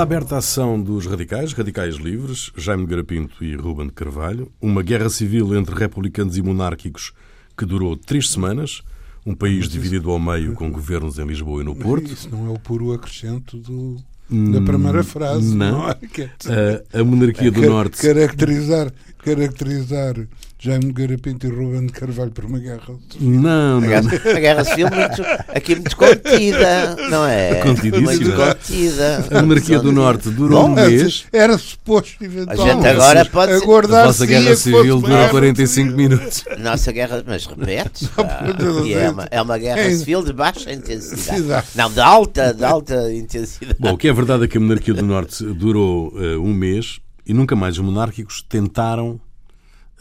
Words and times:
Está 0.00 0.14
aberta 0.14 0.36
a 0.36 0.38
ação 0.38 0.80
dos 0.80 1.04
radicais, 1.04 1.52
radicais 1.52 1.96
livres, 1.96 2.50
Jaime 2.56 2.86
Garapinto 2.86 3.44
e 3.44 3.54
Ruben 3.54 3.88
de 3.88 3.92
Carvalho, 3.92 4.50
uma 4.58 4.82
guerra 4.82 5.10
civil 5.10 5.54
entre 5.54 5.74
republicanos 5.74 6.38
e 6.38 6.42
monárquicos 6.42 7.12
que 7.54 7.66
durou 7.66 7.94
três 7.98 8.30
semanas, 8.30 8.80
um 9.26 9.34
país 9.34 9.68
dividido 9.68 10.10
ao 10.10 10.18
meio 10.18 10.54
com 10.54 10.72
governos 10.72 11.18
em 11.18 11.26
Lisboa 11.26 11.60
e 11.60 11.66
no 11.66 11.76
Porto. 11.76 12.10
Isso 12.10 12.30
não 12.30 12.46
é 12.46 12.48
o 12.48 12.58
puro 12.58 12.94
acrescento 12.94 13.58
do, 13.58 13.96
da 14.30 14.62
primeira 14.62 15.04
frase, 15.04 15.54
não. 15.54 15.82
não, 15.82 15.90
é? 15.90 15.98
A, 16.94 17.00
a 17.00 17.04
monarquia 17.04 17.50
do 17.50 17.60
Norte. 17.60 18.00
Caracterizar, 18.00 18.90
caracterizar 19.18 20.14
Jaime 20.62 20.92
Garapinto 20.92 21.46
e 21.46 21.50
Ruben 21.50 21.86
de 21.86 21.92
Carvalho 21.94 22.30
por 22.32 22.44
uma 22.44 22.58
guerra. 22.58 22.82
Não, 23.18 23.78
A 23.78 23.80
não. 23.80 23.88
guerra, 23.88 24.10
a 24.36 24.40
guerra 24.40 24.64
civil 24.64 24.88
muito, 24.90 25.22
aqui 25.48 25.74
muito 25.74 25.96
contida, 25.96 26.96
não 27.08 27.26
é? 27.26 27.54
Contidíssima. 27.62 28.00
Muito 28.12 28.32
contida. 28.36 29.26
A 29.30 29.42
monarquia 29.42 29.78
do 29.78 29.90
Norte 29.90 30.28
durou 30.28 30.66
um 30.66 30.74
Bom, 30.74 30.74
mês. 30.74 31.24
era 31.32 31.56
suposto, 31.56 32.16
A 32.20 32.24
eventualmente. 32.26 32.74
gente 32.74 32.86
agora 32.88 33.24
pode 33.24 33.52
A 33.52 33.56
aguardar 33.56 34.12
se 34.12 34.20
ia 34.20 34.26
guerra 34.26 34.54
civil 34.56 35.00
durou 35.00 35.16
guerra 35.16 35.28
45 35.30 35.96
minutos. 35.96 36.44
Nossa 36.60 36.92
guerra, 36.92 37.24
mas 37.26 37.46
repete 37.46 38.06
e 38.84 38.92
é, 38.92 39.08
uma, 39.10 39.28
é 39.30 39.40
uma 39.40 39.56
guerra 39.56 39.80
é- 39.80 39.94
civil 39.94 40.22
de 40.22 40.34
baixa 40.34 40.70
intensidade. 40.70 41.68
Não, 41.74 41.90
de 41.90 42.00
alta, 42.00 42.52
de 42.52 42.64
alta 42.66 43.10
intensidade. 43.10 43.76
Bom, 43.80 43.94
o 43.94 43.96
que 43.96 44.08
é 44.08 44.12
verdade 44.12 44.44
é 44.44 44.46
que 44.48 44.58
a 44.58 44.60
monarquia 44.60 44.92
do 44.92 45.06
Norte 45.06 45.42
durou 45.42 46.12
eh, 46.16 46.36
um 46.36 46.52
mês 46.52 47.00
e 47.26 47.32
nunca 47.32 47.56
mais 47.56 47.78
os 47.78 47.84
monárquicos 47.84 48.44
tentaram 48.46 49.18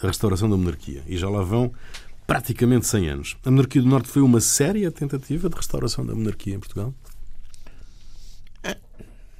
a 0.01 0.07
restauração 0.07 0.49
da 0.49 0.55
monarquia. 0.57 1.03
E 1.07 1.17
já 1.17 1.29
lá 1.29 1.41
vão 1.41 1.71
praticamente 2.27 2.85
100 2.87 3.09
anos. 3.09 3.37
A 3.43 3.49
monarquia 3.51 3.81
do 3.81 3.87
Norte 3.87 4.07
foi 4.07 4.21
uma 4.21 4.39
séria 4.41 4.91
tentativa 4.91 5.49
de 5.49 5.55
restauração 5.55 6.05
da 6.05 6.13
monarquia 6.15 6.55
em 6.55 6.59
Portugal? 6.59 6.93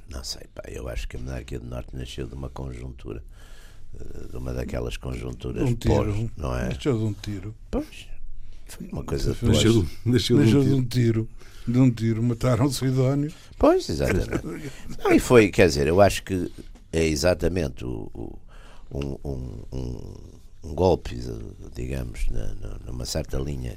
Não 0.08 0.24
sei, 0.24 0.42
pá, 0.54 0.62
eu 0.68 0.88
acho 0.88 1.06
que 1.06 1.16
a 1.16 1.20
monarquia 1.20 1.60
do 1.60 1.66
Norte 1.66 1.94
nasceu 1.96 2.26
de 2.26 2.34
uma 2.34 2.48
conjuntura, 2.50 3.22
eh, 3.98 4.26
de 4.28 4.36
uma 4.36 4.52
daquelas 4.52 4.96
conjunturas 4.96 5.62
um 5.62 5.74
pós, 5.76 6.12
tiro. 6.14 6.30
não 6.36 6.56
é? 6.56 6.68
Nasceu 6.70 6.98
de 6.98 7.04
um 7.04 7.12
tiro. 7.12 7.54
Pois, 7.70 8.08
foi 8.66 8.88
uma 8.88 9.04
coisa 9.04 9.34
pós. 9.34 9.42
Nasceu, 9.62 9.86
nasceu 10.04 10.36
de 10.36 10.42
um 10.42 10.44
Nasceu 10.44 10.60
de 10.62 10.66
tiro. 10.66 10.76
um 10.76 10.84
tiro. 10.84 11.28
De 11.68 11.78
um 11.78 11.90
tiro. 11.92 12.22
Mataram 12.24 12.64
o 12.66 12.72
Sidónio. 12.72 13.32
Pois, 13.56 13.88
exatamente. 13.88 14.44
Não, 15.04 15.12
e 15.12 15.20
foi, 15.20 15.48
quer 15.48 15.68
dizer, 15.68 15.86
eu 15.86 16.00
acho 16.00 16.24
que 16.24 16.50
é 16.92 17.06
exatamente 17.06 17.84
o, 17.84 18.10
o- 18.12 18.38
um, 18.90 19.16
um, 19.24 19.62
um, 19.72 20.14
um 20.62 20.74
golpe, 20.74 21.16
digamos, 21.74 22.26
na, 22.30 22.54
na- 22.54 22.78
numa 22.86 23.04
certa 23.06 23.38
linha 23.38 23.76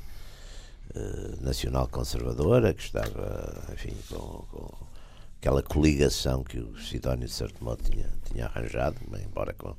eh, 0.96 1.36
nacional 1.42 1.88
conservadora 1.88 2.74
que 2.74 2.84
estava, 2.84 3.64
enfim, 3.74 3.94
com, 4.10 4.18
com 4.52 4.70
aquela 5.40 5.62
coligação 5.64 6.44
que 6.44 6.60
o 6.60 6.78
Sidónio, 6.80 7.28
de 7.28 7.34
certo 7.34 7.64
modo, 7.64 7.82
tinha, 7.84 8.10
tinha 8.32 8.46
arranjado, 8.46 8.98
embora 9.26 9.54
com 9.54 9.76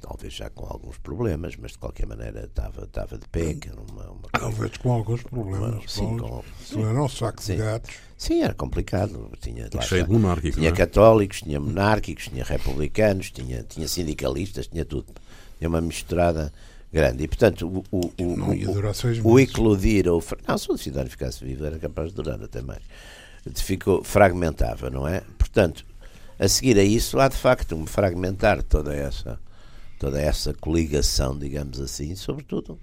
talvez 0.00 0.34
já 0.34 0.48
com 0.50 0.66
alguns 0.66 0.98
problemas, 0.98 1.56
mas 1.56 1.72
de 1.72 1.78
qualquer 1.78 2.06
maneira 2.06 2.44
estava, 2.44 2.84
estava 2.84 3.18
de 3.18 3.26
pé, 3.28 3.54
que 3.54 3.68
era 3.68 3.80
uma, 3.80 4.04
uma 4.10 4.28
coisa- 4.28 4.38
Talvez 4.38 4.76
com 4.76 4.92
alguns 4.92 5.22
problemas. 5.22 5.90
Sim, 5.90 6.16
bom, 6.16 6.28
com- 6.28 6.44
Isso 6.62 6.78
era 6.78 7.02
um 7.02 7.08
saco 7.08 7.42
Sim. 7.42 7.52
de 7.56 7.58
gatos. 7.62 7.94
Sim, 8.16 8.42
era 8.42 8.54
complicado. 8.54 9.30
Tinha, 9.40 9.68
lá 9.74 9.82
Cheio 9.82 10.04
de 10.06 10.12
monárquico, 10.12 10.58
Tinha 10.58 10.68
é? 10.68 10.72
católicos, 10.72 11.40
tinha 11.42 11.58
monárquicos, 11.58 12.28
tinha 12.28 12.44
republicanos, 12.44 13.30
tinha, 13.30 13.62
tinha 13.64 13.88
sindicalistas, 13.88 14.68
tinha 14.68 14.84
tudo. 14.84 15.12
Tinha 15.58 15.68
uma 15.68 15.80
misturada 15.80 16.52
grande. 16.92 17.24
E, 17.24 17.28
portanto, 17.28 17.66
o, 17.66 17.84
o, 17.96 18.12
o, 18.22 18.36
o- 18.68 18.72
o 19.24 19.40
eclodir, 19.40 20.08
ou, 20.08 20.22
não, 20.46 20.56
se 20.58 20.70
o 20.70 20.76
Cidade 20.78 21.10
ficasse 21.10 21.44
vivo, 21.44 21.64
era 21.64 21.78
capaz 21.78 22.10
de 22.10 22.14
durar 22.16 22.42
até 22.42 22.60
mais. 22.62 22.82
Ficou, 23.56 24.02
fragmentava, 24.02 24.90
não 24.90 25.06
é? 25.06 25.20
Portanto, 25.38 25.84
a 26.38 26.48
seguir 26.48 26.78
a 26.78 26.82
isso, 26.84 27.18
há 27.20 27.28
de 27.28 27.36
facto 27.36 27.74
um 27.74 27.86
fragmentar 27.86 28.62
toda 28.62 28.94
essa, 28.94 29.38
toda 29.98 30.20
essa 30.20 30.52
coligação, 30.54 31.38
digamos 31.38 31.80
assim, 31.80 32.14
sobretudo 32.16 32.78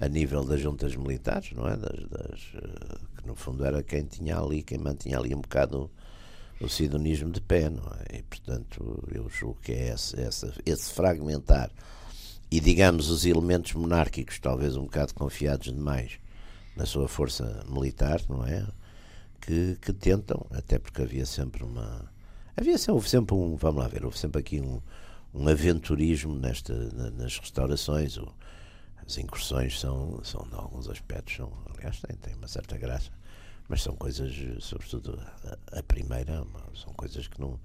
a 0.00 0.08
nível 0.08 0.42
das 0.44 0.60
juntas 0.60 0.96
militares, 0.96 1.52
não 1.52 1.68
é? 1.68 1.76
Das, 1.76 2.00
das, 2.08 2.40
eh, 2.54 2.96
que 3.18 3.26
no 3.26 3.34
fundo 3.34 3.62
era 3.64 3.82
quem 3.82 4.02
tinha 4.04 4.38
ali, 4.38 4.62
quem 4.62 4.78
mantinha 4.78 5.18
ali 5.18 5.34
um 5.34 5.40
bocado 5.42 5.90
o 6.60 6.68
sidonismo 6.68 7.30
de 7.30 7.40
pé, 7.40 7.68
não 7.68 7.84
é? 8.08 8.18
E 8.18 8.22
portanto 8.22 9.04
eu 9.14 9.28
julgo 9.28 9.58
que 9.62 9.72
é 9.72 9.92
esse, 9.94 10.18
esse, 10.20 10.50
esse 10.64 10.92
fragmentar 10.94 11.70
e 12.50 12.60
digamos 12.60 13.08
os 13.10 13.24
elementos 13.24 13.72
monárquicos, 13.74 14.38
talvez 14.38 14.76
um 14.76 14.82
bocado 14.84 15.14
confiados 15.14 15.72
demais 15.72 16.18
na 16.76 16.84
sua 16.86 17.08
força 17.08 17.64
militar, 17.68 18.20
não 18.28 18.44
é? 18.44 18.66
Que, 19.40 19.76
que 19.80 19.92
tentam, 19.92 20.46
até 20.50 20.78
porque 20.78 21.02
havia 21.02 21.24
sempre 21.26 21.64
uma. 21.64 22.10
Havia 22.56 22.76
sempre, 22.76 22.92
houve 22.92 23.08
sempre 23.08 23.34
um. 23.34 23.56
Vamos 23.56 23.82
lá 23.82 23.88
ver, 23.88 24.04
houve 24.04 24.18
sempre 24.18 24.40
aqui 24.40 24.60
um, 24.60 24.80
um 25.32 25.48
aventurismo 25.48 26.34
nesta, 26.34 26.74
na- 26.92 27.10
nas 27.10 27.38
restaurações. 27.38 28.18
As 29.06 29.16
incursões 29.18 29.80
são, 29.80 30.20
são 30.22 30.46
de 30.48 30.54
alguns 30.54 30.88
aspectos, 30.88 31.36
são, 31.36 31.52
aliás, 31.74 32.00
têm, 32.00 32.16
têm 32.16 32.34
uma 32.34 32.46
certa 32.46 32.76
graça, 32.78 33.10
mas 33.68 33.82
são 33.82 33.96
coisas, 33.96 34.32
sobretudo 34.62 35.18
a, 35.72 35.78
a 35.78 35.82
primeira, 35.82 36.44
são 36.74 36.92
coisas 36.92 37.26
que 37.26 37.40
não 37.40 37.58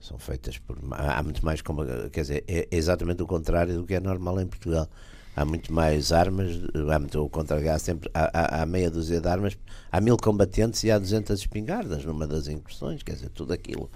são 0.00 0.18
feitas 0.18 0.58
por. 0.58 0.78
Há 0.92 1.22
muito 1.22 1.44
mais 1.44 1.60
como. 1.62 1.84
Quer 2.10 2.20
dizer, 2.20 2.44
é 2.46 2.68
exatamente 2.70 3.22
o 3.22 3.26
contrário 3.26 3.74
do 3.74 3.84
que 3.84 3.94
é 3.94 4.00
normal 4.00 4.40
em 4.40 4.46
Portugal. 4.46 4.88
Há 5.34 5.44
muito 5.44 5.72
mais 5.72 6.12
armas, 6.12 6.52
há 6.90 6.98
muito 6.98 7.22
o 7.22 7.28
contrário, 7.28 7.70
há 7.70 7.78
sempre 7.78 8.10
há, 8.14 8.30
há, 8.32 8.62
há 8.62 8.66
meia 8.66 8.90
dúzia 8.90 9.20
de 9.20 9.28
armas, 9.28 9.58
há 9.92 10.00
mil 10.00 10.16
combatentes 10.16 10.82
e 10.82 10.90
há 10.90 10.98
200 10.98 11.38
espingardas 11.38 12.06
numa 12.06 12.26
das 12.26 12.48
incursões, 12.48 13.02
quer 13.02 13.12
dizer, 13.12 13.28
tudo 13.28 13.52
aquilo. 13.52 13.90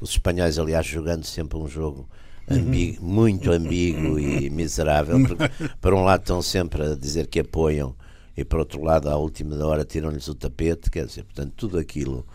Os 0.00 0.10
espanhóis, 0.10 0.58
aliás, 0.58 0.86
jogando 0.86 1.24
sempre 1.24 1.58
um 1.58 1.66
jogo 1.66 2.08
ambíguo, 2.48 3.04
muito 3.04 3.50
ambíguo 3.50 4.20
e 4.20 4.48
miserável, 4.48 5.18
porque 5.26 5.50
por 5.80 5.92
um 5.92 6.04
lado 6.04 6.20
estão 6.20 6.40
sempre 6.40 6.84
a 6.84 6.94
dizer 6.94 7.26
que 7.26 7.40
apoiam 7.40 7.96
e 8.36 8.44
por 8.44 8.60
outro 8.60 8.82
lado, 8.82 9.08
à 9.08 9.16
última 9.16 9.56
hora, 9.64 9.84
tiram-lhes 9.84 10.28
o 10.28 10.34
tapete, 10.34 10.90
quer 10.90 11.06
dizer, 11.06 11.24
portanto, 11.24 11.54
tudo 11.56 11.78
aquilo, 11.78 12.26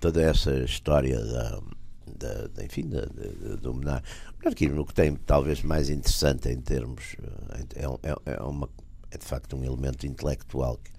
toda 0.00 0.20
essa 0.20 0.52
história 0.64 1.18
da, 1.24 1.60
da, 2.16 2.46
da- 2.48 2.64
enfim, 2.64 2.88
da, 2.88 3.02
da, 3.02 3.56
do. 3.56 3.72
O 4.80 4.84
que 4.86 4.94
tem 4.94 5.14
talvez 5.16 5.62
mais 5.62 5.90
interessante 5.90 6.48
em 6.48 6.60
termos, 6.60 7.16
eh, 7.52 7.64
é, 7.76 8.10
é, 8.10 8.36
é 8.36 8.42
uma, 8.42 8.68
é 9.10 9.18
de 9.18 9.24
facto 9.24 9.56
um 9.56 9.64
elemento 9.64 10.06
intelectual 10.06 10.78
que, 10.78 10.90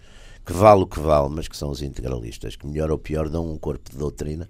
que 0.46 0.54
vale 0.54 0.84
o 0.84 0.88
que 0.88 1.00
vale, 1.00 1.30
mas 1.30 1.48
que 1.48 1.56
são 1.58 1.70
os 1.70 1.82
integralistas, 1.82 2.56
que 2.56 2.66
melhor 2.68 2.90
ou 2.92 2.98
pior 2.98 3.30
dão 3.30 3.52
um 3.52 3.58
corpo 3.58 3.90
de 3.92 3.98
doutrina 3.98 4.50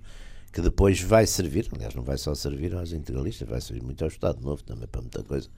que 0.52 0.62
depois 0.62 1.00
vai 1.02 1.28
servir, 1.28 1.68
aliás, 1.74 1.94
não 1.94 2.04
vai 2.04 2.18
só 2.18 2.34
servir 2.34 2.74
aos 2.76 2.92
integralistas, 2.92 3.48
vai 3.48 3.62
servir 3.62 3.84
muito 3.84 4.02
ao 4.04 4.08
Estado 4.08 4.42
Novo 4.42 4.64
também 4.64 4.88
para 4.88 5.02
muita 5.02 5.22
coisa. 5.24 5.50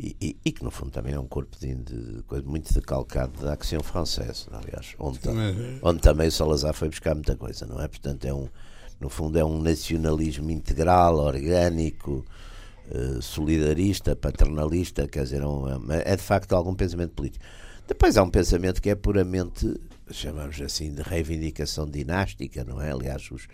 E, 0.00 0.16
e- 0.20 0.36
e 0.44 0.50
que 0.52 0.64
no 0.64 0.70
fundo 0.70 0.90
também 0.90 1.12
é 1.14 1.18
um 1.20 1.26
corpo 1.26 1.56
de, 1.58 1.74
de 1.74 2.22
coisa 2.24 2.44
muito 2.46 2.72
decalcado 2.72 3.40
da 3.40 3.52
Action 3.52 3.80
Française, 3.80 4.46
aliás, 4.50 4.94
onde, 4.98 5.18
Também- 5.20 5.78
onde 5.82 6.00
também 6.00 6.28
o 6.28 6.32
Salazar 6.32 6.72
foi 6.74 6.88
buscar 6.88 7.14
muita 7.14 7.36
coisa, 7.36 7.64
não 7.66 7.80
é? 7.80 7.86
Portanto, 7.86 8.24
é 8.24 8.32
um, 8.34 8.48
no 9.00 9.08
fundo 9.08 9.38
é 9.38 9.44
um 9.44 9.60
nacionalismo 9.60 10.50
integral, 10.50 11.16
orgânico, 11.16 12.24
eh, 12.90 13.18
solidarista, 13.20 14.14
paternalista, 14.16 15.06
quer 15.08 15.24
dizer, 15.24 15.42
é, 15.42 15.46
um- 15.46 15.90
é 15.92 16.16
de 16.16 16.22
facto 16.22 16.52
algum 16.54 16.74
pensamento 16.74 17.12
político. 17.12 17.44
Depois 17.86 18.16
há 18.16 18.22
um 18.22 18.30
pensamento 18.30 18.80
que 18.80 18.90
é 18.90 18.94
puramente, 18.94 19.78
chamamos 20.10 20.60
assim, 20.60 20.92
de 20.94 21.02
reivindicação 21.02 21.86
dinástica, 21.86 22.64
não 22.64 22.80
é? 22.80 22.90
Aliás, 22.92 23.30
os, 23.30 23.46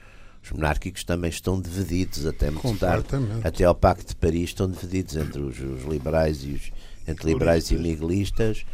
os 0.42 0.50
monárquicos 0.52 1.02
também 1.04 1.30
estão 1.30 1.60
divididos 1.60 2.24
até 2.26 2.48
muito 2.50 2.62
tarde, 2.78 3.04
até 3.44 3.64
ao 3.64 3.74
Pacto 3.74 4.06
de 4.10 4.16
Paris 4.16 4.50
estão 4.50 4.70
divididos 4.70 5.16
entre 5.16 5.40
os, 5.40 5.58
os 5.58 5.82
liberais 5.84 6.44
e 6.44 6.52
os 6.52 6.72
entre 7.08 7.26
liberais 7.32 7.70
e 7.70 7.76
miguelistas 7.76 8.64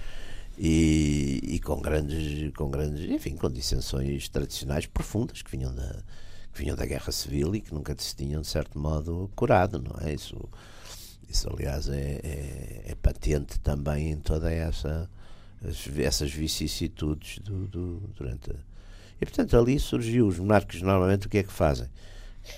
e, 0.58 1.40
e 1.42 1.60
com 1.60 1.80
grandes 1.80 2.52
com 2.54 2.68
grandes 2.70 3.10
enfim 3.10 3.36
com 3.36 3.50
dissensões 3.50 4.28
tradicionais 4.28 4.86
profundas 4.86 5.42
que 5.42 5.50
vinham 5.50 5.74
da 5.74 5.96
vinham 6.56 6.76
da 6.76 6.86
guerra 6.86 7.12
civil 7.12 7.54
e 7.54 7.60
que 7.60 7.72
nunca 7.74 7.94
se 7.98 8.14
tinham 8.16 8.40
de 8.40 8.46
certo 8.48 8.78
modo 8.78 9.30
curado 9.36 9.78
não 9.82 10.06
é? 10.06 10.12
Isso 10.14 10.36
isso 11.28 11.48
aliás 11.52 11.88
é, 11.88 12.20
é, 12.22 12.82
é 12.86 12.94
patente 12.94 13.58
também 13.60 14.10
em 14.12 14.16
toda 14.16 14.50
essa 14.52 15.08
as- 15.66 15.88
essas 15.98 16.30
vicissitudes 16.32 17.38
do, 17.40 17.66
do- 17.66 18.00
durante 18.16 18.50
a, 18.50 18.54
e 19.20 19.24
portanto 19.26 19.56
ali 19.56 19.78
surgiu 19.80 20.26
os 20.28 20.38
monarcas 20.38 20.80
normalmente 20.82 21.26
o 21.26 21.30
que 21.30 21.38
é 21.38 21.42
que 21.42 21.52
fazem? 21.52 21.88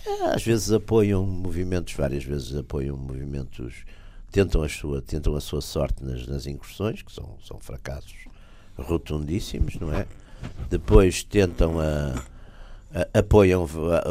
É, 0.06 0.34
às 0.34 0.42
vezes 0.42 0.70
apoiam 0.70 1.24
movimentos 1.26 1.94
várias 1.94 2.22
vezes 2.24 2.54
apoiam 2.54 2.96
movimentos 2.96 3.84
tentam 4.30 4.62
a 4.62 4.68
sua 4.68 5.00
tentam 5.00 5.34
a 5.34 5.40
sua 5.40 5.62
sorte 5.62 6.04
nas, 6.04 6.26
nas 6.26 6.46
incursões 6.46 7.00
que 7.02 7.10
são 7.12 7.38
são 7.42 7.58
fracassos 7.58 8.26
rotundíssimos 8.76 9.76
não 9.76 9.92
é? 9.92 10.06
Depois 10.70 11.22
tentam 11.24 11.80
a- 11.80 12.22
apoiam 13.12 13.66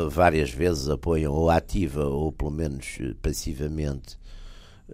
várias 0.10 0.52
vezes 0.52 0.88
apoiam 0.90 1.34
ou 1.34 1.50
ativa 1.50 2.06
ou 2.06 2.32
pelo 2.32 2.52
menos 2.52 2.98
eh, 3.02 3.14
passivamente 3.22 4.18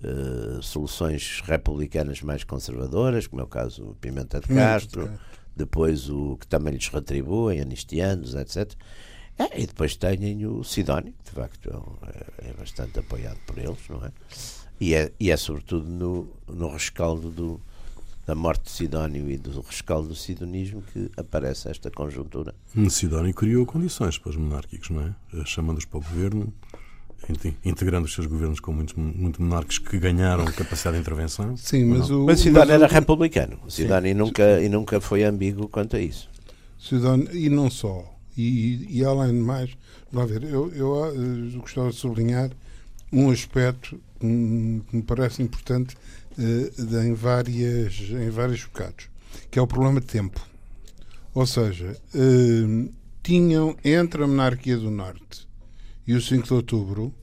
eh, 0.04 0.60
soluções 0.62 1.42
republicanas 1.46 2.22
mais 2.22 2.44
conservadoras 2.44 3.28
como 3.28 3.42
é 3.42 3.46
o 3.46 3.48
caso 3.48 3.84
do 3.86 3.96
Pimenta 3.96 4.40
de 4.40 4.48
Castro 4.48 5.12
depois 5.56 6.10
o 6.10 6.38
que 6.38 6.48
também 6.48 6.74
lhes 6.74 6.88
retribuem 6.88 7.60
anistianos 7.62 8.34
etc 8.36 8.74
É, 9.38 9.60
e 9.62 9.66
depois 9.66 9.96
têm 9.96 10.46
o 10.46 10.64
Sidónio, 10.64 11.12
que 11.24 11.32
de 11.32 11.32
facto 11.32 11.98
é, 12.06 12.48
é- 12.48 12.50
é 12.52 12.54
bastante 12.54 13.00
apoiado 13.00 13.40
por 13.48 13.58
eles, 13.58 13.80
não 13.90 14.06
é? 14.06 14.12
E 14.80 14.94
é, 14.94 15.12
e 15.20 15.32
é 15.32 15.38
sobretudo 15.38 15.90
no, 15.90 16.28
no 16.48 16.68
rescaldo 16.72 17.32
do, 17.32 17.60
da 18.26 18.34
morte 18.36 18.64
de 18.66 18.72
Sidónio 18.72 19.30
e 19.30 19.38
do 19.38 19.60
rescaldo 19.62 20.08
do 20.10 20.16
sidonismo 20.16 20.82
que 20.94 21.10
aparece 21.18 21.70
esta 21.70 21.92
conjuntura. 21.92 22.56
Sidónio 22.90 23.34
criou 23.34 23.66
condições 23.66 24.18
para 24.18 24.30
os 24.30 24.36
monárquicos, 24.38 24.90
não 24.90 25.02
é? 25.02 25.16
Eh, 25.34 25.44
Chamando-os 25.46 25.86
para 25.86 25.98
o 25.98 26.02
governo, 26.02 26.54
inte- 27.30 27.56
integrando 27.66 28.06
os 28.06 28.14
seus 28.14 28.26
governos 28.28 28.60
com 28.62 28.72
muitos 28.72 28.96
muito 28.96 29.42
monarcas 29.42 29.78
que 29.78 29.98
ganharam 29.98 30.46
capacidade 30.46 30.96
de 30.98 31.02
intervenção. 31.02 31.58
Sim, 31.58 31.86
mas 31.86 32.10
o. 32.10 32.26
Mas 32.26 32.40
Sidónio 32.40 32.68
mas 32.68 32.70
era 32.82 32.86
o- 32.86 32.90
republicano. 32.90 33.60
O 33.66 33.70
Sidónio 33.72 34.12
e 34.12 34.14
nunca, 34.14 34.62
e 34.62 34.70
nunca 34.70 35.02
foi 35.02 35.24
ambíguo 35.24 35.68
quanto 35.68 35.96
a 35.98 36.00
isso. 36.00 36.30
Sidónio, 36.80 37.36
e 37.36 37.50
não 37.50 37.70
só. 37.70 38.10
E, 38.38 38.88
e 38.90 39.04
além 39.06 39.34
de 39.34 39.40
mais, 39.42 39.70
vá 40.12 40.26
ver, 40.26 40.44
eu, 40.44 40.72
eu 40.74 41.06
eh, 41.14 41.58
gostava 41.58 41.90
de 41.92 41.96
sublinhar 41.98 42.50
um 43.12 43.30
aspecto 43.30 44.00
que 44.20 44.26
me 44.26 45.04
parece 45.06 45.44
importante 45.44 45.96
em, 46.38 47.14
várias, 47.14 48.00
em 48.10 48.30
vários 48.30 48.64
bocados, 48.64 49.08
que 49.52 49.58
é 49.60 49.62
o 49.62 49.68
problema 49.68 50.00
de 50.00 50.08
tempo. 50.08 50.40
Ou 51.34 51.46
seja, 51.48 51.98
eh, 52.14 52.90
tinham 53.24 53.76
entre 53.84 54.24
a 54.24 54.28
monarquia 54.28 54.78
do 54.78 54.92
Norte 54.92 55.48
e 56.06 56.14
o 56.14 56.22
5 56.22 56.46
de 56.48 56.54
Outubro, 56.54 57.14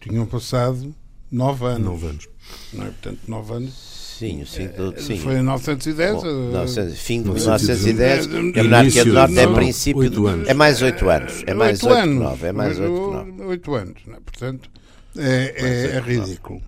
tinham 0.00 0.24
passado 0.26 0.94
nove 1.30 1.64
anos. 1.66 1.84
Nove 1.84 2.06
anos. 2.06 2.28
Não 2.72 2.82
é? 2.84 2.86
Portanto, 2.86 3.18
nove 3.28 3.52
anos. 3.54 3.96
Sim, 4.18 4.40
o 4.42 4.46
5 4.46 4.92
de 4.92 5.02
sim. 5.02 5.18
Foi 5.18 5.32
em 5.34 5.36
1910. 5.36 6.14
Bom, 6.14 6.26
eh, 6.26 6.32
1900, 6.32 6.98
fim 6.98 7.22
de 7.22 7.28
1910, 7.30 8.26
1910, 8.26 8.56
a 8.56 8.64
monarquia 8.64 9.04
do 9.04 9.12
Norte 9.12 9.38
é 9.38 9.46
princípio. 9.54 10.00
oito 10.00 10.20
de- 10.22 10.26
anos. 10.28 10.48
É 10.48 10.54
mais 10.54 10.80
8 10.82 11.08
anos. 11.10 11.42
É 11.46 11.52
mais 11.54 11.82
Oito 11.82 11.92
8 11.92 11.96
que 12.02 12.08
anos. 12.08 12.22
9. 12.22 12.46
É 12.46 12.52
mais 12.52 12.78
8 12.78 12.92
que 12.94 13.10
9. 13.34 13.42
Oito 13.44 13.74
anos, 13.74 14.02
não 14.06 14.14
é? 14.14 14.20
portanto, 14.20 14.70
é, 15.18 15.54
é- 15.92 15.96
é 15.96 16.00
ridículo. 16.00 16.62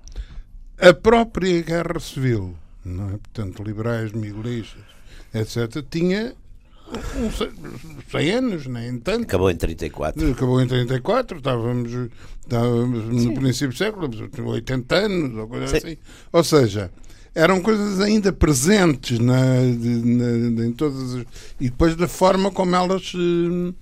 A 0.81 0.93
própria 0.95 1.63
Guerra 1.63 1.99
Civil, 2.01 2.55
não 2.85 3.07
é? 3.09 3.11
portanto, 3.13 3.63
liberais, 3.63 4.13
miguelistas, 4.13 4.83
etc., 5.35 5.85
tinha 5.91 6.35
uns 7.17 7.37
100 8.11 8.31
anos, 8.31 8.67
nem 8.67 8.99
tanto. 8.99 9.25
Acabou 9.25 9.51
em 9.51 9.57
34. 9.57 10.31
Acabou 10.31 10.61
em 10.63 10.67
34, 10.69 11.39
estávamos, 11.39 11.91
estávamos 12.41 13.05
no 13.25 13.35
princípio 13.35 13.69
do 13.71 13.77
século, 13.77 14.51
80 14.51 14.95
anos, 14.95 15.37
ou 15.37 15.49
coisa 15.49 15.67
Sim. 15.67 15.77
assim. 15.77 15.97
Ou 16.33 16.45
seja, 16.45 16.91
eram 17.35 17.61
coisas 17.61 18.01
ainda 18.01 18.33
presentes 18.33 19.19
na, 19.19 19.61
de- 19.61 20.03
na- 20.07 20.65
em 20.65 20.73
todas 20.73 21.15
as, 21.15 21.27
e 21.61 21.69
depois 21.69 21.95
da 21.97 22.09
forma 22.09 22.51
como 22.51 22.75
elas 22.75 23.13
eh, 23.15 23.75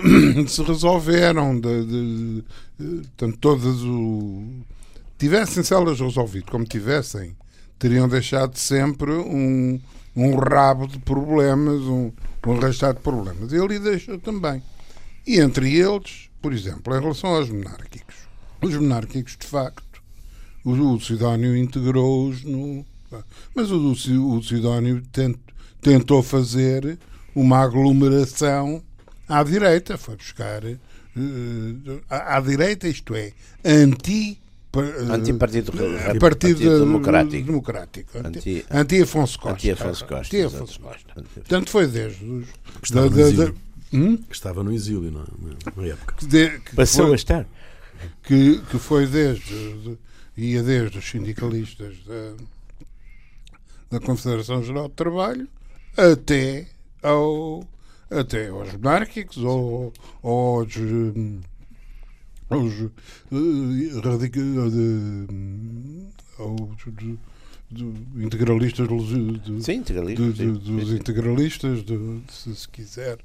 se 0.48 0.62
resolveram, 0.62 1.58
de, 1.60 1.84
de, 1.84 2.44
de- 2.78 2.96
portanto, 3.08 3.36
todas 3.40 3.82
o 3.82 4.42
tivessem-se 5.24 5.72
elas 5.72 6.00
resolvido 6.00 6.50
como 6.50 6.66
tivessem, 6.66 7.34
teriam 7.78 8.06
deixado 8.06 8.58
sempre 8.58 9.10
um, 9.10 9.80
um 10.14 10.36
rabo 10.36 10.86
de 10.86 10.98
problemas, 10.98 11.80
um, 11.80 12.12
um 12.46 12.52
arrastado 12.52 12.98
de 12.98 13.02
problemas. 13.02 13.50
Ele 13.50 13.78
deixou 13.78 14.18
também. 14.18 14.62
E 15.26 15.40
entre 15.40 15.74
eles, 15.74 16.28
por 16.42 16.52
exemplo, 16.52 16.94
em 16.94 17.00
relação 17.00 17.34
aos 17.34 17.48
monárquicos. 17.48 18.16
Os 18.60 18.74
monárquicos, 18.74 19.34
de 19.38 19.46
facto, 19.46 20.02
o, 20.62 20.72
o 20.72 21.00
Sidónio 21.00 21.56
integrou-os 21.56 22.44
no. 22.44 22.84
Mas 23.54 23.70
o, 23.70 23.92
o 23.92 24.42
Sidónio 24.42 25.00
tent- 25.10 25.40
tentou 25.80 26.22
fazer 26.22 26.98
uma 27.34 27.60
aglomeração 27.60 28.82
à 29.26 29.42
direita, 29.42 29.96
foi 29.96 30.16
buscar 30.16 30.62
eh, 30.66 30.76
à, 32.10 32.36
à 32.36 32.40
direita, 32.40 32.86
isto 32.88 33.14
é, 33.14 33.32
anti. 33.64 34.38
Eh, 34.82 35.12
Antipartido 35.14 35.72
partir 35.72 36.18
Partido 36.18 36.70
da- 36.70 36.78
Democrático. 36.78 37.46
democrático. 37.46 38.18
Anti, 38.18 38.38
Anti- 38.38 38.66
anti-Afonso 38.70 39.38
Costa. 39.38 39.54
Anti-Afonso 39.56 40.06
Costa, 40.06 40.36
Anti-Afonso 40.36 40.80
exatamente. 40.80 41.04
Costa. 41.04 41.22
Portanto, 41.34 41.70
foi 41.70 41.86
desde 41.86 42.24
os. 42.24 42.46
Estava 42.82 43.10
no 43.10 43.16
da- 43.16 43.44
da- 43.44 43.52
hum? 43.92 44.16
Que 44.16 44.34
estava 44.34 44.62
no 44.64 44.72
exílio 44.72 45.10
na, 45.10 45.20
na- 45.20 45.72
na 45.76 45.86
época. 45.86 46.14
Que 46.16 46.26
de- 46.26 46.58
que 46.60 46.74
Passou 46.76 47.04
foi- 47.06 47.12
a 47.12 47.16
estar. 47.16 47.46
que, 48.22 48.58
que 48.70 48.78
foi 48.78 49.06
desde 49.06 49.42
de- 49.82 49.98
ia 50.36 50.62
desde 50.62 50.98
os 50.98 51.04
sindicalistas 51.08 51.94
da, 52.04 52.34
da 53.98 54.00
Confederação 54.04 54.62
Geral 54.62 54.88
de 54.88 54.94
Trabalho 54.94 55.48
até 55.96 56.66
ao 57.02 57.64
até 58.10 58.48
aos 58.48 58.72
monárquicos 58.74 59.38
ou 59.38 59.92
ou 60.22 60.60
aos 60.60 60.76
hum, 60.76 61.40
aos 62.50 62.72
radica- 64.04 64.40
hum, 64.40 66.08
aos 66.38 66.84
de 67.72 67.84
integralistas 68.24 68.86
Sim, 68.88 69.82
sim, 69.84 70.52
dos 70.52 70.88
sim. 70.88 70.94
integralistas, 70.96 71.84
se 72.30 72.54
se 72.54 72.68
quiser, 72.68 73.18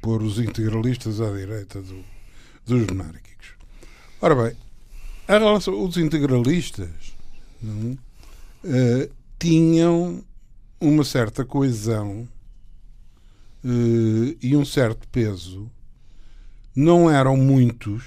pôr 0.00 0.22
os 0.22 0.38
integralistas 0.38 1.20
à 1.20 1.30
direita 1.32 1.80
do- 1.82 2.04
dos 2.66 2.86
monárquicos. 2.88 3.48
Ora 4.20 4.34
bem, 4.34 4.56
em 5.28 5.32
relação 5.38 5.82
os 5.84 5.96
integralistas 5.96 6.88
não, 7.62 7.98
eh, 8.64 9.08
tinham 9.38 10.22
uma 10.80 11.02
certa 11.04 11.44
coesão 11.44 12.28
eh, 13.64 14.36
e 14.40 14.56
um 14.56 14.64
certo 14.64 15.08
peso. 15.08 15.68
Não 16.76 17.10
eram 17.10 17.36
muitos, 17.36 18.04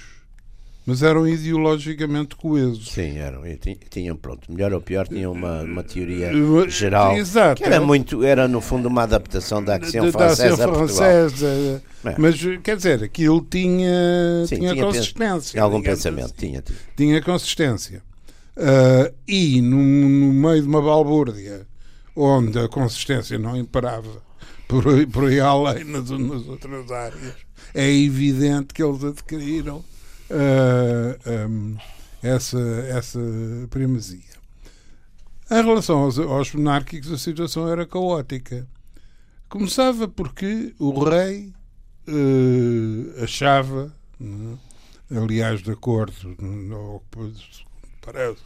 mas 0.84 1.02
eram 1.02 1.26
ideologicamente 1.28 2.34
coesos. 2.36 2.88
Sim, 2.92 3.18
eram. 3.18 3.42
Ti- 3.56 3.78
tinham, 3.90 4.16
pronto, 4.16 4.50
melhor 4.50 4.72
ou 4.72 4.80
pior, 4.80 5.06
tinham 5.06 5.32
uma, 5.32 5.62
uma 5.62 5.82
teoria 5.84 6.32
Eh, 6.32 6.68
geral. 6.68 7.16
Exato. 7.16 7.62
Que 7.62 7.68
era 7.68 7.80
muito, 7.80 8.24
era 8.24 8.48
no 8.48 8.60
fundo 8.60 8.88
uma 8.88 9.02
adaptação 9.04 9.62
da 9.62 9.78
da 9.78 9.86
Ação 9.86 10.08
a 10.08 10.12
Portugal. 10.12 10.74
Francesa. 10.74 11.82
É. 12.04 12.14
Mas, 12.18 12.36
quer 12.64 12.76
dizer, 12.76 13.02
aquilo 13.04 13.40
tinha, 13.48 14.44
Sim, 14.46 14.56
tinha, 14.56 14.72
tinha 14.72 14.84
consistência. 14.84 15.62
Algum 15.62 15.78
digamos 15.78 15.98
pensamento, 16.00 16.24
assim. 16.26 16.34
tinha, 16.48 16.62
tinha. 16.62 16.78
Tinha 16.96 17.22
consistência. 17.22 18.02
Ah, 18.56 19.10
e 19.26 19.60
no, 19.62 19.76
no 19.76 20.32
meio 20.32 20.62
de 20.62 20.68
uma 20.68 20.82
balbúrdia 20.82 21.66
onde 22.14 22.58
a 22.58 22.68
consistência 22.68 23.38
não 23.38 23.56
imperava 23.56 24.10
por, 24.68 24.86
aí- 24.88 25.06
por 25.06 25.24
aí 25.28 25.40
além 25.40 25.84
nas, 25.84 26.10
nas 26.10 26.46
outras 26.48 26.90
áreas, 26.90 27.34
é 27.72 27.90
evidente 27.90 28.74
que 28.74 28.82
eles 28.82 29.02
adquiriram 29.04 29.82
ah, 30.32 31.30
ahm, 31.30 31.76
essa, 32.22 32.58
essa 32.88 33.20
primazia. 33.70 34.32
Em 35.50 35.62
relação 35.62 35.98
aos, 36.04 36.18
aos 36.18 36.54
monárquicos, 36.54 37.12
a 37.12 37.18
situação 37.18 37.68
era 37.68 37.84
caótica. 37.84 38.66
Começava 39.48 40.08
porque 40.08 40.74
o 40.78 41.04
rei 41.04 41.52
eh, 42.06 43.22
achava, 43.22 43.94
não 44.18 44.58
é? 45.10 45.18
aliás, 45.18 45.62
de 45.62 45.70
acordo, 45.70 46.34
não, 46.40 47.02
parece, 48.00 48.40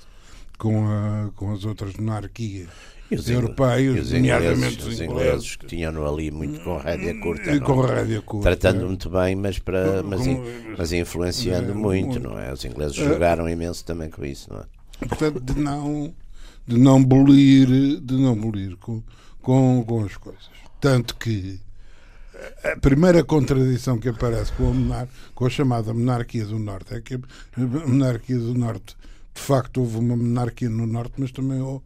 com, 0.59 0.87
a, 0.89 1.31
com 1.37 1.53
as 1.53 1.65
outras 1.65 1.95
monarquias 1.95 2.69
os 3.11 3.31
europeias, 3.31 4.07
os 4.07 4.13
nomeadamente 4.13 4.75
ingleses, 4.81 4.87
os 4.87 5.01
ingleses, 5.01 5.57
que 5.57 5.67
tinham 5.67 6.07
ali 6.07 6.31
muito 6.33 6.59
com 6.61 6.77
rédea 6.77 7.15
curta, 7.21 7.53
e 7.53 7.61
não 7.61 7.67
com 7.67 7.87
é? 7.87 7.95
rédea 7.95 8.23
curta. 8.23 8.43
tratando 8.57 8.87
muito 8.87 9.09
bem, 9.09 9.37
mas, 9.37 9.59
para, 9.61 10.03
mas, 10.03 10.23
Com- 10.27 10.45
mas 10.77 10.93
influenciando 10.93 11.71
É, 11.71 11.75
muito, 11.75 12.07
muito. 12.15 12.29
não 12.29 12.37
é? 12.39 12.53
Os 12.53 12.65
ingleses 12.65 12.99
É. 12.99 13.05
jogaram 13.05 13.49
imenso 13.49 13.85
também 13.85 14.11
com 14.11 14.25
isso, 14.25 14.53
não 14.53 14.61
é? 14.61 15.07
portanto, 15.07 15.41
de 15.41 15.55
não, 15.61 16.13
de 16.67 16.79
não 16.79 17.05
bolir, 17.05 18.01
de 18.01 18.15
não 18.15 18.35
bolir 18.35 18.77
com, 18.79 19.01
com, 19.41 19.85
com 19.87 20.05
as 20.05 20.17
coisas. 20.17 20.43
Tanto 20.81 21.15
que 21.17 21.61
a 22.65 22.77
primeira 22.81 23.23
contradição 23.25 23.99
que 23.99 24.09
aparece 24.09 24.51
com 24.53 24.69
a, 24.71 24.73
monar- 24.75 25.09
com 25.35 25.47
a 25.47 25.51
chamada 25.51 25.95
monarquia 25.95 26.45
do 26.45 26.59
Norte 26.59 26.93
é 26.95 27.01
que 27.01 27.15
a 27.15 27.61
monarquia 27.87 28.37
do 28.39 28.53
Norte, 28.55 28.97
de 29.37 29.43
facto, 29.43 29.81
houve 29.83 29.99
uma 29.99 30.17
monarquia 30.17 30.69
no 30.71 30.87
Norte, 30.87 31.13
mas 31.19 31.31
também 31.31 31.61
hou- 31.61 31.83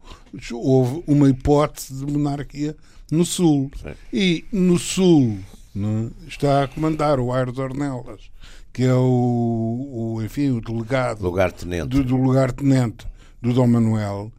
houve 0.52 1.02
uma 1.06 1.28
hipótese 1.28 1.94
de 2.06 2.10
monarquia 2.12 2.76
no 3.10 3.24
Sul. 3.26 3.70
Sim. 3.82 3.92
E 4.12 4.44
no 4.52 4.78
Sul 4.78 5.38
não 5.74 6.10
é, 6.24 6.28
está 6.28 6.62
a 6.62 6.68
comandar 6.68 7.18
o 7.18 7.32
Aires 7.32 7.58
Ornelas, 7.58 8.30
que 8.72 8.84
é 8.84 8.94
o, 8.94 10.14
o, 10.16 10.22
enfim, 10.22 10.50
o 10.50 10.60
delegado 10.60 11.20
Lugar-tenente. 11.22 11.88
do, 11.88 12.04
do 12.04 12.16
lugar-tenente 12.16 13.04
do 13.42 13.52
Dom 13.52 13.66
Manuel, 13.66 14.30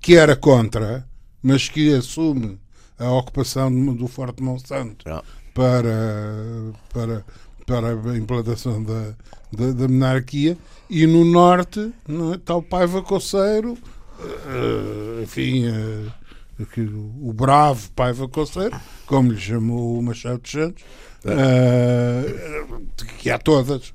que 0.00 0.16
era 0.16 0.34
contra, 0.34 1.06
mas 1.40 1.68
que 1.68 1.94
assume 1.94 2.58
a 2.98 3.08
ocupação 3.12 3.70
do, 3.72 3.94
do 3.94 4.08
Forte 4.08 4.42
Monsanto 4.42 5.08
Não. 5.08 5.22
para, 5.54 6.72
para, 6.92 7.24
para 7.66 8.10
a 8.12 8.18
implantação 8.18 8.82
da, 8.82 9.14
da, 9.52 9.72
da 9.72 9.88
monarquia. 9.88 10.56
E 10.88 11.06
no 11.06 11.24
Norte 11.24 11.92
não 12.06 12.32
é, 12.32 12.36
está 12.36 12.54
o 12.54 12.62
Paiva 12.62 13.02
Coceiro, 13.02 13.78
eh, 14.20 15.22
enfim, 15.22 15.66
eh, 15.66 16.64
que 16.72 16.80
o 16.80 17.32
bravo 17.32 17.90
Paiva 17.92 18.28
Conceiro, 18.28 18.78
como 19.06 19.32
lhe 19.32 19.40
chamou 19.40 19.98
o 19.98 20.02
Machado 20.02 20.40
de 20.42 20.50
Santos, 20.50 20.84
uh, 21.24 22.82
que 23.18 23.30
há 23.30 23.38
todas. 23.38 23.92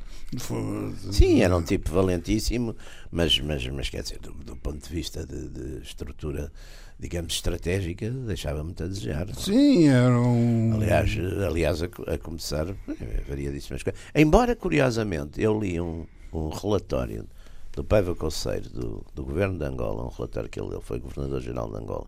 Sim, 1.11 1.41
era 1.41 1.55
um 1.55 1.63
tipo 1.63 1.89
valentíssimo, 1.89 2.75
mas, 3.09 3.39
mas, 3.39 3.65
mas 3.67 3.89
quer 3.89 4.03
dizer, 4.03 4.19
do, 4.19 4.31
do 4.31 4.55
ponto 4.57 4.85
de 4.85 4.93
vista 4.93 5.25
de, 5.25 5.47
de, 5.47 5.81
estrutura, 5.81 6.51
digamos, 6.99 7.33
estratégica, 7.33 8.09
deixava 8.09 8.61
muito 8.61 8.83
a 8.83 8.87
desejar. 8.87 9.33
Sim, 9.35 9.87
era 9.87 10.19
um. 10.19 10.73
Aliás, 10.75 11.11
aliás 11.45 11.81
a, 11.81 11.85
a 11.85 12.17
começar, 12.17 12.67
eh, 12.67 13.23
variadíssimas 13.27 13.83
coisas. 13.83 14.01
Embora, 14.13 14.53
curiosamente, 14.53 15.41
eu 15.41 15.57
li 15.57 15.79
um, 15.79 16.05
um 16.33 16.49
relatório 16.49 17.25
do 17.71 17.83
Paiva 17.83 18.13
Conceiro, 18.13 18.69
do, 18.69 19.05
do 19.15 19.23
governo 19.23 19.57
de 19.57 19.63
Angola, 19.63 20.03
um 20.03 20.09
relatório 20.09 20.49
que 20.49 20.59
ele, 20.59 20.73
ele 20.73 20.81
foi 20.81 20.99
governador-geral 20.99 21.69
de 21.69 21.77
Angola. 21.77 22.07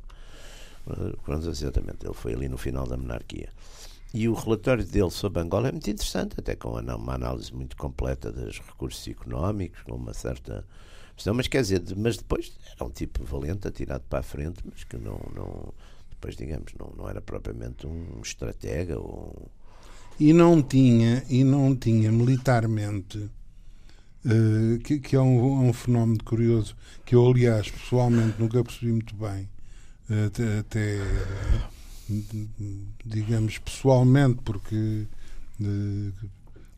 Exatamente, 1.49 2.05
ele 2.05 2.13
foi 2.13 2.33
ali 2.33 2.49
no 2.49 2.57
final 2.57 2.87
da 2.87 2.97
monarquia. 2.97 3.49
E 4.13 4.27
o 4.27 4.33
relatório 4.33 4.83
dele 4.83 5.11
sobre 5.11 5.41
Angola 5.41 5.69
é 5.69 5.71
muito 5.71 5.89
interessante, 5.89 6.35
até 6.37 6.55
com 6.55 6.79
uma 6.79 7.13
análise 7.13 7.53
muito 7.53 7.77
completa 7.77 8.31
dos 8.31 8.59
recursos 8.59 9.07
económicos, 9.07 9.81
com 9.83 9.95
uma 9.95 10.13
certa 10.13 10.65
mas 11.33 11.49
quer 11.49 11.61
dizer, 11.61 11.83
mas 11.97 12.15
depois 12.15 12.53
era 12.73 12.85
um 12.85 12.89
tipo 12.89 13.23
valente, 13.25 13.67
atirado 13.67 14.03
para 14.09 14.19
a 14.19 14.23
frente, 14.23 14.61
mas 14.63 14.85
que 14.85 14.97
não, 14.97 15.19
não 15.35 15.73
depois 16.09 16.35
digamos, 16.35 16.73
não, 16.79 16.93
não 16.97 17.09
era 17.09 17.21
propriamente 17.21 17.85
um 17.87 18.21
estratega 18.21 18.97
ou 18.97 19.49
e 20.19 20.33
não 20.33 20.61
tinha 20.61 21.23
e 21.29 21.43
não 21.43 21.75
tinha 21.75 22.11
militarmente 22.11 23.17
uh, 23.17 24.79
que, 24.83 24.99
que 24.99 25.15
é 25.15 25.21
um, 25.21 25.69
um, 25.69 25.73
fenómeno 25.73 26.21
curioso 26.23 26.75
que 27.05 27.15
eu 27.15 27.25
aliás 27.25 27.69
pessoalmente 27.69 28.39
nunca 28.39 28.61
percebi 28.63 28.91
muito 28.91 29.15
bem 29.15 29.49
uh, 30.09 30.27
até, 30.27 30.59
até 30.59 30.97
digamos, 33.05 33.57
pessoalmente, 33.57 34.39
porque 34.43 35.05
de, 35.59 36.11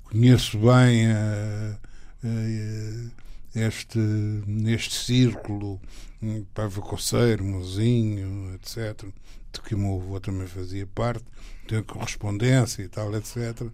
conheço 0.03 0.57
bem 0.57 1.11
a, 1.11 1.77
a, 2.23 3.59
este, 3.59 3.99
neste 3.99 4.95
círculo, 4.95 5.79
um, 6.21 6.43
Paiva 6.53 6.81
Coceiro, 6.81 7.43
Mozinho, 7.43 8.53
etc., 8.55 9.07
de 9.53 9.61
que 9.61 9.75
o 9.75 9.77
meu 9.77 10.01
avô 10.01 10.19
também 10.19 10.47
fazia 10.47 10.87
parte, 10.87 11.25
tem 11.67 11.83
correspondência 11.83 12.83
e 12.83 12.87
tal, 12.87 13.13
etc. 13.15 13.67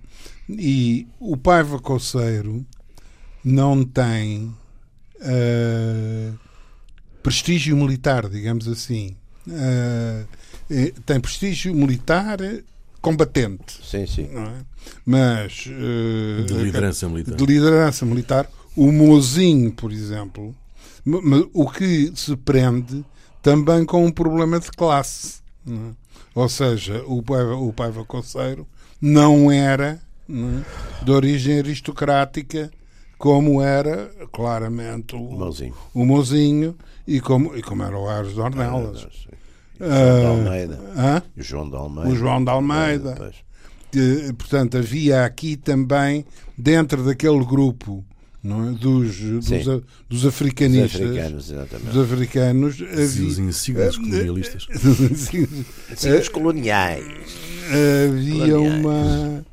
E 0.49 1.07
o 1.19 1.37
Paiva 1.37 1.79
Coceiro 1.79 2.65
não 3.43 3.83
tem 3.85 4.55
uh, 5.17 6.39
prestígio 7.21 7.77
militar, 7.77 8.27
digamos 8.27 8.67
assim. 8.67 9.15
Uh, 9.47 10.27
eh, 10.69 10.93
tem 11.05 11.19
prestígio 11.19 11.73
militar 11.73 12.39
combatente. 13.01 13.79
Sim, 13.83 14.05
sim. 14.05 14.29
É? 14.33 14.65
Mas. 15.05 15.65
Uh, 15.67 16.43
de 16.45 16.53
liderança 16.53 17.07
militar. 17.07 17.35
De 17.35 17.45
liderança 17.45 18.05
militar. 18.05 18.49
O 18.75 18.91
Mozinho, 18.91 19.71
por 19.71 19.91
exemplo, 19.91 20.53
o 21.53 21.69
que 21.69 22.11
se 22.15 22.35
prende 22.35 23.03
também 23.41 23.85
com 23.85 24.05
um 24.05 24.11
problema 24.11 24.59
de 24.59 24.69
classe. 24.69 25.39
É? 25.67 25.71
Ou 26.35 26.47
seja, 26.47 27.03
o 27.07 27.23
Paiva, 27.23 27.55
o 27.55 27.73
Paiva 27.73 28.05
Conceiro 28.05 28.67
não 29.01 29.51
era 29.51 29.99
é? 30.29 31.03
de 31.03 31.11
origem 31.11 31.59
aristocrática 31.59 32.69
como 33.17 33.61
era 33.61 34.11
claramente 34.31 35.15
o, 35.15 35.19
Mozinho. 35.19 35.73
o 35.93 36.05
Mozinho 36.05 36.75
e 37.07 37.19
como, 37.19 37.55
e 37.57 37.63
como 37.63 37.83
era 37.83 37.97
o 37.97 38.07
Ares 38.07 38.33
de 38.33 38.39
Ornelas. 38.39 39.07
Ah, 39.79 40.21
João 40.21 40.21
de 40.21 40.47
Almeida. 40.47 40.79
Ah, 40.95 41.23
o 41.35 41.41
João 41.41 41.69
de 41.69 41.75
Almeida. 41.75 42.09
O 42.09 42.15
João 42.15 42.43
de 42.43 42.49
Almeida. 42.49 43.31
Que, 43.91 44.33
portanto, 44.37 44.77
havia 44.77 45.25
aqui 45.25 45.55
também, 45.55 46.25
dentro 46.57 47.03
daquele 47.03 47.43
grupo 47.45 48.03
não 48.43 48.69
é? 48.69 48.71
dos, 48.71 49.17
dos, 49.17 49.83
dos 50.07 50.25
africanistas, 50.25 50.99
dos 50.99 51.09
africanos, 51.09 51.51
exatamente. 51.51 51.89
dos 51.89 51.97
africanos 51.97 52.81
havia, 52.81 53.27
os 53.27 53.39
insígnios 53.39 53.97
colonialistas. 53.97 54.67
Os 56.19 56.29
coloniais. 56.29 57.03
Havia 57.65 58.53
coloniais. 58.53 58.85
uma. 58.85 59.45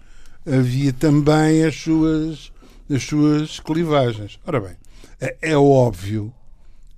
Havia 0.46 0.92
também 0.92 1.64
as 1.64 1.74
suas, 1.74 2.52
as 2.90 3.02
suas 3.02 3.60
clivagens. 3.60 4.38
Ora 4.46 4.60
bem, 4.60 4.76
é, 5.20 5.36
é 5.40 5.56
óbvio 5.56 6.32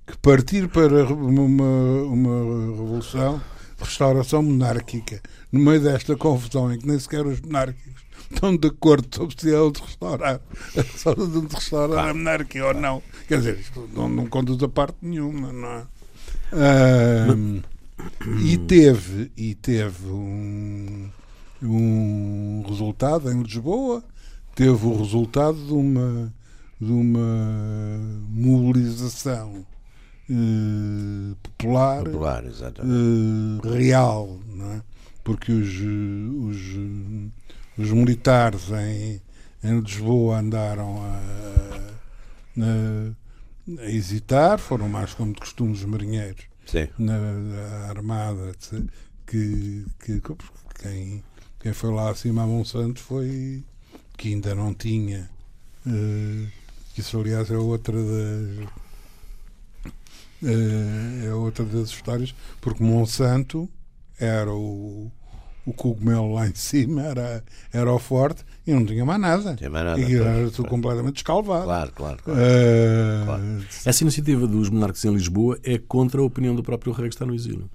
que 0.07 0.17
partir 0.19 0.69
para 0.69 1.03
uma, 1.03 1.43
uma 1.43 2.65
revolução 2.71 3.41
de 3.77 3.83
restauração 3.83 4.41
monárquica, 4.41 5.21
no 5.51 5.59
meio 5.59 5.81
desta 5.81 6.15
confusão 6.15 6.73
em 6.73 6.79
que 6.79 6.87
nem 6.87 6.97
sequer 6.97 7.25
os 7.25 7.41
monárquicos 7.41 8.01
estão 8.31 8.55
de 8.55 8.67
acordo 8.69 9.07
sobre 9.13 9.35
se 9.39 9.53
é 9.53 9.71
de 9.71 9.81
restaurar, 9.81 10.39
de 10.73 11.55
restaurar 11.55 12.09
a 12.09 12.13
monarquia 12.13 12.65
ou 12.65 12.73
não. 12.73 13.03
Quer 13.27 13.39
dizer, 13.39 13.59
isto 13.59 13.87
não, 13.93 14.07
não 14.07 14.25
conduz 14.27 14.63
a 14.63 14.69
parte 14.69 14.95
nenhuma, 15.01 15.51
não 15.51 15.67
é? 15.67 15.87
Uh, 16.53 17.63
e 18.41 18.57
teve, 18.57 19.31
e 19.35 19.55
teve 19.55 20.07
um, 20.07 21.09
um 21.61 22.63
resultado 22.67 23.29
em 23.29 23.41
Lisboa, 23.41 24.03
teve 24.55 24.85
o 24.85 24.97
resultado 24.97 25.57
de 25.57 25.73
uma, 25.73 26.33
de 26.79 26.91
uma 26.91 27.99
mobilização 28.29 29.65
uh, 30.29 31.35
popular, 31.43 32.03
popular 32.03 32.43
uh, 32.43 33.69
real, 33.69 34.39
não 34.47 34.73
é? 34.73 34.81
porque 35.23 35.51
os, 35.51 35.69
os, 35.69 36.57
os 37.77 37.91
militares 37.91 38.69
em, 38.71 39.21
em 39.63 39.79
Lisboa 39.79 40.39
andaram 40.39 41.01
a, 41.01 41.19
a, 42.61 43.81
a, 43.81 43.89
hesitar, 43.89 44.57
foram 44.57 44.87
mais 44.87 45.13
como 45.13 45.33
de 45.33 45.39
costume 45.39 45.73
os 45.73 45.83
marinheiros 45.83 46.45
Sim. 46.65 46.87
na, 46.97 47.17
na 47.17 47.89
Armada, 47.89 48.53
que, 49.25 49.85
que 49.99 50.21
quem, 50.81 51.23
quem 51.59 51.73
foi 51.73 51.91
lá 51.91 52.09
acima 52.09 52.43
a 52.43 52.47
Monsanto 52.47 53.01
foi 53.01 53.63
que 54.17 54.29
ainda 54.29 54.55
não 54.55 54.73
tinha. 54.73 55.29
Uh, 55.85 56.47
isso, 56.97 57.19
aliás, 57.19 57.51
é 57.51 57.57
outra 57.57 57.93
das 57.93 58.59
eh, 58.59 58.67
é 60.43 61.33
outra 61.33 61.65
das 61.65 61.89
histórias, 61.89 62.33
porque 62.61 62.83
Monsanto 62.83 63.69
era 64.19 64.51
o, 64.51 65.11
o 65.65 65.73
cogumelo 65.73 66.33
lá 66.33 66.47
em 66.47 66.55
cima, 66.55 67.01
era, 67.03 67.43
era 67.73 67.91
o 67.91 67.99
forte 67.99 68.43
e 68.65 68.73
não 68.73 68.85
tinha 68.85 69.05
mais 69.05 69.19
nada. 69.19 69.55
Tinha 69.55 69.69
mais 69.69 69.85
nada 69.85 69.99
e 69.99 70.15
era 70.15 70.49
tudo 70.49 70.69
completamente 70.69 71.15
descalvado. 71.15 71.65
Claro, 71.65 71.91
claro. 71.93 72.17
claro. 72.23 72.39
Uh... 72.39 73.25
claro. 73.25 73.43
Essa 73.85 74.03
iniciativa 74.03 74.47
dos 74.47 74.69
monarcas 74.69 75.03
em 75.05 75.11
Lisboa 75.11 75.57
é 75.63 75.77
contra 75.77 76.21
a 76.21 76.23
opinião 76.23 76.55
do 76.55 76.63
próprio 76.63 76.93
rei 76.93 77.09
que 77.09 77.15
está 77.15 77.25
no 77.25 77.33
exílio. 77.33 77.69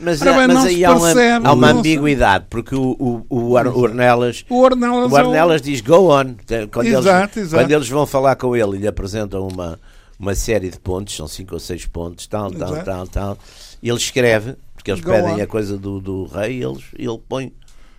Mas, 0.00 0.20
é, 0.20 0.46
mas 0.46 0.64
aí 0.64 0.84
há 0.84 0.92
uma, 0.92 1.12
há 1.44 1.52
uma 1.52 1.70
ambiguidade, 1.70 2.46
porque 2.50 2.74
o, 2.74 2.96
o, 2.98 3.26
o, 3.28 3.52
Ornelas, 3.52 4.44
o 4.48 4.60
Ornelas, 4.62 5.12
o 5.12 5.14
Ornelas 5.14 5.62
diz 5.62 5.80
go 5.80 6.10
on. 6.10 6.34
Quando, 6.72 6.86
exato, 6.86 7.38
eles, 7.38 7.48
exato. 7.48 7.62
quando 7.62 7.70
eles 7.70 7.88
vão 7.88 8.04
falar 8.04 8.34
com 8.34 8.56
ele 8.56 8.76
e 8.76 8.80
lhe 8.80 8.88
apresentam 8.88 9.46
uma, 9.46 9.78
uma 10.20 10.34
série 10.34 10.68
de 10.68 10.78
pontos, 10.78 11.16
são 11.16 11.26
cinco 11.26 11.54
ou 11.54 11.60
seis 11.60 11.86
pontos, 11.86 12.26
tal, 12.26 12.50
tal, 12.50 12.72
Exato. 12.72 12.84
tal, 12.84 13.06
tal. 13.08 13.38
E 13.82 13.88
ele 13.88 13.96
escreve, 13.96 14.54
porque 14.74 14.90
eles 14.90 15.02
Go 15.02 15.10
pedem 15.10 15.36
on. 15.36 15.42
a 15.42 15.46
coisa 15.46 15.78
do, 15.78 15.98
do 15.98 16.24
rei, 16.24 16.62
eles, 16.62 16.84
ele 16.94 17.18
põe, 17.26 17.50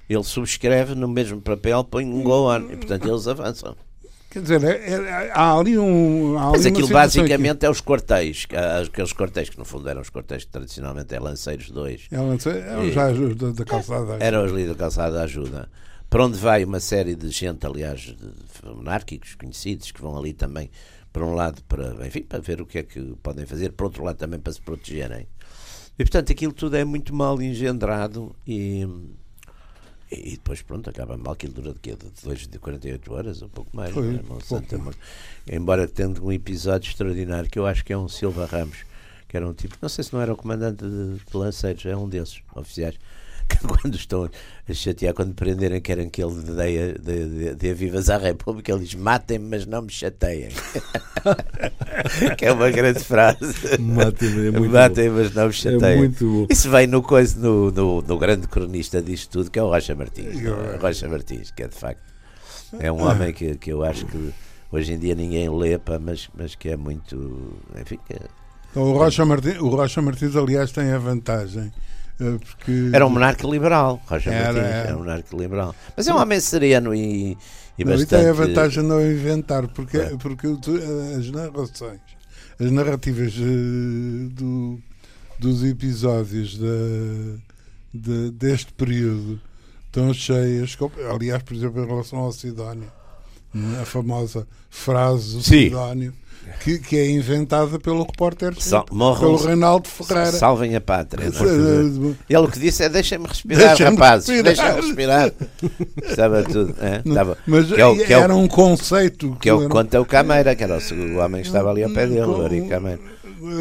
ele 0.07 0.23
subscreve 0.23 0.93
no 0.93 1.07
mesmo 1.07 1.41
papel, 1.41 1.83
põe 1.83 2.05
um 2.05 2.21
go 2.21 2.47
on, 2.47 2.71
e 2.71 2.77
portanto 2.77 3.07
eles 3.09 3.27
avançam. 3.27 3.75
Quer 4.29 4.43
dizer, 4.43 4.63
é, 4.63 4.93
é, 4.93 5.31
há 5.33 5.57
ali 5.57 5.77
um. 5.77 6.37
Há 6.37 6.43
ali 6.43 6.51
Mas 6.53 6.65
aquilo 6.67 6.87
basicamente 6.87 7.57
aqui. 7.57 7.65
é 7.65 7.69
os 7.69 7.81
quartéis, 7.81 8.47
aqueles 8.81 9.11
quartéis 9.11 9.49
que 9.49 9.57
no 9.57 9.65
fundo 9.65 9.89
eram 9.89 9.99
os 9.99 10.09
quartéis 10.09 10.45
que 10.45 10.51
tradicionalmente 10.51 11.13
é 11.13 11.19
Lanceiros 11.19 11.69
2. 11.69 12.07
É, 12.11 12.17
lance, 12.17 12.47
é 12.49 12.77
os 12.77 12.93
já 12.93 13.11
da, 13.11 13.51
da 13.51 13.65
calçada. 13.65 14.17
Eram 14.21 14.45
os 14.45 14.53
ali 14.53 14.67
da 14.67 14.75
calçada 14.75 15.15
da 15.17 15.23
ajuda. 15.23 15.67
Para 16.09 16.25
onde 16.25 16.37
vai 16.37 16.63
uma 16.63 16.79
série 16.79 17.15
de 17.15 17.29
gente, 17.29 17.65
aliás, 17.65 17.99
de 18.01 18.15
monárquicos 18.63 19.35
conhecidos, 19.35 19.91
que 19.91 20.01
vão 20.01 20.17
ali 20.17 20.33
também 20.33 20.69
por 21.11 21.23
um 21.23 21.33
lado 21.33 21.61
para, 21.63 22.07
enfim, 22.07 22.21
para 22.21 22.39
ver 22.39 22.61
o 22.61 22.65
que 22.65 22.79
é 22.79 22.83
que 22.83 22.99
podem 23.21 23.45
fazer, 23.45 23.71
por 23.73 23.85
outro 23.85 24.03
lado 24.03 24.17
também 24.17 24.39
para 24.39 24.53
se 24.53 24.61
protegerem. 24.61 25.27
E 25.99 26.03
portanto 26.03 26.31
aquilo 26.31 26.53
tudo 26.53 26.75
é 26.77 26.85
muito 26.85 27.13
mal 27.13 27.41
engendrado 27.41 28.33
e, 28.47 28.87
e 30.09 30.31
depois 30.31 30.61
pronto, 30.61 30.89
acaba 30.89 31.17
mal, 31.17 31.33
aquilo 31.33 31.53
dura 31.53 31.73
de 31.73 31.79
quê? 31.79 31.95
De 31.95 32.09
2 32.23 32.47
de 32.47 32.59
48 32.59 33.13
horas, 33.13 33.41
um 33.41 33.49
pouco 33.49 33.75
mais, 33.75 33.93
Foi, 33.93 34.15
é? 34.15 34.17
pouco. 34.19 34.45
embora 35.47 35.87
tendo 35.87 36.25
um 36.25 36.31
episódio 36.31 36.89
extraordinário 36.89 37.49
que 37.49 37.59
eu 37.59 37.65
acho 37.65 37.83
que 37.83 37.91
é 37.91 37.97
um 37.97 38.07
Silva 38.07 38.45
Ramos, 38.45 38.77
que 39.27 39.35
era 39.35 39.47
um 39.47 39.53
tipo, 39.53 39.75
não 39.81 39.89
sei 39.89 40.03
se 40.03 40.13
não 40.13 40.21
era 40.21 40.33
o 40.33 40.37
comandante 40.37 40.83
de, 40.83 41.15
de 41.15 41.37
lanceiros, 41.37 41.85
é 41.85 41.95
um 41.95 42.07
desses 42.07 42.41
oficiais 42.55 42.97
quando 43.81 43.95
estão 43.95 44.29
a 44.69 44.73
chatear, 44.73 45.13
quando 45.13 45.33
prenderem, 45.33 45.81
querem 45.81 46.09
que 46.09 46.23
ele 46.23 46.35
dê, 46.43 46.93
dê, 46.93 47.25
dê, 47.25 47.55
dê 47.55 47.73
vivas 47.73 48.09
à 48.09 48.17
República, 48.17 48.71
ele 48.71 48.83
diz: 48.83 48.95
matem-me, 48.95 49.47
mas 49.49 49.65
não 49.65 49.81
me 49.83 49.91
chateiem. 49.91 50.49
que 52.37 52.45
é 52.45 52.51
uma 52.51 52.69
grande 52.69 52.99
frase. 53.03 53.39
Matem-me, 53.79 54.47
é 54.47 54.51
muito 54.51 54.71
Matem, 54.71 55.09
mas 55.09 55.33
não 55.33 55.43
me 55.43 55.49
É 55.49 55.53
chateiem. 55.53 55.97
muito 55.97 56.25
bom. 56.25 56.47
Isso 56.49 56.69
vem 56.69 56.87
no, 56.87 57.01
coisa, 57.01 57.39
no, 57.39 57.71
no, 57.71 58.01
no 58.01 58.17
grande 58.17 58.47
cronista 58.47 59.01
disto 59.01 59.29
tudo, 59.31 59.51
que 59.51 59.59
é 59.59 59.63
o 59.63 59.67
Rocha 59.67 59.95
Martins. 59.95 60.35
O- 60.41 60.81
Rocha 60.81 61.07
Martins, 61.07 61.51
que 61.51 61.63
é 61.63 61.67
de 61.67 61.75
facto. 61.75 62.01
É 62.79 62.91
um 62.91 63.03
homem 63.05 63.33
que, 63.33 63.55
que 63.57 63.71
eu 63.71 63.83
acho 63.83 64.05
que 64.05 64.33
hoje 64.71 64.93
em 64.93 64.99
dia 64.99 65.13
ninguém 65.13 65.49
lê, 65.49 65.77
pá, 65.77 65.99
mas, 65.99 66.29
mas 66.37 66.55
que 66.55 66.69
é 66.69 66.77
muito. 66.77 67.53
Enfim, 67.79 67.99
que 68.07 68.15
Então, 68.71 68.83
o, 68.83 68.93
Rocha 68.97 69.25
Martins, 69.25 69.57
o 69.59 69.67
Rocha 69.67 70.01
Martins, 70.01 70.35
aliás, 70.35 70.71
tem 70.71 70.91
a 70.91 70.97
vantagem. 70.97 71.71
Eh, 72.21 72.37
Porque 72.39 72.89
era 72.93 73.05
um 73.05 73.09
monarca 73.09 73.47
liberal. 73.47 74.01
Rocha 74.07 74.29
Era, 74.31 74.45
Martins 74.53 74.63
era. 74.65 74.87
era 74.87 74.95
um 74.95 74.99
monarca 74.99 75.35
liberal. 75.37 75.75
Mas 75.97 76.07
é 76.07 76.13
um 76.13 76.17
homem 76.19 76.39
sereno 76.39 76.93
e, 76.93 77.31
e 77.77 77.83
Não, 77.85 77.93
e 77.93 77.97
bastante. 77.97 78.07
tem 78.09 78.27
a 78.29 78.33
vantagem 78.33 78.83
de 78.83 78.89
não 78.89 79.01
inventar, 79.01 79.67
porque, 79.69 79.97
É. 79.97 80.15
porque 80.17 80.47
tu- 80.61 80.79
as 81.17 81.29
narrações, 81.31 81.99
as 82.59 82.71
narrativas 82.71 83.33
eh, 83.37 84.29
do, 84.33 84.79
dos 85.39 85.63
episódios 85.63 86.57
da- 86.57 87.37
de- 87.93 88.31
deste 88.31 88.71
período 88.73 89.39
estão 89.87 90.13
cheias. 90.13 90.77
Aliás, 91.13 91.43
por 91.43 91.53
exemplo, 91.55 91.83
em 91.83 91.87
relação 91.87 92.19
ao 92.19 92.31
Sidónio, 92.31 92.91
a 93.81 93.85
famosa 93.85 94.47
frase 94.69 95.35
do 95.37 95.43
Sim. 95.43 95.63
Sidónio, 95.65 96.13
que, 96.63 96.77
que 96.79 96.95
é 96.97 97.09
inventada 97.09 97.79
pelo 97.79 98.03
repórter 98.03 98.53
Sal- 98.59 98.85
pelo 98.85 99.35
Reinaldo 99.37 99.87
Ferreira. 99.87 100.31
Salvem 100.31 100.75
a 100.75 100.81
pátria. 100.81 101.29
não 101.29 102.11
é? 102.11 102.15
Ele 102.29 102.37
o 102.39 102.47
que 102.47 102.59
disse 102.59 102.83
é: 102.83 102.89
deixem-me 102.89 103.27
respirar, 103.27 103.67
Deixem-me 103.69 103.91
rapazes. 103.95 104.27
respirar." 104.29 104.43
Deixem-me 104.55 104.81
respirar. 104.87 105.31
Estava 106.03 106.43
tudo. 106.43 106.75
é? 106.79 107.01
Estava- 107.07 107.37
Mas 107.47 107.67
que 107.71 107.81
é 107.81 107.85
o, 107.85 107.95
que 107.95 108.13
é 108.13 108.17
o- 108.17 108.21
era 108.21 108.35
um 108.35 108.47
conceito 108.47 109.35
que 109.41 109.49
é 109.49 109.53
o 109.53 109.57
que 109.59 109.63
era- 109.65 109.73
conta 109.73 110.01
o 110.01 110.05
Cameira, 110.05 110.55
que 110.55 110.63
era 110.63 110.77
o, 110.77 110.93
o 110.93 111.17
homem 111.17 111.41
que 111.41 111.47
estava 111.47 111.69
ali 111.71 111.83
ao 111.83 111.89
pé 111.91 112.05
dele, 112.07 112.21
o 112.21 112.41
Eurico 112.41 112.69
Cameira. 112.69 112.99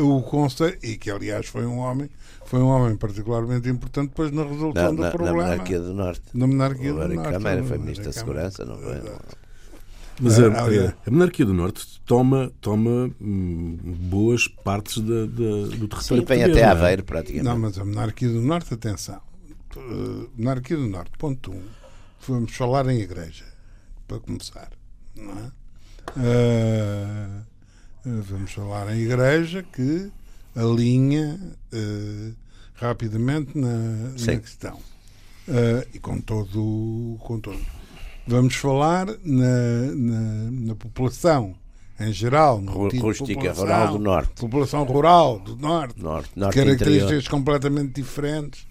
o 0.03 0.21
conceito, 0.23 0.85
e 0.85 0.97
que 0.97 1.11
aliás 1.11 1.47
foi 1.47 1.65
um 1.65 1.79
homem, 1.79 2.11
foi 2.45 2.61
um 2.61 2.67
homem 2.69 2.97
particularmente 2.97 3.69
importante 3.69 4.09
depois 4.11 4.31
na 4.33 4.43
resolução 4.43 4.73
Na, 4.83 4.91
do 4.91 4.97
na, 4.97 5.03
na 5.05 5.11
problema 5.11 5.43
monarquia 5.43 5.79
do 5.81 5.95
Norte. 5.95 6.23
da 6.35 6.47
monarquia 6.47 6.93
do 6.93 6.99
Norte. 7.09 7.33
Cameira 7.33 7.63
o 7.63 7.67
foi 7.67 7.79
ministro 7.79 8.05
da. 8.07 8.13
Segurança, 8.13 8.65
não 8.65 8.77
foi? 8.79 9.01
Mas 10.21 10.39
Ah, 10.39 10.47
a, 10.53 10.65
aliás. 10.65 10.95
a 11.07 11.11
monarquia 11.11 11.47
do 11.47 11.55
Norte 11.55 12.01
toma, 12.05 12.53
toma 12.61 13.11
hum, 13.21 13.79
boas 14.01 14.47
partes 14.49 14.99
da, 14.99 15.25
da- 15.27 15.77
do 15.77 15.89
território 15.89 16.03
Sim, 16.03 16.25
vem 16.27 16.43
até 16.45 16.53
não 16.53 16.59
é? 16.59 16.65
Aveiro, 16.65 17.05
praticamente. 17.05 17.45
Não, 17.45 17.59
mas 17.59 17.79
a 17.79 17.85
monarquia 17.85 18.29
do 18.29 18.41
Norte, 18.43 18.75
atenção. 18.75 19.21
Uh, 19.77 20.29
monarquia 20.37 20.77
do 20.77 20.87
Norte, 20.89 21.13
ponto 21.19 21.51
1. 21.53 21.55
Um. 21.55 21.63
Vamos 22.29 22.55
falar 22.55 22.87
em 22.89 22.99
igreja, 23.01 23.45
para 24.07 24.19
começar. 24.21 24.71
Não 25.17 25.33
é? 25.33 25.53
Uh, 26.17 27.43
vamos 28.05 28.53
falar 28.53 28.95
em 28.95 29.01
igreja 29.01 29.63
que 29.63 30.11
alinha 30.57 31.39
uh, 31.73 32.35
rapidamente 32.75 33.57
na, 33.57 33.69
na 34.11 34.37
questão. 34.41 34.77
Uh, 35.49 35.87
e 35.95 35.99
com 35.99 36.21
todo, 36.21 37.17
com 37.21 37.41
todo. 37.41 37.59
Vamos 38.27 38.55
falar 38.55 39.07
na, 39.25 39.93
na, 39.95 40.51
na 40.51 40.75
população 40.75 41.55
em 41.99 42.13
geral. 42.13 42.61
tipo 42.61 42.73
Rústica, 43.07 43.35
população, 43.35 43.65
rural 43.65 43.93
do 43.93 43.99
Norte. 43.99 44.33
População 44.41 44.85
rural 44.85 45.39
do 45.41 45.57
Norte 45.57 46.01
Norte, 46.03 46.31
norte 46.37 46.59
interior. 46.59 46.77
características 46.79 47.29
completamente 47.29 47.93
diferentes 47.95 48.67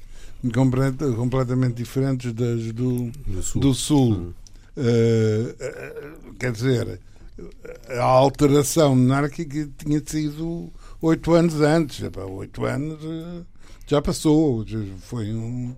complet- 0.54 1.16
completamente 1.16 1.74
diferentes 1.76 2.32
das 2.34 2.72
do, 2.72 3.12
Do 3.28 3.42
sul. 3.44 3.62
do 3.62 3.74
sul 3.74 4.14
Hum. 4.14 4.34
Eh, 4.78 5.56
quer 6.40 6.52
dizer 6.54 7.00
a 7.90 8.04
alteração 8.04 8.96
monárquica 8.96 9.70
tinha 9.78 10.02
sido 10.06 10.72
oito 11.02 11.34
anos 11.34 11.60
antes 11.60 12.02
oito 12.38 12.66
anos 12.66 12.98
eh, 13.04 13.42
já 13.88 14.02
passou 14.02 14.64
foi 15.02 15.34
um 15.34 15.76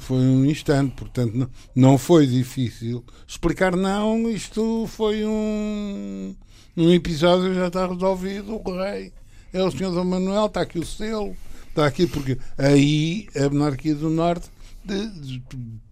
foi 0.00 0.18
um 0.18 0.44
instante, 0.44 0.94
portanto 0.96 1.34
não, 1.34 1.50
não 1.74 1.98
foi 1.98 2.26
difícil 2.26 3.04
explicar 3.26 3.74
não, 3.76 4.28
isto 4.30 4.86
foi 4.88 5.24
um 5.24 6.34
um 6.76 6.90
episódio 6.92 7.54
já 7.54 7.68
está 7.68 7.86
resolvido, 7.86 8.60
o 8.64 8.76
rei 8.76 9.12
é 9.52 9.62
o 9.62 9.70
senhor 9.70 9.92
Dom 9.94 10.04
Manuel, 10.04 10.46
está 10.46 10.62
aqui 10.62 10.78
o 10.78 10.84
selo 10.86 11.36
está 11.68 11.86
aqui 11.86 12.06
porque 12.06 12.36
aí 12.58 13.26
a 13.36 13.48
monarquia 13.48 13.94
do 13.94 14.10
norte 14.10 14.48
de- 14.84 15.08
de- 15.20 15.42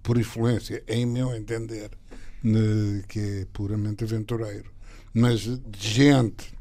por 0.03 0.19
influência, 0.19 0.83
em 0.89 1.07
meu 1.07 1.35
entender 1.35 1.91
ne- 2.43 3.03
que 3.09 3.19
é 3.21 3.47
puramente 3.53 4.05
aventureiro 4.05 4.71
mas 5.15 5.41
de 5.41 5.61
gente 5.79 6.53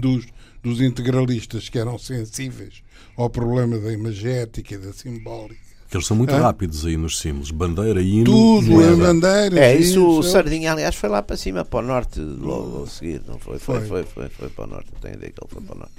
dos, 0.00 0.24
dos 0.62 0.80
integralistas 0.80 1.68
que 1.68 1.78
eram 1.78 1.98
sensíveis 1.98 2.82
ao 3.16 3.28
problema 3.28 3.78
da 3.78 3.92
imagética 3.92 4.74
e 4.74 4.78
da 4.78 4.92
simbólica 4.92 5.69
Que 5.90 5.96
eles 5.96 6.06
são 6.06 6.16
muito 6.16 6.32
Hã? 6.32 6.40
rápidos 6.40 6.86
aí 6.86 6.96
nos 6.96 7.18
símbolos. 7.18 7.50
Bandeira, 7.50 8.00
hino. 8.00 8.24
tudo, 8.26 8.80
a 8.80 8.96
bandeira 8.96 9.58
É, 9.58 9.76
isso 9.76 10.06
o 10.06 10.22
Sardinha, 10.22 10.70
aliás, 10.72 10.94
foi 10.94 11.08
lá 11.08 11.20
para 11.20 11.36
cima, 11.36 11.64
para 11.64 11.80
o 11.80 11.82
norte, 11.82 12.20
logo 12.20 12.84
a 12.84 12.86
seguir, 12.86 13.20
não 13.26 13.38
foi? 13.40 13.58
Foi, 13.58 13.80
Foi. 13.80 13.88
foi, 13.88 14.04
foi, 14.04 14.28
foi 14.28 14.48
para 14.50 14.64
o 14.64 14.68
norte. 14.68 14.88
Tenho 15.00 15.14
a 15.14 15.16
ideia 15.16 15.32
que 15.32 15.42
ele 15.42 15.50
foi 15.52 15.62
para 15.62 15.74
o 15.74 15.78
norte. 15.80 15.92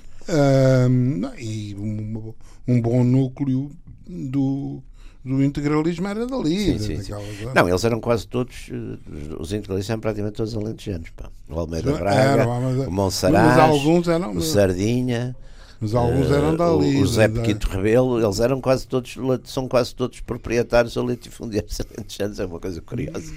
Não, 0.90 1.34
e 1.38 1.76
um, 1.76 2.34
um 2.68 2.82
bom 2.82 3.04
núcleo 3.04 3.70
do, 4.08 4.82
do 5.26 5.44
integralismo 5.44 6.08
era 6.08 6.26
dali. 6.26 6.58
Sim, 6.58 6.80
sim, 6.80 7.04
sim. 7.04 7.12
Não, 7.54 7.68
eles 7.68 7.84
eram 7.84 8.00
quase 8.00 8.26
todos, 8.28 8.70
eh, 8.72 9.36
os 9.40 9.52
integralistas 9.52 9.90
eram 9.90 10.00
praticamente 10.00 10.38
todos 10.38 10.56
alentejanos. 10.56 11.10
Pá. 11.18 11.30
O 11.50 11.60
Almeida 11.60 11.92
Braga, 11.98 12.46
mas- 12.48 12.76
o 12.76 12.78
mas 12.80 12.90
Monsaraz, 12.90 13.58
alguns 13.58 14.08
eram, 14.08 14.32
o 14.38 14.42
Sardinha, 14.42 15.36
mas 15.82 15.96
alguns 15.96 16.30
eram 16.30 16.54
eh, 16.54 16.58
dali. 16.58 16.98
o, 16.98 17.02
o 17.02 17.08
Zé 17.08 17.28
Pequito 17.28 17.68
Rebelo, 17.68 18.24
eles 18.24 18.40
eram 18.40 18.62
quase 18.62 18.88
todos, 18.88 19.16
são 19.46 19.68
quase 19.68 19.96
todos 19.96 20.20
proprietários 20.22 20.96
ou 20.96 21.06
latifundiários 21.06 21.80
alentejanos, 21.82 22.40
é 22.40 22.46
uma 22.46 22.60
coisa 22.60 22.80
curiosa. 22.82 23.34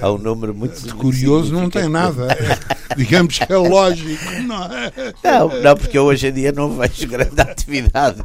Há 0.00 0.10
um 0.10 0.16
número 0.18 0.54
muito 0.54 0.80
de 0.82 0.94
curioso 0.94 1.52
não 1.52 1.68
tem 1.68 1.88
nada. 1.88 2.32
É, 2.32 2.94
digamos 2.96 3.38
que 3.38 3.52
é 3.52 3.56
lógico, 3.56 4.24
não 4.46 4.64
é? 4.64 4.92
Não, 5.22 5.60
não, 5.62 5.76
porque 5.76 5.98
eu 5.98 6.04
hoje 6.04 6.28
em 6.28 6.32
dia 6.32 6.50
não 6.50 6.74
vejo 6.76 7.06
grande 7.06 7.38
atividade 7.40 8.22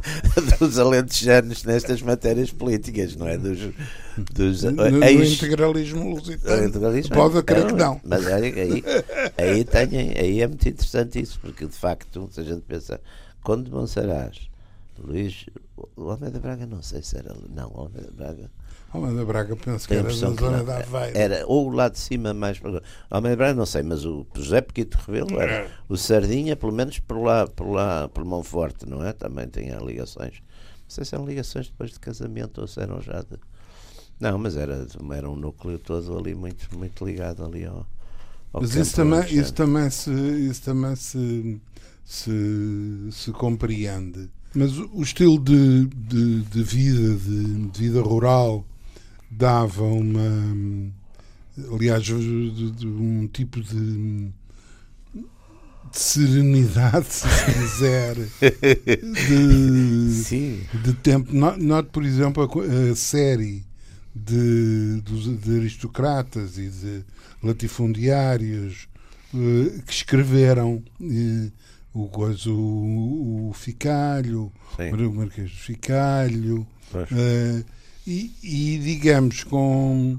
dos 0.58 0.78
alentejanos 0.78 1.62
nestas 1.64 2.00
matérias 2.00 2.50
políticas, 2.50 3.14
não 3.16 3.28
é? 3.28 3.36
Dos, 3.36 3.58
dos 4.32 4.62
No, 4.62 4.90
no 4.90 5.04
ex- 5.04 5.32
integralismo 5.34 6.14
lusitano. 6.14 6.64
integralismo. 6.66 7.14
Pode 7.14 7.42
crer 7.42 7.66
que 7.66 7.72
não. 7.74 8.00
Mas 8.02 8.24
olha, 8.26 8.38
aí, 8.38 8.82
aí, 9.36 9.64
tem, 9.64 9.88
aí 10.18 10.40
é 10.40 10.46
muito 10.46 10.66
interessante 10.68 11.20
isso, 11.20 11.38
porque 11.40 11.66
de 11.66 11.72
facto, 11.76 12.28
se 12.32 12.40
a 12.40 12.44
gente 12.44 12.62
pensa, 12.66 12.98
Conde 13.42 13.64
de 13.64 13.70
Monsaraz, 13.70 14.48
Luís, 14.98 15.46
o 15.96 16.10
Almeida 16.10 16.38
Braga, 16.38 16.66
não 16.66 16.82
sei 16.82 17.02
se 17.02 17.16
era. 17.16 17.34
Não, 17.48 17.70
o 17.70 17.80
Almeida 17.80 18.10
Braga. 18.10 18.50
Alma 18.90 19.12
da 19.12 19.24
Braga, 19.24 19.54
penso 19.54 19.86
que 19.86 19.94
era 19.94 20.04
da 20.04 20.14
zona 20.14 20.64
da 20.64 20.78
Aveiro. 20.78 21.18
Era 21.18 21.46
ou 21.46 21.68
lá 21.70 21.88
de 21.90 21.98
cima 21.98 22.32
mais 22.32 22.58
para. 22.58 22.82
Almeida 23.10 23.36
Braga 23.36 23.54
não 23.54 23.66
sei, 23.66 23.82
mas 23.82 24.04
o 24.04 24.26
José 24.34 24.62
Pequito 24.62 24.98
Rebelo 25.06 25.38
era. 25.38 25.70
O 25.88 25.96
Sardinha, 25.96 26.56
pelo 26.56 26.72
menos 26.72 26.98
por 26.98 27.22
lá, 27.22 27.46
por 27.46 27.70
lá, 27.70 28.08
por 28.08 28.24
Monforte, 28.24 28.88
não 28.88 29.04
é? 29.04 29.12
Também 29.12 29.46
tinha 29.46 29.76
ligações. 29.76 30.40
Não 30.40 30.88
sei 30.88 31.04
se 31.04 31.14
eram 31.14 31.26
ligações 31.26 31.68
depois 31.68 31.90
de 31.90 32.00
casamento 32.00 32.62
ou 32.62 32.66
se 32.66 32.80
eram 32.80 33.00
já 33.02 33.20
de. 33.20 33.38
Não, 34.18 34.38
mas 34.38 34.56
era, 34.56 34.86
era 35.14 35.30
um 35.30 35.36
núcleo 35.36 35.78
todo 35.78 36.18
ali 36.18 36.34
muito, 36.34 36.74
muito 36.76 37.04
ligado 37.04 37.44
ali 37.44 37.66
ao. 37.66 37.86
ao 38.54 38.62
Mas 38.62 38.74
isso 38.74 38.96
também, 38.96 39.22
isso 39.34 39.52
também, 39.52 39.90
se, 39.90 40.10
isso 40.10 40.62
também 40.62 40.96
se, 40.96 41.60
se, 42.08 42.30
se 43.12 43.30
compreende. 43.32 44.30
Mas 44.54 44.76
o 44.78 44.88
o 44.94 45.02
estilo 45.02 45.38
de, 45.38 45.84
de, 45.86 46.40
de 46.42 46.62
vida, 46.62 47.14
de, 47.16 47.68
de 47.68 47.78
vida 47.80 48.00
rural, 48.00 48.66
dava 49.30 49.82
uma. 49.84 50.90
Aliás, 51.74 52.08
um 52.10 53.26
tipo 53.28 53.60
de, 53.60 54.30
de 55.92 55.98
serenidade, 55.98 57.06
se 57.10 57.28
se 57.28 57.44
quiser, 57.52 58.14
de, 58.16 60.10
Sim. 60.24 60.60
de 60.82 60.94
tempo. 60.94 61.32
No- 61.34 61.56
Note, 61.58 61.90
por 61.90 62.04
exemplo, 62.04 62.48
a 62.62 62.94
série 62.96 63.64
de, 64.14 65.00
dos, 65.02 65.38
de 65.40 65.56
aristocratas 65.58 66.56
e 66.58 66.68
de 66.68 67.04
latifundiários 67.42 68.88
eh, 69.34 69.82
que 69.86 69.92
escreveram 69.92 70.82
eh, 71.02 71.50
o, 71.92 72.08
coisa, 72.08 72.50
o, 72.50 73.48
o 73.48 73.52
Ficalho, 73.52 74.52
Sim. 74.76 74.92
o 74.92 75.12
Marquês 75.12 75.50
do 75.50 75.56
Ficalho, 75.56 76.66
eh, 76.94 77.64
e, 78.06 78.32
e, 78.42 78.78
digamos 78.78 79.44
com 79.44 80.18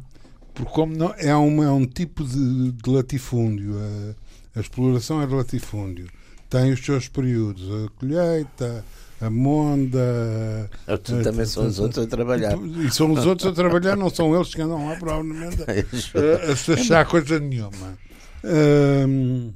porque 0.53 0.71
como 0.71 0.95
não, 0.95 1.13
é, 1.17 1.36
uma, 1.36 1.65
é 1.65 1.71
um 1.71 1.86
tipo 1.86 2.23
de, 2.23 2.71
de 2.71 2.89
latifúndio 2.89 3.75
a, 3.79 4.60
a 4.60 4.62
exploração 4.62 5.21
é 5.21 5.25
de 5.25 5.34
latifúndio 5.34 6.08
tem 6.49 6.71
os 6.71 6.84
seus 6.84 7.08
períodos 7.08 7.63
a 7.86 7.89
colheita 7.99 8.86
a 9.21 9.29
Monda. 9.29 10.69
Ah, 10.88 10.97
tu 10.97 11.21
também 11.21 11.45
são 11.45 11.67
os 11.67 11.79
outros 11.79 12.05
a 12.05 12.08
trabalhar. 12.08 12.58
E 12.58 12.89
são 12.89 13.12
os 13.12 13.25
outros 13.25 13.51
a 13.51 13.53
trabalhar, 13.53 13.95
não 13.95 14.10
são 14.10 14.34
eles 14.34 14.53
que 14.53 14.62
andam 14.62 14.88
lá 14.88 14.95
provavelmente 14.95 15.63
a, 15.67 16.51
a 16.51 16.55
se 16.55 16.73
achar 16.73 17.05
coisa 17.05 17.39
nenhuma. 17.39 17.97
Hum, 18.43 19.51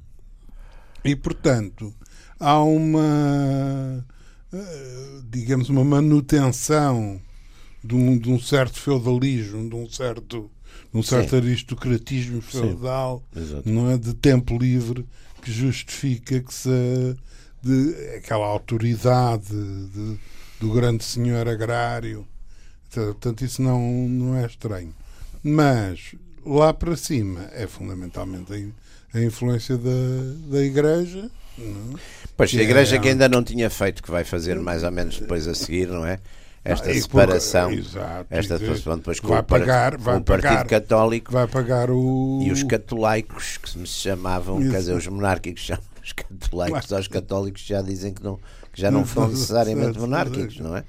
e 1.03 1.15
portanto, 1.15 1.93
há 2.39 2.61
uma 2.63 4.05
eh, 4.51 5.19
digamos 5.29 5.69
uma 5.69 5.83
manutenção 5.83 7.19
de 7.83 7.95
um, 7.95 8.17
de 8.17 8.29
um 8.29 8.39
certo 8.39 8.79
feudalismo, 8.79 9.69
de 9.69 9.75
um 9.75 9.89
certo, 9.89 10.49
de 10.91 10.97
um 10.97 11.03
certo 11.03 11.31
Sim. 11.31 11.37
aristocratismo 11.37 12.41
feudal, 12.41 13.23
não 13.65 13.89
é 13.89 13.97
de 13.97 14.13
tempo 14.13 14.57
livre 14.57 15.05
que 15.41 15.51
justifica 15.51 16.39
que 16.39 16.53
se 16.53 16.69
de, 17.61 18.15
aquela 18.17 18.45
autoridade 18.45 19.47
de- 19.47 20.17
do 20.59 20.71
grande 20.71 21.03
senhor 21.03 21.47
agrário. 21.47 22.25
Portanto, 22.93 23.43
isso 23.43 23.61
não, 23.61 23.79
não 24.07 24.35
é 24.37 24.45
estranho. 24.45 24.93
Mas 25.43 26.15
lá 26.45 26.73
para 26.73 26.95
cima 26.95 27.49
é 27.53 27.67
fundamentalmente 27.67 28.71
a 29.13 29.21
influência 29.21 29.77
da, 29.77 29.91
da 30.51 30.63
igreja. 30.63 31.29
não 31.57 31.97
é? 31.97 32.22
Pois, 32.35 32.49
Que 32.51 32.59
a 32.59 32.63
igreja 32.63 32.95
é- 32.95 32.99
que 32.99 33.09
ainda 33.09 33.29
não 33.29 33.43
tinha 33.43 33.69
feito, 33.69 34.01
que 34.01 34.09
vai 34.09 34.23
fazer 34.23 34.59
mais 34.59 34.83
ou 34.83 34.91
menos 34.91 35.19
depois 35.19 35.47
a 35.47 35.53
seguir, 35.53 35.87
não 35.87 36.05
é? 36.05 36.19
Esta 36.65 36.89
Ah, 36.91 36.93
separação. 36.93 37.69
porque- 37.69 37.81
exato, 37.81 38.27
esta 38.29 38.57
separação 38.57 38.97
depois 38.97 39.19
com, 39.19 39.27
vai 39.27 39.39
o, 39.41 39.43
pagar- 39.43 39.97
com 39.97 40.15
o 40.17 40.23
Partido 40.23 40.41
pagar. 40.49 40.65
Católico 40.67 41.31
Vai 41.31 41.47
pagar 41.47 41.89
o. 41.91 42.39
e 42.41 42.51
os 42.51 42.63
catolaicos, 42.63 43.57
que 43.57 43.69
se 43.69 43.85
chamavam, 43.85 44.61
Isso. 44.61 44.71
quer 44.71 44.77
dizer, 44.77 44.93
os 44.95 45.07
monárquicos 45.07 45.61
chamam 45.63 45.83
os 46.03 46.13
catolaicos, 46.13 46.93
aos 46.93 47.07
católicos 47.09 47.61
já 47.63 47.81
dizem 47.81 48.13
que, 48.13 48.23
não, 48.23 48.37
que 48.71 48.79
já 48.81 48.89
não 48.89 49.01
Não 49.01 49.05
são 49.07 49.27
necessariamente 49.27 49.99
monárquicos, 49.99 50.57
não 50.59 50.75
é? 50.77 50.85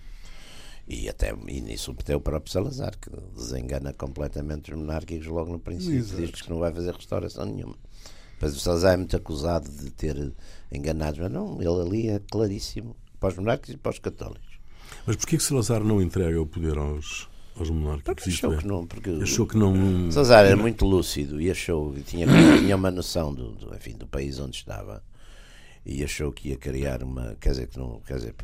E, 0.86 1.08
até, 1.08 1.34
e 1.48 1.60
nisso 1.60 1.94
até 1.98 2.14
o 2.14 2.20
próprio 2.20 2.52
Salazar, 2.52 2.92
que 3.00 3.10
desengana 3.34 3.92
completamente 3.94 4.70
os 4.72 4.78
monárquicos 4.78 5.26
logo 5.26 5.50
no 5.50 5.58
princípio, 5.58 6.02
diz 6.04 6.40
que 6.42 6.50
não 6.50 6.58
vai 6.58 6.72
fazer 6.72 6.92
restauração 6.94 7.46
nenhuma. 7.46 7.74
Mas 8.40 8.56
o 8.56 8.60
Salazar 8.60 8.94
é 8.94 8.96
muito 8.96 9.16
acusado 9.16 9.70
de 9.70 9.90
ter 9.90 10.32
enganado, 10.70 11.18
mas 11.20 11.30
não, 11.30 11.60
ele 11.60 11.80
ali 11.80 12.08
é 12.08 12.20
claríssimo 12.30 12.96
para 13.18 13.30
os 13.30 13.36
monárquicos 13.36 13.74
e 13.74 13.76
para 13.76 13.92
os 13.92 13.98
católicos. 13.98 14.54
Mas 15.06 15.16
porquê 15.16 15.36
que 15.36 15.42
Salazar 15.42 15.82
não 15.82 16.00
entrega 16.00 16.40
o 16.40 16.46
poder 16.46 16.76
aos, 16.76 17.28
aos 17.56 17.70
monárquicos? 17.70 18.14
Porque 18.14 18.30
achou 18.30 18.54
é, 18.54 18.56
que 18.58 18.66
não, 18.66 18.86
porque 18.86 19.10
achou 19.22 19.46
que 19.46 19.56
não. 19.56 20.10
Salazar 20.10 20.44
era 20.44 20.56
muito 20.56 20.84
lúcido 20.84 21.40
e 21.40 21.50
achou, 21.50 21.96
e 21.96 22.02
tinha, 22.02 22.26
tinha 22.58 22.76
uma 22.76 22.90
noção 22.90 23.32
do, 23.34 23.52
do, 23.52 23.74
enfim, 23.74 23.92
do 23.92 24.06
país 24.06 24.38
onde 24.38 24.56
estava 24.56 25.02
e 25.84 26.02
achou 26.02 26.32
que 26.32 26.48
ia 26.48 26.56
criar 26.56 27.02
uma, 27.02 27.36
quer 27.40 27.50
dizer, 27.50 27.68
que 27.68 27.78
não, 27.78 28.00
quer 28.06 28.16
dizer, 28.16 28.34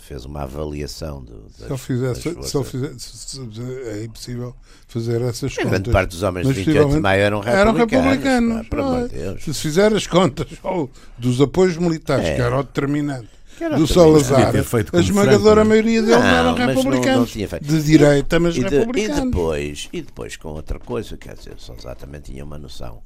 fez 0.00 0.24
uma 0.24 0.42
avaliação 0.42 1.22
do, 1.22 1.42
das, 1.42 1.56
Se 1.56 1.64
ele 1.64 1.78
fizesse, 1.78 2.34
das 2.34 2.46
se 2.46 2.52
forças. 2.52 2.70
fizesse 2.70 2.98
se- 3.00 3.28
se- 3.54 3.88
é 3.88 4.04
impossível 4.04 4.54
fazer 4.88 5.20
essas 5.22 5.52
A 5.58 5.62
grande 5.62 5.76
contas. 5.78 5.92
parte 5.92 6.10
dos 6.10 6.22
homens 6.22 6.46
de 6.48 6.52
28 6.54 6.90
de 6.90 7.00
maio 7.00 7.20
eram 7.22 7.42
eram 7.44 7.72
republicanos. 7.72 8.06
republicanos. 8.24 8.62
pá, 8.68 8.76
pelo 8.76 8.82
amor 8.88 9.10
Ah, 9.12 9.34
de. 9.34 9.42
Se 9.44 9.54
fizer 9.54 9.94
as 9.94 10.06
contas 10.06 10.46
ó, 10.64 10.86
dos 11.18 11.40
apoios 11.40 11.76
militares, 11.76 12.26
É. 12.26 12.34
que 12.36 12.40
era 12.42 12.58
o 12.58 12.62
determinante 12.62 13.28
era 13.60 13.76
do. 13.76 13.86
Salazar, 13.86 14.52
a 14.56 14.98
esmagadora 15.00 15.60
é? 15.60 15.64
maioria 15.64 16.00
deles 16.02 16.16
Não, 16.18 16.26
eram 16.26 16.50
mas 16.56 16.58
não- 16.58 16.66
não 16.82 16.90
republicanos. 16.90 17.30
de 17.62 17.82
direita, 17.82 18.40
mas 18.40 18.56
E, 18.56 18.60
de- 18.60 18.66
e 18.66 18.78
republicanos. 18.78 19.24
depois, 19.30 19.88
e 19.92 20.02
depois 20.02 20.36
com 20.36 20.48
outra 20.48 20.78
coisa, 20.78 21.16
quer 21.16 21.34
dizer, 21.36 21.54
o 21.54 21.60
Salazar 21.60 21.94
também 21.96 22.20
tinha 22.20 22.42
uma 22.44 22.56
noção 22.58 23.02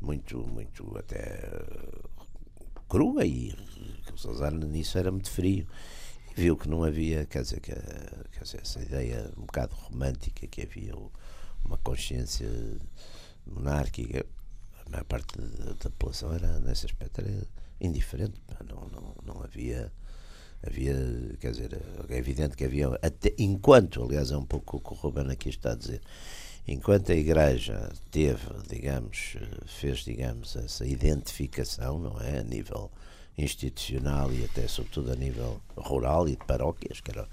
muito, 0.00 0.38
muito 0.52 0.96
até 0.98 1.40
crua 2.88 3.24
e 3.24 3.52
o 4.14 4.18
Salazar 4.18 4.52
nisso 4.54 4.96
era 4.98 5.10
muito 5.10 5.30
frio. 5.30 5.66
Viu 6.36 6.54
que 6.54 6.68
não 6.68 6.84
havia, 6.84 7.24
quer 7.24 7.40
dizer, 7.40 7.60
que, 7.60 7.72
quer 7.72 8.44
dizer, 8.44 8.60
essa 8.60 8.82
ideia 8.82 9.32
um 9.38 9.46
bocado 9.46 9.74
romântica 9.74 10.46
que 10.46 10.60
havia 10.60 10.94
uma 11.64 11.78
consciência 11.78 12.46
monárquica. 13.46 14.26
A 14.84 14.90
maior 14.90 15.04
parte 15.04 15.38
da, 15.38 15.72
da 15.72 15.90
população 15.90 16.34
era, 16.34 16.60
nesse 16.60 16.84
aspecto, 16.84 17.22
era 17.22 17.42
indiferente. 17.80 18.34
Não, 18.68 18.86
não, 18.88 19.14
não 19.24 19.42
havia 19.42 19.90
havia, 20.62 20.94
quer 21.40 21.52
dizer, 21.52 21.80
é 22.08 22.16
evidente 22.18 22.54
que 22.54 22.64
havia, 22.64 22.88
até, 23.00 23.32
enquanto, 23.38 24.02
aliás, 24.02 24.30
é 24.30 24.36
um 24.36 24.44
pouco 24.44 24.76
o 24.76 24.80
que 24.80 24.92
o 24.92 24.94
Ruben 24.94 25.30
aqui 25.30 25.48
está 25.48 25.72
a 25.72 25.74
dizer, 25.74 26.00
enquanto 26.66 27.12
a 27.12 27.14
Igreja 27.14 27.90
teve, 28.10 28.46
digamos, 28.68 29.36
fez, 29.66 30.00
digamos, 30.00 30.56
essa 30.56 30.86
identificação, 30.86 31.98
não 31.98 32.20
é, 32.20 32.40
a 32.40 32.42
nível 32.42 32.90
institucional 33.38 34.32
e 34.32 34.44
até, 34.44 34.66
sobretudo, 34.66 35.12
a 35.12 35.16
nível 35.16 35.60
rural 35.76 36.28
e 36.28 36.32
de 36.32 36.44
paróquias, 36.46 37.00
que 37.00 37.10
era, 37.10 37.28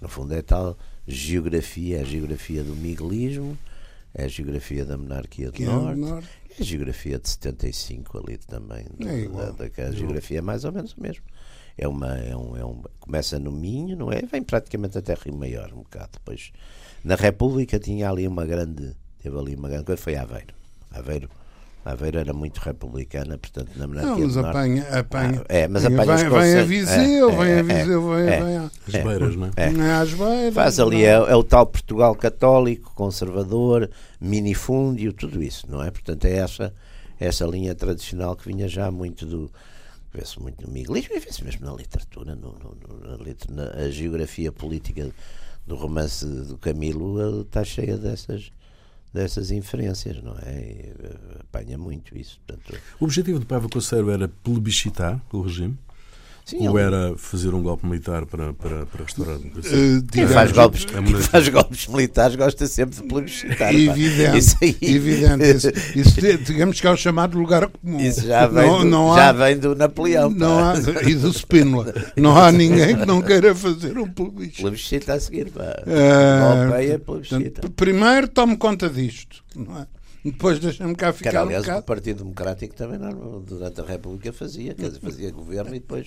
no 0.00 0.08
fundo, 0.08 0.34
é 0.34 0.42
tal 0.42 0.76
geografia, 1.06 1.98
é 1.98 2.00
a 2.02 2.04
geografia 2.04 2.62
do 2.62 2.74
miguelismo, 2.76 3.56
é 4.14 4.24
a 4.24 4.28
geografia 4.28 4.84
da 4.84 4.96
monarquia 4.96 5.50
do 5.50 5.62
é 5.62 5.66
norte, 5.66 6.00
norte. 6.00 6.28
é 6.58 6.62
a 6.62 6.64
geografia 6.64 7.18
de 7.18 7.28
75 7.28 8.18
ali 8.18 8.38
também, 8.38 8.86
É 9.00 9.18
igual. 9.20 9.52
da, 9.52 9.66
da, 9.68 9.88
a 9.88 9.90
geografia 9.92 10.38
é 10.38 10.42
mais 10.42 10.64
ou 10.64 10.72
menos 10.72 10.92
o 10.92 11.00
mesmo. 11.00 11.24
É 11.76 11.86
uma, 11.86 12.18
é 12.18 12.36
um, 12.36 12.56
é 12.56 12.64
um, 12.64 12.82
começa 12.98 13.38
no 13.38 13.52
Minho, 13.52 13.96
não 13.96 14.10
é? 14.10 14.22
Vem 14.22 14.42
praticamente 14.42 14.98
até 14.98 15.14
Rio 15.14 15.36
Maior, 15.36 15.72
um 15.72 15.82
bocado. 15.82 16.10
Depois, 16.14 16.52
na 17.04 17.14
República 17.14 17.78
tinha 17.78 18.10
ali 18.10 18.26
uma 18.26 18.44
grande, 18.44 18.96
teve 19.22 19.38
ali 19.38 19.54
uma 19.54 19.68
grande 19.68 19.84
coisa, 19.84 20.02
foi 20.02 20.16
Aveiro. 20.16 20.52
Aveiro, 20.90 21.30
Aveiro 21.84 22.18
era 22.18 22.34
muito 22.34 22.58
republicana, 22.58 23.38
portanto, 23.38 23.70
na 23.76 23.86
monarquia 23.86 24.10
Não, 24.12 24.20
mas 24.20 24.34
do 24.34 24.42
Norte- 24.42 24.56
apanha, 24.58 24.86
apanha. 24.90 25.40
Ah, 25.42 25.44
é, 25.54 25.68
mas 25.68 25.82
vem, 25.84 25.94
apanha 25.94 26.14
os 26.14 26.20
vem 26.20 26.28
a 26.28 26.30
conselhos. 26.34 26.68
Viseu, 26.68 27.30
É, 27.30 27.36
vem 27.36 27.40
a 27.40 27.46
é, 27.58 27.62
Viseu, 27.62 28.08
vem, 28.10 28.26
é. 28.28 28.44
vem 28.44 28.56
a. 28.58 28.62
As 28.64 29.04
beiras, 29.04 29.36
não 29.36 29.46
é? 29.46 29.50
É. 29.56 29.70
Não 29.70 29.84
é 29.84 29.92
às 29.94 30.12
beiras, 30.12 30.54
Faz 30.54 30.78
ali, 30.80 30.96
não. 30.98 31.04
é, 31.26 31.32
é 31.32 31.34
o 31.36 31.42
tal 31.42 31.66
Portugal 31.66 32.14
católico, 32.14 32.92
conservador, 32.94 33.88
minifúndio, 34.20 35.12
tudo 35.12 35.42
isso, 35.42 35.66
não 35.70 35.82
é? 35.82 35.90
Portanto, 35.90 36.24
é 36.26 36.32
essa, 36.34 36.74
essa 37.18 37.46
linha 37.46 37.74
tradicional 37.74 38.36
que 38.36 38.46
vinha 38.46 38.68
já 38.68 38.90
muito 38.90 39.24
do. 39.24 39.50
Vê-se 40.12 40.40
muito 40.40 40.66
no 40.66 40.72
miguelismo 40.72 41.14
e 41.14 41.20
vê-se 41.20 41.44
mesmo 41.44 41.64
na 41.66 41.72
literatura, 41.72 42.34
no, 42.34 42.52
no- 42.52 42.76
no- 42.88 43.18
na, 43.18 43.64
na- 43.64 43.84
a 43.84 43.90
geografia 43.90 44.50
política 44.50 45.10
do 45.66 45.74
romance 45.76 46.24
do 46.26 46.56
Camilo 46.56 47.20
eh, 47.20 47.42
está 47.42 47.62
cheia 47.62 47.96
dessas, 47.98 48.50
dessas 49.12 49.50
inferências, 49.50 50.22
não 50.22 50.36
é? 50.44 50.52
E, 50.60 50.92
eh, 51.02 51.38
apanha 51.40 51.78
muito 51.78 52.16
isso. 52.16 52.40
Portanto, 52.46 52.80
O 53.00 53.04
objetivo 53.04 53.38
de 53.38 53.46
Paiva 53.46 53.68
Conceiro 53.68 54.10
era 54.10 54.28
plebiscitar 54.28 55.20
o 55.32 55.40
regime? 55.40 55.78
Sim, 56.50 56.66
Ou 56.68 56.78
ele- 56.78 56.86
era 56.96 57.14
fazer 57.16 57.54
um 57.54 57.62
golpe 57.62 57.86
militar 57.86 58.24
para, 58.26 58.52
para, 58.54 58.86
para 58.86 59.04
restaurar 59.04 59.34
a 59.36 59.38
democracia? 59.38 59.76
Eh, 59.76 60.02
Quem 60.12 60.26
faz 60.26 60.52
golpes, 60.52 60.86
é 60.92 61.02
quem 61.02 61.14
faz 61.20 61.48
golpes 61.48 61.86
militares 61.88 62.36
gosta 62.36 62.66
sempre 62.66 62.96
de 62.96 63.02
plebiscitar. 63.02 63.74
Evidente, 63.74 64.38
Isso 64.38 64.56
aí- 64.62 64.76
evidente. 64.80 65.44
Isso, 65.48 65.68
isso, 65.98 66.20
digamos 66.44 66.80
que 66.80 66.86
é 66.86 66.90
o 66.90 66.96
chamado 66.96 67.38
lugar 67.38 67.66
comum. 67.68 68.00
Isso 68.00 68.26
já 68.26 68.46
vem, 68.46 68.66
não, 68.66 68.78
do, 68.80 68.84
não 68.84 69.14
já 69.14 69.28
há, 69.28 69.32
vem 69.32 69.58
do 69.58 69.74
Napoleão. 69.74 70.30
não 70.30 70.58
há, 70.58 70.74
e 71.06 71.14
do 71.14 71.30
Spínola. 71.32 71.92
Não 72.16 72.36
há 72.36 72.50
ninguém 72.52 72.96
que 72.96 73.04
não 73.06 73.20
queira 73.20 73.54
fazer 73.54 73.98
um 73.98 74.08
plebiscito. 74.08 74.62
Plebiscita 74.62 75.14
a 75.14 75.20
seguir. 75.20 75.50
Pá. 75.50 75.82
Eh, 75.86 76.64
Golpeia, 76.66 76.98
portanto, 76.98 77.28
plebiscita. 77.28 77.70
primeiro 77.76 78.28
tome 78.28 78.56
conta 78.56 78.88
disto. 78.88 79.42
Não 79.56 79.78
é? 79.80 79.86
Depois 80.30 80.58
deixa-me 80.58 80.94
cá 80.94 81.12
Que 81.12 81.18
ficar 81.18 81.30
era, 81.30 81.40
um 81.40 81.46
aliás, 81.46 81.64
o 81.64 81.66
bocado. 81.66 81.86
Partido 81.86 82.18
Democrático 82.18 82.74
também 82.74 82.98
não, 82.98 83.40
durante 83.40 83.80
a 83.80 83.84
República 83.84 84.32
fazia, 84.32 84.74
quer 84.74 84.88
dizer, 84.88 85.00
fazia 85.00 85.30
governo 85.30 85.74
e 85.74 85.80
depois. 85.80 86.06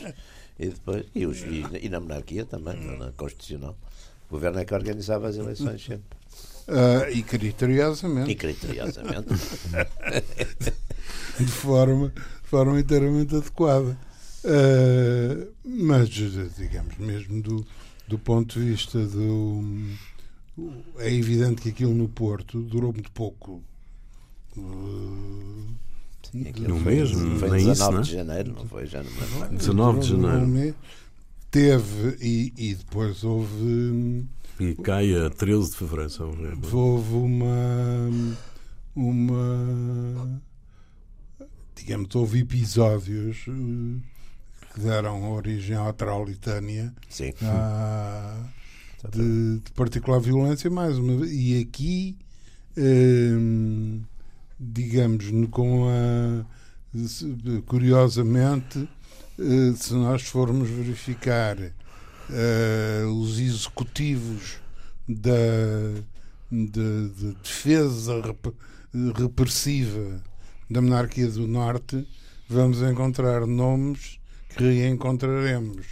E, 0.60 0.69
depois, 0.69 1.05
e, 1.15 1.25
os, 1.25 1.41
e, 1.41 1.65
e 1.81 1.89
na 1.89 1.99
monarquia 1.99 2.45
também, 2.45 2.75
na 2.97 3.12
Constitucional. 3.13 3.77
O 4.29 4.34
governo 4.34 4.60
é 4.60 4.65
que 4.65 4.73
organizava 4.73 5.27
as 5.27 5.36
eleições 5.36 5.84
sempre. 5.84 6.17
Ah, 6.67 7.10
e 7.10 7.21
criteriosamente. 7.21 8.31
E 8.31 8.36
criteriosamente. 8.36 9.27
de 11.38 11.51
forma, 11.51 12.10
de 12.10 12.47
forma 12.47 12.79
inteiramente 12.79 13.36
adequada. 13.36 13.97
Ah, 14.45 15.47
mas, 15.65 16.10
digamos, 16.10 16.97
mesmo 16.97 17.41
do, 17.41 17.65
do 18.07 18.17
ponto 18.17 18.60
de 18.60 18.65
vista 18.65 19.05
do. 19.05 19.63
É 20.99 21.12
evidente 21.12 21.62
que 21.62 21.69
aquilo 21.69 21.93
no 21.93 22.07
Porto 22.07 22.62
durou 22.62 22.93
muito 22.93 23.12
pouco. 23.12 23.63
Sim, 24.55 26.45
No 26.67 26.79
foi, 26.79 26.95
mesmo, 26.95 27.39
foi 27.39 27.49
nem 27.51 27.65
19 27.65 27.71
isso, 27.71 27.91
não 27.91 27.99
é? 27.99 28.01
de 28.03 28.11
janeiro, 28.11 28.53
não 28.53 28.65
foi? 28.67 28.85
Já 28.85 29.03
não 29.03 29.11
me 29.11 29.19
lembro. 29.41 29.57
19 29.57 29.99
de 29.99 30.13
um 30.15 30.21
janeiro. 30.21 30.75
Teve, 31.49 32.17
e, 32.21 32.53
e 32.57 32.75
depois 32.75 33.23
houve. 33.23 34.25
E 34.59 34.75
cai 34.75 35.13
a 35.15 35.29
13 35.29 35.71
de 35.71 35.75
fevereiro, 35.77 36.09
houve 36.77 37.13
uma 37.15 38.09
uma 38.95 40.41
digamos 41.75 42.13
houve 42.15 42.39
episódios 42.39 43.45
eh, 43.47 43.99
que 44.73 44.79
deram 44.81 45.31
origem 45.31 45.75
à 45.75 45.91
Trauritânia 45.93 46.93
Sim. 47.09 47.33
à- 47.41 48.45
de, 49.11 49.59
de 49.59 49.71
particular 49.71 50.19
violência 50.19 50.69
mais 50.69 50.97
uma 50.97 51.17
vez. 51.17 51.31
e 51.33 51.59
aqui 51.59 52.17
hum, 52.77 54.01
digamos 54.63 55.26
com 55.50 55.88
a 55.89 56.45
curiosamente 57.65 58.88
eh, 59.39 59.74
se 59.76 59.93
nós 59.93 60.21
formos 60.24 60.69
verificar 60.69 61.58
eh, 61.60 63.04
os 63.08 63.39
executivos 63.39 64.58
da, 65.08 65.32
de, 66.52 67.10
de 67.10 67.34
defesa 67.41 68.21
rep- 68.21 68.54
repressiva 69.17 70.21
da 70.69 70.82
monarquia 70.82 71.28
do 71.28 71.47
Norte, 71.47 72.08
vamos 72.47 72.82
encontrar 72.82 73.47
nomes 73.47 74.19
que 74.56 74.63
reencontraremos 74.63 75.86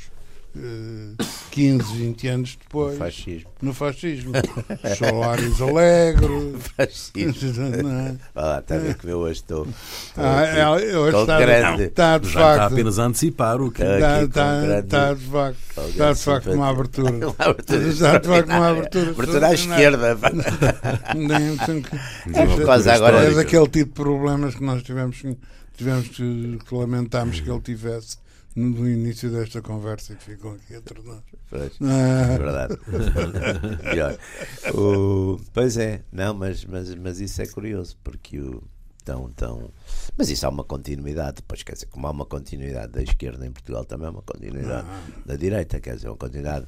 15, 1.52 1.84
20 1.98 2.28
anos 2.28 2.58
depois 2.62 2.98
Fascismo. 2.98 3.50
no 3.62 3.74
fascismo. 3.74 4.34
Solários 4.98 5.62
Alegre. 5.62 6.56
Fascismo. 6.78 7.63
não 7.84 7.91
é? 8.00 8.15
Olha 8.36 8.45
lá, 8.45 8.60
está 8.60 8.76
a 8.76 8.78
ver 8.78 8.95
como 8.95 9.12
eu 9.13 9.19
hoje 9.19 9.34
estou. 9.41 9.65
estou 10.08 10.24
Ah, 10.24 10.41
aqui. 10.43 10.60
é, 10.60 10.69
hoje 10.69 10.86
Estou 11.08 11.22
está, 11.22 11.39
grande. 11.39 11.84
está 11.84 12.17
de 12.17 12.30
Já 12.30 12.39
está 12.39 12.58
facto. 12.62 12.74
apenas 12.74 13.00
a 13.00 13.04
antecipar 13.06 13.62
o 13.62 13.72
que. 13.72 13.82
Está 13.82 14.24
Está, 14.24 14.63
está, 14.63 14.80
está 14.80 15.13
de 15.13 15.26
facto. 15.26 15.58
com 15.76 15.82
Está 15.88 16.13
de 16.13 16.19
facto 16.19 16.52
uma 16.52 16.69
abertura. 16.69 17.10
Uma 17.30 17.36
abertura 17.39 17.88
Está 17.88 18.17
de 18.17 18.28
facto 18.28 18.50
uma 18.50 18.69
abertura. 18.69 19.10
Abertura 19.12 19.48
à 19.48 19.54
esquerda. 19.54 20.08
É 20.10 20.15
coisa 22.65 22.93
abertura 22.93 22.93
agora- 22.95 23.24
É 23.26 23.32
daquele 23.34 23.67
tipo 23.67 23.86
de 23.89 23.93
problemas 23.95 24.56
que 24.56 24.63
nós 24.63 24.84
tivemos, 24.84 25.22
que- 25.22 25.38
tivemos 25.78 26.08
que, 26.10 26.60
que 26.67 26.76
lamentámos 26.76 27.39
que 27.39 27.50
ele 27.50 27.62
tivesse 27.62 28.17
no, 28.60 28.89
início 28.89 29.32
desta 29.32 29.62
conversa 29.62 30.15
que 30.15 30.24
ficou 30.24 30.54
aqui 30.54 30.76
entre 30.76 31.02
nós. 31.02 31.22
Pois. 31.50 31.72
É 31.82 31.86
Ah, 31.86 32.38
verdade. 32.38 32.78
Pior. 33.91 34.17
O- 34.76 35.39
pois 35.54 35.78
é, 35.78 36.02
não, 36.12 36.34
mas, 36.34 36.65
mas, 36.65 36.93
mas 36.95 37.19
isso 37.19 37.41
é 37.41 37.48
curioso, 37.48 37.98
porque 38.04 38.39
o. 38.39 38.62
Tão, 39.06 39.28
tão... 39.32 39.72
Mas 40.15 40.30
isso 40.30 40.45
há 40.45 40.50
uma 40.50 40.63
continuidade, 40.63 41.38
depois 41.38 41.63
quer 41.63 41.72
dizer, 41.74 41.88
como 41.88 42.06
há 42.06 42.12
uma 42.12 42.26
continuidade 42.26 42.91
da 42.91 43.02
esquerda 43.02 43.43
em 43.48 43.52
Portugal, 43.52 43.84
também 43.84 44.06
há 44.08 44.12
uma 44.12 44.22
continuidade 44.22 44.86
da 45.26 45.36
direita, 45.36 45.80
quer 45.80 45.95
dizer, 45.95 46.10
uma 46.10 46.17
continuidade. 46.17 46.67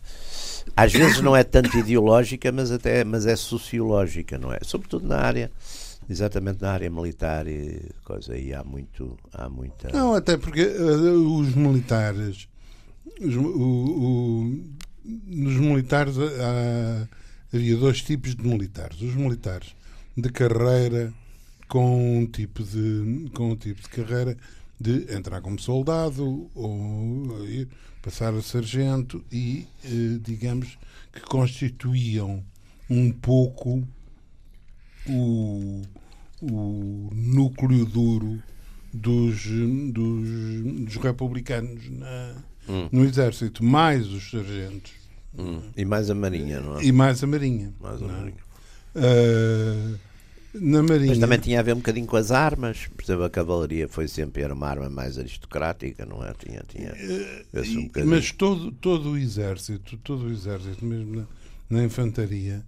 Às 0.75 0.91
vezes 0.91 1.21
não 1.21 1.36
é 1.36 1.43
tanto 1.43 1.77
ideológica, 1.77 2.51
mas 2.51 2.71
até 2.71 3.04
mas 3.04 3.27
é 3.27 3.36
sociológica, 3.36 4.39
não 4.39 4.51
é? 4.51 4.58
Sobretudo 4.63 5.08
na 5.08 5.17
área, 5.17 5.51
exatamente 6.10 6.62
na 6.62 6.72
área 6.72 6.90
militar 6.90 7.48
e 7.48 7.90
coisa 8.04 8.34
aí 8.34 8.54
há 8.54 8.64
muito, 8.64 9.18
há 9.34 9.48
muita. 9.50 9.90
Não, 9.92 10.14
até 10.14 10.38
porque 10.38 10.62
eh, 10.62 11.12
os 11.12 11.54
militares, 11.56 12.48
os, 13.20 13.36
o- 13.36 13.42
o- 13.42 14.64
nos 15.04 15.56
militares 15.56 16.16
há- 16.18 17.08
havia 17.54 17.76
dois 17.78 18.02
tipos 18.02 18.36
de 18.36 18.46
militares. 18.46 19.02
Os 19.02 19.16
militares 19.16 19.76
de 20.16 20.30
carreira 20.30 21.14
com 21.68 22.20
um 22.20 22.26
tipo 22.26 22.64
de, 22.64 23.30
com 23.34 23.52
um 23.52 23.56
tipo 23.56 23.82
de 23.82 23.90
carreira 23.90 24.38
de 24.80 25.14
entrar 25.14 25.42
como 25.42 25.60
soldado 25.60 26.50
ou 26.56 27.46
ir 27.48 27.68
passar 28.02 28.34
a 28.34 28.42
sargento 28.42 29.24
e, 29.32 29.68
eh, 29.86 30.18
digamos, 30.22 30.78
que 31.14 31.22
constituíam 31.22 32.44
um 32.90 33.12
pouco 33.12 33.88
o, 35.08 35.82
o 36.42 37.10
núcleo 37.14 37.86
duro 37.86 38.42
dos, 38.94 39.44
dos, 39.92 40.86
dos 40.86 40.96
republicanos 40.98 41.90
na- 41.90 42.36
Hum. 42.70 42.88
no 42.92 43.04
exército, 43.06 43.64
mais 43.64 44.08
os 44.08 44.30
sargentos 44.30 44.92
Hum. 45.38 45.62
E 45.78 45.84
mais 45.86 46.10
a 46.10 46.14
Marinha, 46.16 46.60
não 46.60 46.78
é? 46.78 46.84
e 46.84 46.92
mais 46.92 47.24
a 47.24 47.28
marinha. 47.28 47.74
Mais 47.80 48.02
a 48.02 48.06
é? 48.06 48.08
Marinha. 48.10 48.38
Ah, 48.96 49.96
na 50.54 50.84
marinha 50.84 51.08
Mas 51.08 51.18
também 51.20 51.40
tinha 51.40 51.60
a 51.60 51.64
ver 51.64 51.72
um 51.74 51.78
bocadinho 51.78 52.06
com 52.06 52.18
as 52.18 52.32
armas. 52.32 52.88
Por 52.96 53.02
exemplo, 53.04 53.24
a 53.24 53.30
cavalaria 53.30 53.88
foi 53.88 54.08
sempre 54.10 54.42
era 54.44 54.54
uma 54.54 54.68
arma 54.68 54.90
mais 54.90 55.18
aristocrática, 55.18 56.06
não 56.06 56.22
é? 56.24 56.34
Tinha, 56.34 56.64
tinha. 56.68 56.92
um 56.94 57.60
E- 57.64 57.84
bocadinho. 57.86 58.14
mas 58.14 58.32
todo, 58.34 58.72
todo 58.74 59.12
o 59.12 59.18
exército, 59.18 59.96
todo 60.04 60.26
o 60.26 60.32
exército, 60.32 60.84
mesmo 60.86 61.16
na, 61.16 61.26
na 61.78 61.84
infantaria, 61.86 62.62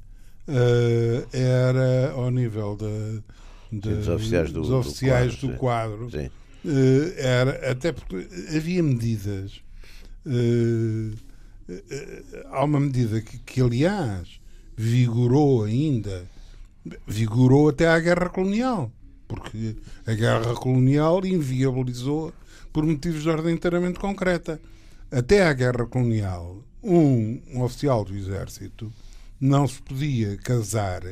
ah, 0.48 1.28
era 1.32 2.12
ao 2.12 2.30
nível 2.32 2.76
da, 2.76 3.22
da- 3.72 3.96
dos 3.96 4.08
oficiais 4.08 4.52
do- 4.52 4.60
dos 4.62 4.70
do 4.70 4.78
oficiais 4.78 5.36
quadro, 5.36 5.48
do 5.48 5.54
sim. 5.54 5.58
quadro. 5.60 6.12
Sim. 6.12 6.30
Eh, 6.66 7.14
era 7.18 7.72
até 7.72 7.92
porque 7.92 8.26
havia 8.56 8.82
medidas 8.82 9.62
eh, 10.26 11.12
há 12.52 12.64
uma 12.64 12.80
medida 12.80 13.20
que, 13.22 13.38
que 13.40 13.62
aliás 13.62 14.40
vigorou 14.78 15.64
ainda 15.66 16.24
vigorou 17.08 17.70
até 17.70 17.88
à 17.88 18.00
guerra 18.00 18.30
colonial 18.30 18.92
porque 19.28 19.76
a 20.06 20.14
guerra 20.14 20.54
colonial 20.56 21.26
inviabilizou 21.26 22.34
por 22.72 22.86
motivos 22.86 23.24
de 23.24 23.30
ordem 23.30 23.54
inteiramente 23.56 24.00
concreta 24.00 24.60
até 25.12 25.46
à 25.46 25.54
guerra 25.54 25.86
colonial 25.86 26.64
um, 26.82 27.42
um 27.54 27.62
oficial 27.62 28.04
do 28.06 28.16
exército 28.16 28.92
não 29.44 29.68
se 29.68 29.82
podia 29.82 30.38
casar 30.38 31.04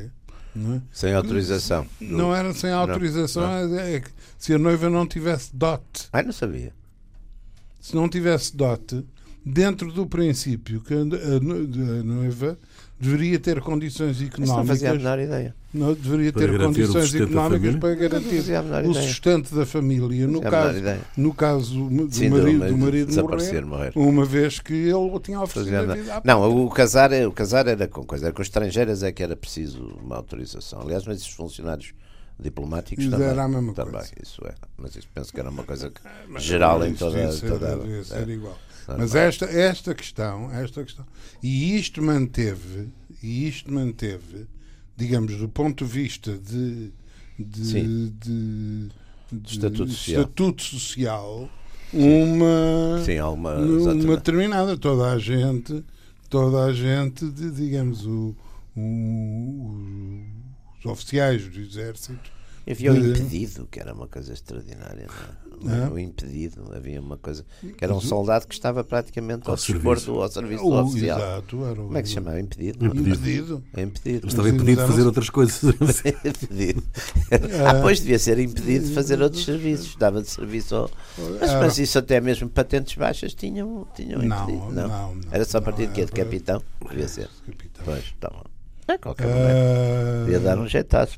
não 0.55 0.75
é? 0.75 0.81
Sem 0.91 1.13
autorização. 1.13 1.85
Não 1.99 2.33
era 2.33 2.53
sem 2.53 2.71
autorização, 2.71 3.43
é 3.77 3.99
que 3.99 4.09
se 4.37 4.53
a 4.53 4.57
noiva 4.57 4.89
não 4.89 5.05
tivesse 5.05 5.55
dote, 5.55 6.07
Ai, 6.11 6.23
não 6.23 6.31
sabia. 6.31 6.73
se 7.79 7.93
não 7.95 8.07
tivesse 8.07 8.55
dote, 8.55 9.05
dentro 9.45 9.91
do 9.91 10.05
princípio 10.07 10.81
que 10.81 10.93
a 10.93 12.03
noiva 12.03 12.57
deveria 13.01 13.39
ter 13.39 13.59
condições 13.61 14.21
Isso 14.21 14.31
não 14.39 14.63
fazia 14.65 14.91
a 14.91 14.93
económicas, 14.93 14.97
menor 14.97 15.19
ideia. 15.19 15.55
não, 15.73 15.93
deveria 15.93 16.31
Para 16.31 16.41
ter 16.47 16.57
condições 16.59 17.15
económicas 17.15 17.75
para 17.77 17.95
garantir 17.95 18.43
o 18.87 18.93
sustento 18.93 19.55
da 19.55 19.65
família. 19.65 20.27
No 20.27 20.41
caso, 20.41 20.77
ideia. 20.77 21.01
no 21.17 21.33
caso 21.33 21.89
do 21.89 22.13
Sim, 22.13 22.29
marido, 22.29 22.59
do- 22.59 22.67
do 22.67 22.77
marido 22.77 23.13
morrer, 23.23 23.65
morrer. 23.65 23.91
uma 23.95 24.25
vez 24.25 24.59
que 24.59 24.73
ele 24.73 25.19
tinha 25.21 25.41
oferecido 25.41 25.75
a 25.75 25.95
vida 25.95 26.21
Não, 26.23 26.65
o 26.65 26.69
casar, 26.69 27.11
é- 27.11 27.25
o 27.25 27.31
casar 27.31 27.67
era 27.67 27.87
com 27.87 28.03
coisa. 28.05 28.25
Era 28.27 28.33
com 28.33 28.41
estrangeiras 28.41 29.01
é 29.03 29.11
que 29.11 29.23
era 29.23 29.35
preciso 29.35 29.81
uma 30.03 30.15
autorização. 30.17 30.81
Aliás, 30.81 31.05
mas 31.05 31.17
esses 31.17 31.29
funcionários 31.33 31.93
diplomáticos 32.41 33.03
Isso 33.05 33.11
também. 33.11 33.27
era 33.27 33.43
a 33.43 33.47
mesma 33.47 33.73
também, 33.73 33.93
coisa. 33.93 34.11
isso 34.21 34.41
é. 34.45 34.55
Mas 34.77 34.95
isso 34.95 35.07
penso 35.13 35.31
que 35.31 35.39
era 35.39 35.49
uma 35.49 35.63
coisa 35.63 35.89
que- 35.91 36.39
geral 36.39 36.83
em 36.85 36.89
Isso 36.91 36.99
toda, 36.99 37.31
ser- 37.31 37.47
toda 37.49 38.03
ser 38.03 38.29
é. 38.29 38.33
igual. 38.33 38.57
Mas 38.97 39.13
esta, 39.15 39.45
esta 39.45 39.93
questão, 39.93 40.51
esta 40.51 40.83
questão, 40.83 41.05
e 41.41 41.77
isto 41.77 42.01
manteve, 42.01 42.89
e 43.21 43.47
isto 43.47 43.71
manteve, 43.71 44.47
digamos, 44.97 45.37
do 45.37 45.47
ponto 45.47 45.85
de 45.85 45.91
vista 45.91 46.37
de, 46.37 46.91
de, 47.39 47.65
Sim. 47.65 48.13
de- 48.19 48.89
de 49.31 49.51
Estatuto 49.53 49.89
social. 49.91 50.21
estatuto 50.21 50.61
social, 50.63 51.49
uma, 51.93 53.01
Sim, 53.05 53.17
alguma. 53.19 53.55
uma 53.59 54.15
determinada, 54.17 54.75
toda 54.77 55.11
a 55.11 55.17
gente, 55.19 55.85
toda 56.29 56.65
a 56.65 56.73
gente, 56.73 57.29
de, 57.31 57.51
digamos, 57.51 58.05
o, 58.05 58.35
o- 58.75 60.21
os 60.83 60.91
oficiais 60.91 61.47
do 61.47 61.59
exército 61.59 62.31
havia 62.69 62.91
o 62.91 62.95
de- 62.99 63.09
impedido, 63.09 63.67
que 63.69 63.79
era 63.79 63.93
uma 63.93 64.07
coisa 64.07 64.33
extraordinária. 64.33 65.07
Não 65.61 65.73
é? 65.75 65.83
É? 65.83 65.87
O 65.89 65.99
impedido, 65.99 66.73
havia 66.73 66.99
uma 66.99 67.17
coisa. 67.17 67.45
que 67.77 67.83
era 67.83 67.93
um 67.93 68.01
soldado 68.01 68.47
que 68.47 68.53
estava 68.55 68.83
praticamente 68.83 69.43
ao, 69.45 69.51
Ao 69.51 69.55
dispor 69.57 69.99
do, 69.99 70.21
ao 70.21 70.27
serviço 70.31 70.63
do 70.63 70.69
o, 70.69 70.81
oficial. 70.81 71.19
exato, 71.19 71.65
era 71.65 71.73
o, 71.81 71.85
Como 71.85 71.97
é 71.97 72.01
que 72.01 72.07
se 72.07 72.13
chamava? 72.15 72.39
Impedido? 72.39 72.83
Impedido. 72.85 73.09
impedido. 73.09 73.63
É 73.75 73.81
impedido. 73.83 74.27
Estava 74.27 74.49
impedido 74.49 74.81
de 74.81 74.87
fazer 74.87 75.03
outras 75.05 75.29
coisas. 75.29 75.61
impedido. 76.25 76.83
ah, 77.67 77.79
pois 77.81 77.99
devia 77.99 78.17
ser 78.17 78.39
impedido 78.39 78.87
de 78.87 78.93
fazer 78.93 79.21
outros 79.21 79.43
serviços. 79.45 79.95
Dava 79.97 80.21
de 80.21 80.29
serviço 80.31 80.75
ao. 80.75 80.91
Mas, 81.39 81.51
mas 81.53 81.77
isso 81.77 81.99
até 81.99 82.19
mesmo 82.19 82.49
patentes 82.49 82.95
baixas 82.95 83.33
tinham, 83.35 83.85
tinham 83.95 84.19
Não, 84.21 84.43
impedido. 84.49 84.71
não, 84.71 84.87
não, 85.15 85.21
Era 85.31 85.45
só 85.45 85.59
a 85.59 85.61
partir 85.61 85.83
não, 85.83 85.89
de 85.89 85.93
quê? 85.93 86.05
De 86.05 86.11
capitão? 86.11 86.63
Devia 86.89 87.07
ser. 87.07 87.29
Capitão. 87.45 87.85
Pois, 87.85 88.13
tá 88.19 88.29
bom. 88.33 88.43
É 88.93 88.97
qualquer 88.97 89.27
maneira. 89.27 89.53
Ah, 89.53 90.23
Devia 90.25 90.39
dar 90.39 90.57
um 90.59 90.67
jeitaço. 90.67 91.17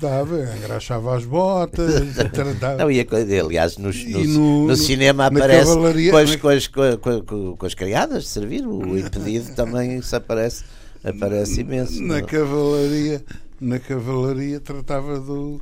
Dava, 0.00 0.38
engraxava 0.56 1.14
as 1.16 1.26
botas, 1.26 1.92
tratava. 2.32 2.76
Não, 2.78 2.90
e, 2.90 3.00
a- 3.00 3.40
aliás, 3.44 3.76
nos- 3.76 4.02
no, 4.06 4.24
no- 4.24 4.66
no 4.68 4.76
cinema 4.76 5.26
aparece 5.26 5.66
cavalaria- 5.68 6.10
com, 6.10 6.16
as, 6.16 6.36
com, 6.36 6.48
as, 6.48 6.66
com, 6.68 6.96
com- 6.98 7.20
com- 7.22 7.56
com 7.56 7.66
as 7.66 7.74
criadas 7.74 8.22
de 8.22 8.28
servir. 8.30 8.66
O 8.66 8.96
impedido 8.96 9.54
também 9.54 9.98
isso 9.98 10.16
aparece, 10.16 10.64
aparece 11.04 11.60
imenso. 11.60 12.02
na 12.02 12.20
não? 12.20 12.26
cavalaria, 12.26 13.22
na 13.60 13.78
cavalaria 13.78 14.58
tratava 14.60 15.20
do 15.20 15.60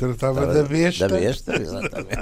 tratava 0.00 0.46
da 0.46 0.62
besta. 0.62 1.08
Da 1.08 1.18
besta, 1.18 1.60
exatamente. 1.60 2.16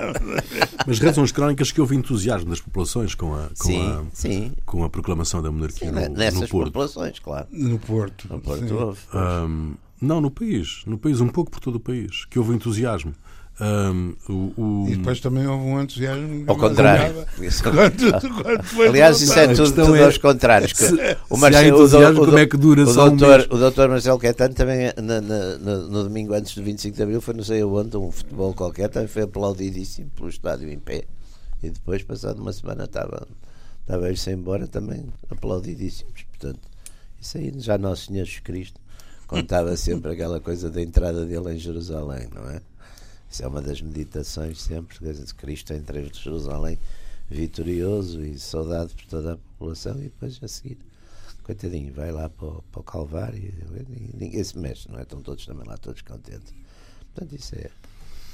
Mas 0.87 0.99
rezam 0.99 1.25
as 1.25 1.33
crónicas 1.33 1.73
que 1.73 1.81
houve 1.81 1.97
entusiasmo 1.97 2.51
das 2.51 2.61
populações 2.61 3.15
com 3.15 3.35
a, 3.35 3.49
com 3.59 3.67
sim, 3.67 3.81
a, 3.81 4.05
sim. 4.13 4.53
com 4.67 4.85
a 4.85 4.91
proclamação 4.91 5.43
da 5.43 5.51
monarquia 5.51 5.91
no, 5.91 6.09
Nessas 6.09 6.41
no 6.41 6.49
Porto. 6.49 6.67
populações, 6.67 7.19
claro. 7.19 7.47
No 7.51 7.79
Porto. 7.79 8.29
No 8.31 8.41
Porto 8.41 8.67
sim. 8.67 8.75
houve. 8.75 9.01
Ahm, 9.13 9.75
não, 10.01 10.21
no 10.21 10.31
país. 10.31 10.83
No 10.87 10.99
país, 10.99 11.21
um 11.21 11.29
pouco 11.29 11.51
por 11.51 11.61
todo 11.61 11.77
o 11.77 11.81
país. 11.81 12.25
Que 12.27 12.39
houve 12.39 12.55
entusiasmo. 12.55 13.15
Ahm, 13.61 14.13
o, 14.29 14.53
o- 14.57 14.87
E 14.89 14.95
depois 14.97 15.19
também 15.21 15.45
houve 15.47 15.65
um 15.65 15.83
entusiasmo. 15.83 16.45
Ao 16.47 16.57
contrário. 16.57 17.25
Isso- 17.43 17.63
Quando, 17.65 18.43
quando 18.75 18.89
Aliás, 18.89 19.21
isso 19.21 19.37
é 19.37 19.49
tudo, 19.53 19.73
tudo 19.73 19.97
é- 19.97 20.05
aos 20.05 20.17
contrários. 20.19 20.73
que 20.73 20.79
se- 20.85 20.95
o 20.95 20.97
se 20.97 21.01
há 21.01 21.39
Marcelo- 21.39 21.83
o 21.85 21.89
do- 21.89 22.25
como 22.27 22.39
é 22.39 22.47
que 22.47 22.57
dura 22.57 22.83
o 22.85 22.87
só 22.87 23.07
um 23.07 23.17
doutor, 23.17 23.39
mês? 23.39 23.51
O 23.51 23.57
doutor 23.59 23.89
Marcelo 23.89 24.19
Caetano 24.19 24.55
também, 24.55 24.93
na- 25.03 25.21
na- 25.21 25.59
na- 25.59 25.77
no 25.79 26.05
domingo 26.05 26.35
antes 26.35 26.55
do 26.55 26.63
25 26.63 26.97
de 26.97 27.03
Abril, 27.03 27.21
foi 27.21 27.35
não 27.35 27.43
sei 27.43 27.61
aonde, 27.63 27.97
um 27.97 28.13
futebol 28.13 28.55
qualquer, 28.55 28.89
também 28.91 29.09
foi 29.09 29.23
aplaudidíssimo 29.23 30.09
pelo 30.15 30.29
estádio 30.29 30.71
em 30.71 30.79
pé. 30.79 31.03
E 31.61 31.71
depois, 31.71 32.05
passado 32.05 32.41
uma 32.41 32.53
semana, 32.53 32.85
estava, 32.85 33.27
estava 33.81 34.07
a 34.07 34.11
ir-se 34.13 34.31
embora 34.31 34.69
também 34.69 35.05
aplaudidíssimos. 35.29 36.23
Portanto, 36.31 36.61
isso 37.21 37.39
aí 37.39 37.53
já 37.59 37.77
Nosso 37.77 38.07
Senhor 38.07 38.25
Jesus 38.25 38.41
Cristo 38.41 38.81
contava 39.27 39.77
sempre 39.77 40.13
aquela 40.13 40.39
coisa 40.41 40.71
da 40.71 40.81
entrada 40.81 41.27
dele 41.27 41.55
em 41.55 41.59
Jerusalém, 41.59 42.29
não 42.33 42.49
é? 42.49 42.61
Isso 43.31 43.43
é 43.43 43.47
uma 43.47 43.61
das 43.61 43.81
meditações 43.83 44.63
sempre, 44.63 44.99
Cristo 45.37 45.73
entra 45.73 46.01
em 46.01 46.13
Jerusalém 46.13 46.79
vitorioso 47.31 48.23
e 48.23 48.39
saudado 48.39 48.91
por 48.95 49.05
toda 49.07 49.35
a 49.35 49.37
população 49.37 49.99
e 49.99 50.05
depois 50.05 50.39
a 50.43 50.49
seguir, 50.49 50.79
coitadinho, 51.43 51.93
vai 51.93 52.11
lá 52.11 52.29
para 52.29 52.47
o, 52.47 52.63
para 52.73 52.81
o 52.81 52.83
Calvário 52.85 53.39
e 53.39 54.17
ninguém 54.17 54.43
se 54.43 54.59
mexe, 54.59 54.91
não 54.91 54.99
é? 54.99 55.03
Estão 55.03 55.21
todos 55.21 55.45
também 55.45 55.67
lá, 55.67 55.77
todos 55.77 56.01
contentes. 56.03 56.55
Portanto, 57.15 57.35
isso 57.39 57.55
é 57.55 57.71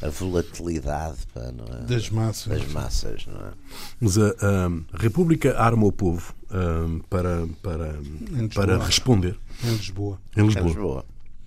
a 0.03 0.09
volatilidade 0.09 1.19
pá, 1.33 1.53
não 1.53 1.65
é? 1.77 1.83
Das 1.83 2.11
massas. 2.11 2.47
das 2.47 2.69
massas, 2.73 3.27
não 3.27 3.41
é? 3.41 3.53
Mas 4.01 4.19
a, 4.19 4.29
a 4.31 4.99
República 4.99 5.59
arma 5.59 5.87
o 5.87 5.93
povo 5.93 6.35
ah, 6.51 7.01
para, 7.09 7.47
para, 7.63 7.93
Lisboa. 7.93 8.49
para 8.49 8.85
responder 8.85 9.39
Em 9.65 9.71
Lisboa. 9.71 10.21
em 10.37 10.45
Lisboa. 10.45 10.67
Lisboa. 10.67 11.05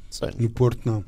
Sei. 0.10 0.30
No 0.40 0.50
Porto, 0.50 0.82
não. 0.86 1.04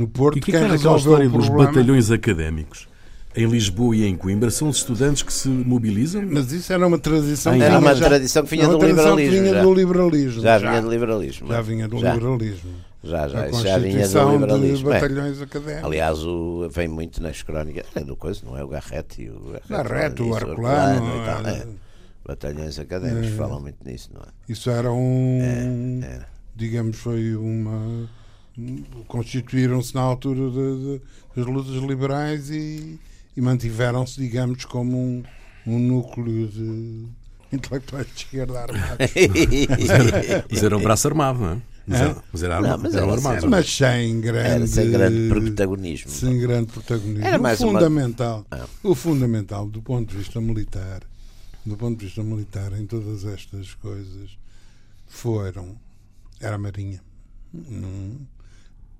No 0.00 0.08
Porto, 0.08 0.36
E 0.36 0.40
o 0.40 0.42
que 0.42 0.50
é 0.50 0.52
que 0.54 0.58
quem 0.58 0.66
era 0.66 0.74
aquela 0.76 0.96
resolveu 0.96 1.24
história 1.26 1.28
o 1.28 1.32
dos 1.32 1.48
batalhões 1.66 2.10
académicos? 2.10 2.88
Em 3.36 3.46
Lisboa 3.46 3.94
e 3.94 4.04
em 4.04 4.16
Coimbra 4.16 4.50
são 4.50 4.68
os 4.68 4.78
estudantes 4.78 5.22
que 5.22 5.32
se 5.32 5.46
mobilizam? 5.48 6.24
Mas 6.28 6.50
isso 6.50 6.72
era 6.72 6.84
uma 6.86 6.98
tradição 6.98 7.52
Ah, 7.52 7.56
que 7.56 7.62
era 7.62 7.78
vinha 7.78 7.80
uma 7.88 7.94
já- 7.94 8.06
tradição 8.08 8.42
que 8.42 8.50
vinha 8.50 8.66
do 8.68 8.78
tradição 8.78 9.04
que 9.16 9.22
liberalismo, 9.22 9.42
vinha 9.44 9.54
já. 9.54 9.62
do 9.62 9.74
liberalismo. 9.74 10.42
Já 10.42 10.58
vinha 10.58 10.82
do 10.82 10.90
liberalismo. 10.90 11.48
Já 11.48 11.60
vinha 11.60 11.88
do 11.88 11.98
já, 11.98 12.14
liberalismo. 12.14 12.70
Já, 13.04 13.28
já, 13.28 13.42
a 13.44 13.48
isso 13.50 13.62
já 13.62 13.78
vinha 13.78 14.08
do 14.08 14.30
liberalismo. 14.32 14.90
é. 14.90 15.00
batalhões 15.00 15.40
académicos. 15.42 15.84
Aliás, 15.84 16.18
o, 16.24 16.68
vem 16.70 16.88
muito 16.88 17.22
nas 17.22 17.40
crónicas. 17.42 17.84
É 17.94 18.00
do 18.00 18.16
coisa, 18.16 18.40
não 18.44 18.58
é? 18.58 18.64
O 18.64 18.68
Garrete. 18.68 19.22
e 19.22 19.30
O 19.30 19.54
Garrete, 19.68 20.22
o 20.22 20.34
é. 20.36 21.50
é. 21.52 21.66
Batalhões 22.26 22.78
académicos 22.80 23.28
É. 23.28 23.36
falam 23.36 23.60
muito 23.60 23.78
nisso, 23.84 24.10
não 24.12 24.22
é? 24.22 24.26
Isso 24.48 24.68
era 24.70 24.90
um. 24.92 26.00
É. 26.02 26.20
Digamos, 26.56 26.96
foi 26.98 27.34
uma. 27.36 28.08
Constituíram-se 29.06 29.94
na 29.94 30.00
altura 30.02 30.50
de- 30.50 30.98
de- 30.98 31.00
das 31.36 31.46
lutas 31.46 31.74
liberais 31.82 32.50
e, 32.50 32.98
e 33.36 33.40
mantiveram-se, 33.40 34.20
digamos, 34.20 34.64
como 34.64 34.96
um, 34.98 35.22
um 35.66 35.78
núcleo 35.78 36.48
de 36.48 37.06
intelectuais 37.52 38.06
de 38.06 38.12
esquerda 38.24 38.60
armados. 38.62 38.96
Mas 40.50 40.62
era 40.62 40.76
um 40.76 40.82
braço 40.82 41.08
armado, 41.08 41.38
não 41.40 41.50
é? 41.52 41.62
Mas 41.86 42.00
É? 42.00 42.04
era, 42.04 42.22
mas 42.32 42.42
era, 42.42 42.54
Não, 42.60 42.64
armado, 42.70 42.82
mas 42.84 42.94
eram 42.94 43.04
era 43.06 43.14
armados. 43.16 43.40
sempre- 43.40 43.50
Mas 43.50 43.76
sem 43.76 44.20
grande. 44.20 44.48
Era 44.48 44.66
sem 44.66 44.90
grande 44.90 45.28
protagonismo. 45.28 46.10
sem 46.10 46.38
grande 46.38 46.66
protagonismo. 46.72 47.24
Era 47.26 47.38
mais 47.38 47.60
o 47.60 47.64
uma- 47.64 47.72
fundamental, 47.80 48.46
Ah. 48.50 48.66
o 48.84 48.94
fundamental 48.94 49.66
do 49.66 49.82
ponto 49.82 50.08
de 50.10 50.16
vista 50.18 50.40
militar, 50.40 51.00
do 51.66 51.76
ponto 51.76 51.98
de 51.98 52.04
vista 52.06 52.22
militar 52.22 52.72
em 52.78 52.86
todas 52.86 53.24
estas 53.24 53.74
coisas 53.74 54.38
foram 55.08 55.74
era 56.40 56.54
a 56.54 56.58
Marinha, 56.58 57.00
Não- 57.52 58.16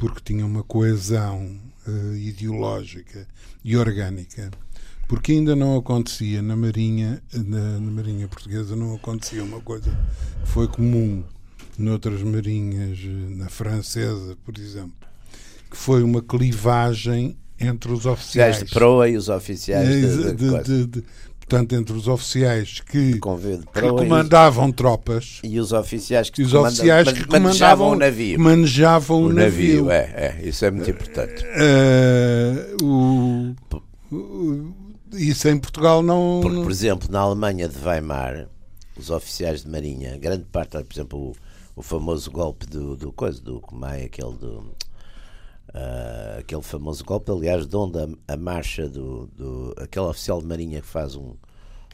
porque 0.01 0.21
tinha 0.25 0.45
uma 0.45 0.63
coesão 0.65 1.57
eh, 1.87 2.17
ideológica 2.17 3.27
e 3.63 3.77
orgânica. 3.77 4.51
Porque 5.07 5.33
ainda 5.33 5.55
não 5.57 5.77
acontecia 5.77 6.41
na 6.41 6.55
Marinha, 6.57 7.21
na, 7.35 7.79
na 7.81 7.91
Marinha 7.91 8.27
Portuguesa, 8.29 8.75
não 8.77 8.95
acontecia 8.95 9.43
uma 9.45 9.61
coisa 9.61 9.91
que 10.43 10.49
foi 10.49 10.67
comum 10.69 11.23
noutras 11.77 12.23
marinhas, 12.23 12.99
eh, 13.03 13.35
na 13.37 13.49
francesa, 13.49 14.37
por 14.45 14.57
exemplo, 14.59 14.93
que 15.71 15.77
foi 15.77 16.03
uma 16.03 16.23
clivagem 16.23 17.37
entre 17.59 17.93
os 17.93 18.07
oficiais 18.07 18.57
de 18.61 18.65
proa 18.73 19.09
e 19.09 19.17
os 19.17 19.29
oficiais 19.29 19.89
de, 19.89 20.07
Eh, 20.29 20.33
de, 20.33 20.63
de- 20.63 20.87
de- 20.87 21.05
portanto, 21.51 21.75
entre 21.75 21.93
os 21.97 22.07
oficiais 22.07 22.81
que, 22.81 23.15
que 23.15 23.19
comandavam 23.19 24.71
tropas 24.71 25.41
e 25.43 25.59
os 25.59 25.73
oficiais 25.73 26.31
que 26.31 26.43
os 26.43 26.55
oficiais 26.55 27.11
que 27.13 27.29
manejavam 27.29 27.91
o 27.91 27.97
navio. 27.97 28.39
manejavam 28.39 29.23
o, 29.23 29.27
O 29.27 29.33
navio. 29.33 29.85
navio, 29.87 29.91
é, 29.91 30.39
é, 30.39 30.41
isso 30.49 30.65
é 30.65 30.71
muito 30.71 30.89
importante. 30.91 31.45
Eh, 31.47 32.77
o- 32.83 33.53
o- 34.13 34.73
isso 35.13 35.49
em 35.49 35.59
Portugal 35.59 36.03
não. 36.03 36.39
Porque, 36.41 36.63
por 36.63 36.71
exemplo, 36.71 37.09
na 37.11 37.19
Alemanha 37.21 37.69
de 37.69 37.77
Weimar, 37.85 38.47
os 38.97 39.11
oficiais 39.11 39.63
de 39.65 39.69
marinha, 39.69 40.17
grande 40.19 40.45
parte, 40.45 40.71
por 40.85 40.95
exemplo, 40.95 41.19
o, 41.19 41.37
o 41.81 41.83
famoso 41.83 42.31
golpe 42.31 42.65
do, 42.67 42.97
do 42.97 43.11
coisa, 43.13 43.41
do 43.41 43.59
como 43.61 43.85
é 43.87 44.05
aquele 44.05 44.35
do 44.37 44.65
ah, 45.75 46.37
aquele 46.39 46.63
famoso 46.63 47.05
golpe, 47.05 47.31
aliás, 47.31 47.67
de 47.67 47.77
onde 47.77 47.99
a, 47.99 48.09
a 48.35 48.37
marcha 48.37 48.89
do, 48.89 49.27
do 49.29 49.75
aquele 49.79 50.07
oficial 50.07 50.41
de 50.41 50.47
marinha 50.47 50.81
que 50.81 50.87
faz 50.87 51.15
um, 51.17 51.35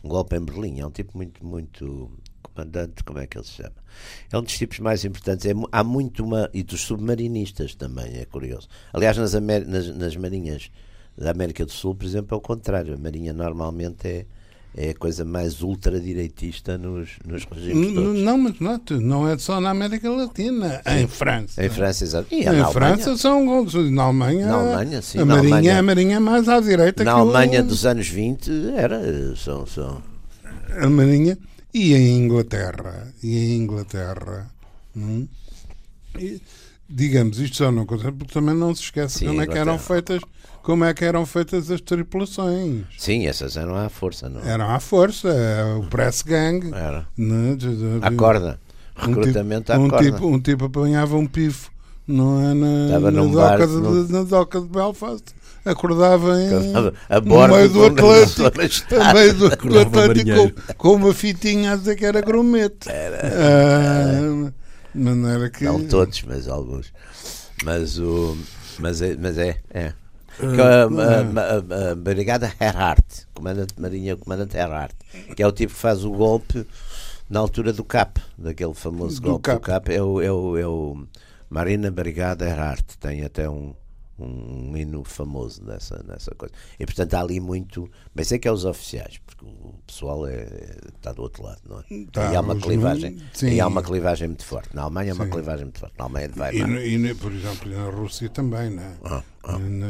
um 0.05 0.09
golpe 0.09 0.37
em 0.37 0.41
Berlim, 0.45 0.81
é 0.81 0.87
um 0.87 0.91
tipo 0.91 1.17
muito, 1.17 1.45
muito 1.45 2.11
comandante, 2.43 3.03
como 3.05 3.19
é 3.19 3.27
que 3.27 3.37
ele 3.39 3.45
se 3.45 3.53
chama? 3.53 3.75
É 4.33 4.39
um 4.39 4.43
dos 4.43 4.57
tipos 4.57 4.79
mais 4.79 5.05
importantes. 5.05 5.47
É 5.47 5.53
há 5.73 5.85
muito 5.85 6.25
uma. 6.25 6.51
E 6.55 6.63
dos 6.63 6.83
submarinistas 6.83 7.75
também, 7.75 8.17
é 8.19 8.25
curioso. 8.25 8.69
Aliás, 8.93 9.17
nas, 9.17 9.35
Amé- 9.35 9.61
nas, 9.65 9.89
nas 9.95 10.17
marinhas 10.17 10.71
da 11.17 11.31
América 11.31 11.65
do 11.65 11.73
Sul, 11.73 11.95
por 11.95 12.05
exemplo, 12.07 12.35
é 12.35 12.39
o 12.39 12.41
contrário. 12.41 12.95
A 12.95 12.99
marinha 12.99 13.33
normalmente 13.33 14.07
é, 14.07 14.27
é 14.77 14.91
a 14.91 14.95
coisa 14.95 15.25
mais 15.25 15.63
ultradireitista 15.63 16.77
nos, 16.77 17.11
nos 17.27 17.45
regimes 17.47 17.95
todos. 17.95 18.21
Não, 18.23 18.37
mas 18.37 18.61
note, 18.61 18.95
não 18.95 19.27
é 19.29 19.39
só 19.39 19.61
na 19.61 19.71
América 19.71 20.11
Latina, 20.11 20.83
em 20.87 21.07
França. 21.09 21.65
Em 21.65 21.69
França, 21.71 22.05
exato. 22.05 22.29
E 22.31 22.41
Em 22.41 22.45
na 22.45 22.51
Alemanha, 22.65 22.73
França 22.73 23.17
são 23.17 23.65
na 23.91 24.03
Alemanha, 24.03 24.47
Na 24.47 24.55
Alemanha, 24.55 25.01
sim, 25.03 25.19
a 25.19 25.25
na 25.25 25.37
marinha, 25.37 25.55
Alemanha. 25.55 25.79
a 25.79 25.83
marinha 25.83 26.17
é 26.17 26.21
mais 26.21 26.49
à 26.49 26.61
direita 26.61 27.05
na 27.05 27.13
que 27.13 27.17
o- 27.19 27.21
Alemanha 27.23 27.63
dos 27.63 27.87
anos 27.87 28.07
20 28.09 28.51
era. 28.77 29.01
São, 29.37 29.67
são, 29.67 30.03
a 30.79 30.89
marinha 30.91 31.39
e 31.73 31.95
em 31.95 32.19
Inglaterra 32.19 33.13
e 33.23 33.37
em 33.37 33.57
Inglaterra 33.63 34.51
hum, 34.97 35.27
e, 36.19 36.41
digamos 36.89 37.39
isto 37.39 37.57
só 37.57 37.71
não 37.73 37.83
acontece 37.83 38.13
porque 38.13 38.33
também 38.33 38.55
não 38.55 38.75
se 38.75 38.83
esquece 38.83 39.19
Sim, 39.21 39.27
como 39.29 39.41
é 39.43 39.47
que 39.47 39.59
eram 39.59 39.79
feitas 39.79 40.21
como 40.67 40.85
é 40.85 40.93
que 40.93 41.05
eram 41.05 41.25
feitas 41.25 41.71
as 41.71 41.81
tripulações 41.81 42.83
sim, 42.99 43.29
essas 43.29 43.57
eram 43.57 43.77
à 43.77 43.89
força, 43.89 44.29
não 44.29 44.41
eram 44.41 44.69
à 44.69 44.81
força 44.81 45.29
é, 45.29 45.63
o 45.77 45.85
press 45.85 46.23
gang 46.23 46.73
era? 46.75 47.07
né, 47.17 47.57
À 48.03 48.11
corda. 48.11 48.59
um 49.01 49.07
Recrutamento 49.15 49.73
tipo, 49.73 49.73
à 49.73 49.79
um 49.85 49.89
corda. 49.89 50.11
tipo, 50.11 50.27
um 50.27 50.41
tipo 50.41 50.65
apanhava 50.65 51.17
um 51.17 51.25
pifo 51.27 51.71
não 52.05 52.41
é 52.51 52.53
na, 52.53 52.85
Estava 52.87 53.11
na, 53.13 53.23
doca 53.25 53.67
de, 53.69 53.73
num- 53.75 54.09
na 54.09 54.23
doca 54.25 54.61
de 54.61 54.67
Belfast 54.67 55.25
acordava 55.65 56.41
em 56.43 56.49
a 57.09 57.21
no 57.21 57.23
bordo 57.23 57.55
meio 57.55 57.69
do 57.69 57.85
Atlântico, 57.87 58.95
a 59.01 59.15
meio 59.15 59.35
do, 59.35 59.49
do 59.51 59.81
Atlântico 59.81 60.31
com, 60.67 60.75
com 60.75 60.93
uma 60.95 61.15
fitinha 61.15 61.73
a 61.75 61.77
dizer 61.77 61.95
que 61.97 62.05
era 62.07 62.21
grumete. 62.21 62.89
Ah, 62.89 64.51
de 64.95 65.01
maneira 65.01 65.51
que. 65.51 65.65
Não 65.65 65.85
todos, 65.87 66.23
mas 66.23 66.49
alguns. 66.49 66.93
Mas 67.65 67.99
o. 67.99 68.37
Mas 68.79 69.03
é. 69.03 69.17
Mas 69.17 69.39
é, 69.39 69.61
é. 69.71 69.93
Que 70.39 70.61
a, 70.61 70.85
a- 70.85 70.87
a- 70.87 71.89
a- 71.89 71.93
a 71.93 71.95
Brigada 71.95 72.53
Herhart, 72.61 73.05
comandante 73.35 73.75
de 73.75 73.81
Marinha, 73.81 74.15
o 74.15 74.19
comandante 74.19 74.57
Herhart, 74.57 74.95
que 75.35 75.43
é 75.43 75.47
o 75.47 75.53
tipo 75.53 75.73
que 75.73 75.79
faz 75.79 76.05
o 76.05 76.11
golpe 76.11 76.67
na 77.29 77.41
altura 77.41 77.73
do 77.73 77.83
CAP, 77.83 78.21
daquele 78.37 78.75
famoso 78.75 79.21
Do 79.21 79.29
golpe 79.31 79.43
Cap. 79.45 79.59
do 79.61 79.65
CAP, 79.65 79.89
é 79.95 80.03
o, 80.03 80.21
é 80.21 80.31
o, 80.31 80.57
é 80.59 80.67
o 80.67 81.07
Marina 81.49 81.91
Brigada 81.91 82.45
Herhart, 82.47 82.85
tem 83.01 83.25
até 83.25 83.49
um, 83.49 83.75
um 84.19 84.77
hino 84.77 85.05
famoso 85.05 85.63
nessa, 85.65 86.03
nessa 86.07 86.35
coisa. 86.35 86.55
E 86.81 86.87
portanto 86.87 87.13
há 87.15 87.21
ali 87.21 87.39
muito. 87.41 87.91
Mas 88.15 88.29
sei 88.29 88.39
que 88.39 88.49
é 88.49 88.53
os 88.53 88.65
oficiais, 88.65 89.19
porque 89.27 89.45
o 89.45 89.75
pessoal 89.87 90.27
é, 90.27 90.35
é- 90.35 90.79
está 90.97 91.13
do 91.13 91.23
outro 91.23 91.43
lado, 91.43 91.61
não 91.69 91.81
é? 91.81 91.85
Tá, 92.13 92.33
e 92.33 92.37
há 92.37 92.41
uma 92.41 92.57
clivagem. 92.57 93.19
E 93.43 93.61
há 93.61 93.67
uma 93.67 93.83
clivagem 93.83 94.29
muito 94.29 94.45
forte. 94.45 94.75
Na 94.75 94.83
Alemanha 94.83 95.11
é 95.11 95.15
uma 95.15 95.27
clivagem 95.27 95.67
muito 95.67 95.81
forte. 95.81 95.95
Na 95.99 96.05
Alemanha 96.05 96.29
de 96.29 96.39
E, 96.39 96.41
Weimar. 96.43 96.83
e 96.87 96.99
no- 96.99 97.17
por 97.17 97.33
exemplo, 97.33 97.71
na 97.71 97.91
Rússia 97.91 98.29
também, 98.31 98.71
né? 98.71 98.97
Ah, 99.05 99.23
ah. 99.45 99.59
Na 99.59 99.87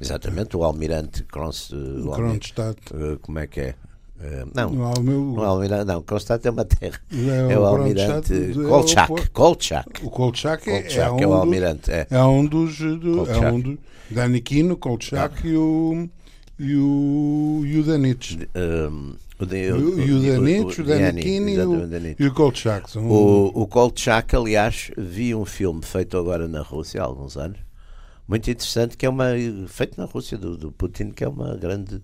Exatamente, 0.00 0.56
o 0.56 0.64
almirante 0.64 1.22
Kronst, 1.24 1.72
o 1.72 2.12
almirante, 2.12 2.52
Kronstadt. 2.52 2.80
eh, 2.94 3.18
como 3.20 3.38
é 3.38 3.46
que 3.46 3.60
é? 3.60 3.74
Eh, 4.20 4.44
não, 4.54 4.70
Não, 4.70 4.92
o 4.94 5.00
meu- 5.02 5.20
não, 5.20 5.42
é 5.42 5.46
o 5.46 5.50
almirante, 5.50 5.84
não, 5.84 6.02
Kronstadt 6.02 6.46
é 6.46 6.50
uma 6.50 6.64
terra. 6.64 6.98
É 7.12 7.52
É, 7.52 7.58
o 7.58 7.62
o 7.62 7.66
almirante 7.66 8.32
é 8.32 8.36
o 8.58 8.68
Kolchak. 8.68 9.08
Por- 9.08 9.28
Kolchak. 9.28 10.06
O 10.06 10.10
Kolchak 10.10 10.70
é, 10.70 10.82
Kolchak 10.82 10.98
é, 10.98 11.02
é, 11.02 11.10
um 11.10 11.14
o 11.30 11.32
dos- 11.32 11.40
almirante. 11.40 11.90
É. 11.90 12.06
é 12.10 12.22
um 12.22 12.46
dos. 12.46 12.78
Do, 12.78 13.12
é 13.22 13.26
Kolchak. 13.26 13.46
um 13.54 13.60
do, 13.60 13.78
Danikino, 14.10 14.76
Kolchak 14.76 15.46
e 15.46 15.56
o. 15.56 16.08
E 16.58 16.74
o, 16.76 17.62
e 17.66 17.78
o 17.78 17.82
Danich. 17.84 18.48
Um, 18.56 19.14
o, 19.38 19.44
de- 19.44 19.66
E 19.66 19.72
o, 19.72 20.00
e 20.00 20.10
o 20.12 20.22
Danich, 20.32 20.80
o 20.80 20.84
Danikino 20.84 21.48
e 21.50 21.58
o, 21.60 22.14
e 22.18 22.26
o 22.26 22.32
Kolchak. 22.32 22.90
São 22.90 23.06
O, 23.06 23.48
o 23.62 23.66
Kolchak, 23.66 24.34
aliás, 24.34 24.90
vi 24.96 25.34
um 25.34 25.44
filme 25.44 25.82
feito 25.84 26.16
agora 26.16 26.48
na 26.48 26.62
Rússia 26.62 27.02
há 27.02 27.04
alguns 27.04 27.36
anos, 27.36 27.58
muito 28.26 28.50
interessante, 28.50 28.96
que 28.96 29.04
é 29.04 29.08
uma 29.10 29.26
feito 29.68 30.00
na 30.00 30.06
Rússia 30.06 30.38
do, 30.38 30.56
do 30.56 30.72
Putin, 30.72 31.10
que 31.10 31.22
é 31.22 31.28
uma 31.28 31.54
grande 31.56 31.96
É 31.96 32.00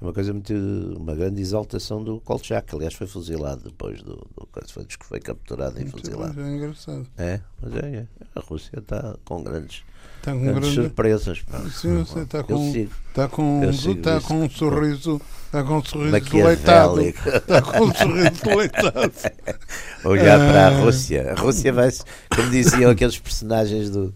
uma 0.00 0.12
coisa 0.12 0.32
muito. 0.32 0.52
uma 0.98 1.14
grande 1.14 1.40
exaltação 1.40 2.02
do 2.02 2.20
Kolchak, 2.20 2.68
que 2.68 2.74
aliás 2.76 2.94
foi 2.94 3.06
fuzilado 3.06 3.64
depois 3.64 4.02
do. 4.02 4.16
do 4.36 4.48
foi, 4.68 4.86
foi 5.02 5.20
capturado 5.20 5.80
e 5.80 5.86
fuzilado. 5.86 6.40
É 6.40 6.56
engraçado. 6.56 7.06
É, 7.16 7.40
mas 7.62 7.74
é, 7.76 7.86
é. 7.96 8.06
A 8.34 8.40
Rússia 8.40 8.78
está 8.78 9.16
com 9.24 9.42
grandes, 9.42 9.82
Está 10.18 10.32
com 10.32 10.40
grandes 10.42 10.60
grande. 10.60 10.74
surpresas. 10.74 11.42
pá. 11.42 11.60
Sim, 11.70 11.98
você 12.04 12.20
está 12.20 12.42
com, 12.42 12.72
está 12.76 13.28
com, 13.28 13.64
está 13.64 14.20
com 14.20 14.42
um 14.42 14.50
sorriso, 14.50 15.20
está 15.46 15.64
com 15.64 15.76
um 15.78 15.84
sorriso 15.84 16.30
deleitado. 16.30 17.00
Está 17.00 17.62
com 17.62 17.84
um 17.84 17.94
sorriso 17.94 18.42
deleitado. 18.44 19.12
Olhar 20.04 20.38
para 20.38 20.66
a 20.66 20.68
Ah. 20.68 20.80
Rússia. 20.84 21.32
A 21.32 21.40
Rússia 21.40 21.72
vai 21.72 21.90
como 22.34 22.50
diziam 22.50 22.90
aqueles 22.90 23.18
personagens 23.18 23.90
do. 23.90 24.14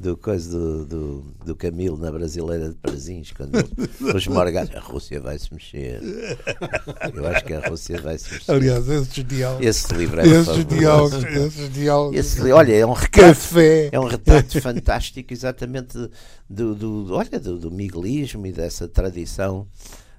Do, 0.00 0.16
coisa 0.16 0.50
do, 0.50 0.86
do, 0.86 1.24
do 1.44 1.54
Camilo 1.54 1.98
na 1.98 2.10
Brasileira 2.10 2.70
de 2.70 2.74
Prazins, 2.74 3.32
quando 3.32 3.56
os 4.16 4.26
morgás, 4.28 4.74
a 4.74 4.80
Rússia 4.80 5.20
vai 5.20 5.38
se 5.38 5.52
mexer. 5.52 6.00
Eu 7.14 7.26
acho 7.26 7.44
que 7.44 7.52
a 7.52 7.68
Rússia 7.68 8.00
vai 8.00 8.16
se 8.16 8.32
mexer. 8.32 8.50
Aliás, 8.50 8.88
esses 8.88 9.24
diálogos. 9.26 9.66
Esse 9.66 9.92
livro 9.92 10.20
é 10.22 10.26
Esses 10.26 10.64
diálogos, 10.64 11.24
esses 11.24 11.72
diálogos. 11.74 12.18
Esse 12.18 12.50
olha, 12.50 12.72
é 12.72 12.86
um 12.86 12.94
retrato, 12.94 13.26
Café. 13.26 13.90
é 13.92 14.00
um 14.00 14.06
retrato 14.06 14.58
fantástico, 14.62 15.34
exatamente 15.34 15.98
do, 16.48 16.74
do, 16.74 17.14
olha, 17.14 17.38
do, 17.38 17.58
do 17.58 17.70
miguelismo 17.70 18.46
e 18.46 18.52
dessa 18.52 18.88
tradição, 18.88 19.68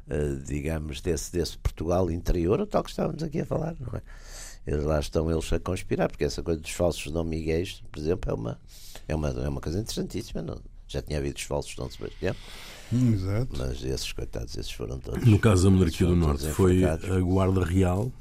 eh, 0.07 0.35
digamos, 0.45 1.01
desse, 1.01 1.31
desse 1.31 1.57
Portugal 1.57 2.11
interior, 2.11 2.61
o 2.61 2.67
tal 2.67 2.83
que 2.83 2.91
estávamos 2.91 3.23
aqui 3.23 3.41
a 3.41 3.45
falar, 3.47 3.75
não 3.79 3.97
é? 3.97 4.01
Eles 4.65 4.83
lá 4.83 4.99
estão 4.99 5.31
eles 5.31 5.51
a 5.51 5.59
conspirar, 5.59 6.07
porque 6.07 6.23
essa 6.23 6.43
coisa 6.43 6.61
dos 6.61 6.71
falsos 6.71 7.11
Dom 7.11 7.23
Miguéis, 7.23 7.81
por 7.91 7.99
exemplo, 7.99 8.29
é 8.29 8.33
uma, 8.33 8.59
é 9.11 9.15
uma, 9.15 9.29
é 9.29 9.49
uma 9.49 9.61
coisa 9.61 9.79
interessantíssima. 9.79 10.41
Não? 10.41 10.57
Já 10.87 11.01
tinha 11.01 11.19
havido 11.19 11.35
os 11.37 11.43
falsos 11.43 11.73
Dom 11.75 11.89
Sebastião, 11.89 12.35
Hum, 12.93 13.13
Exato. 13.13 13.47
mas 13.57 13.81
esses 13.85 14.11
coitados, 14.11 14.57
esses 14.57 14.71
foram 14.71 14.99
todos. 14.99 15.25
No 15.25 15.39
caso 15.39 15.63
da 15.63 15.69
monarquia 15.69 16.05
do 16.07 16.15
Norte, 16.15 16.47
foi 16.49 16.83
a 16.83 16.97
Guarda 17.21 17.63
Real, 17.63 18.11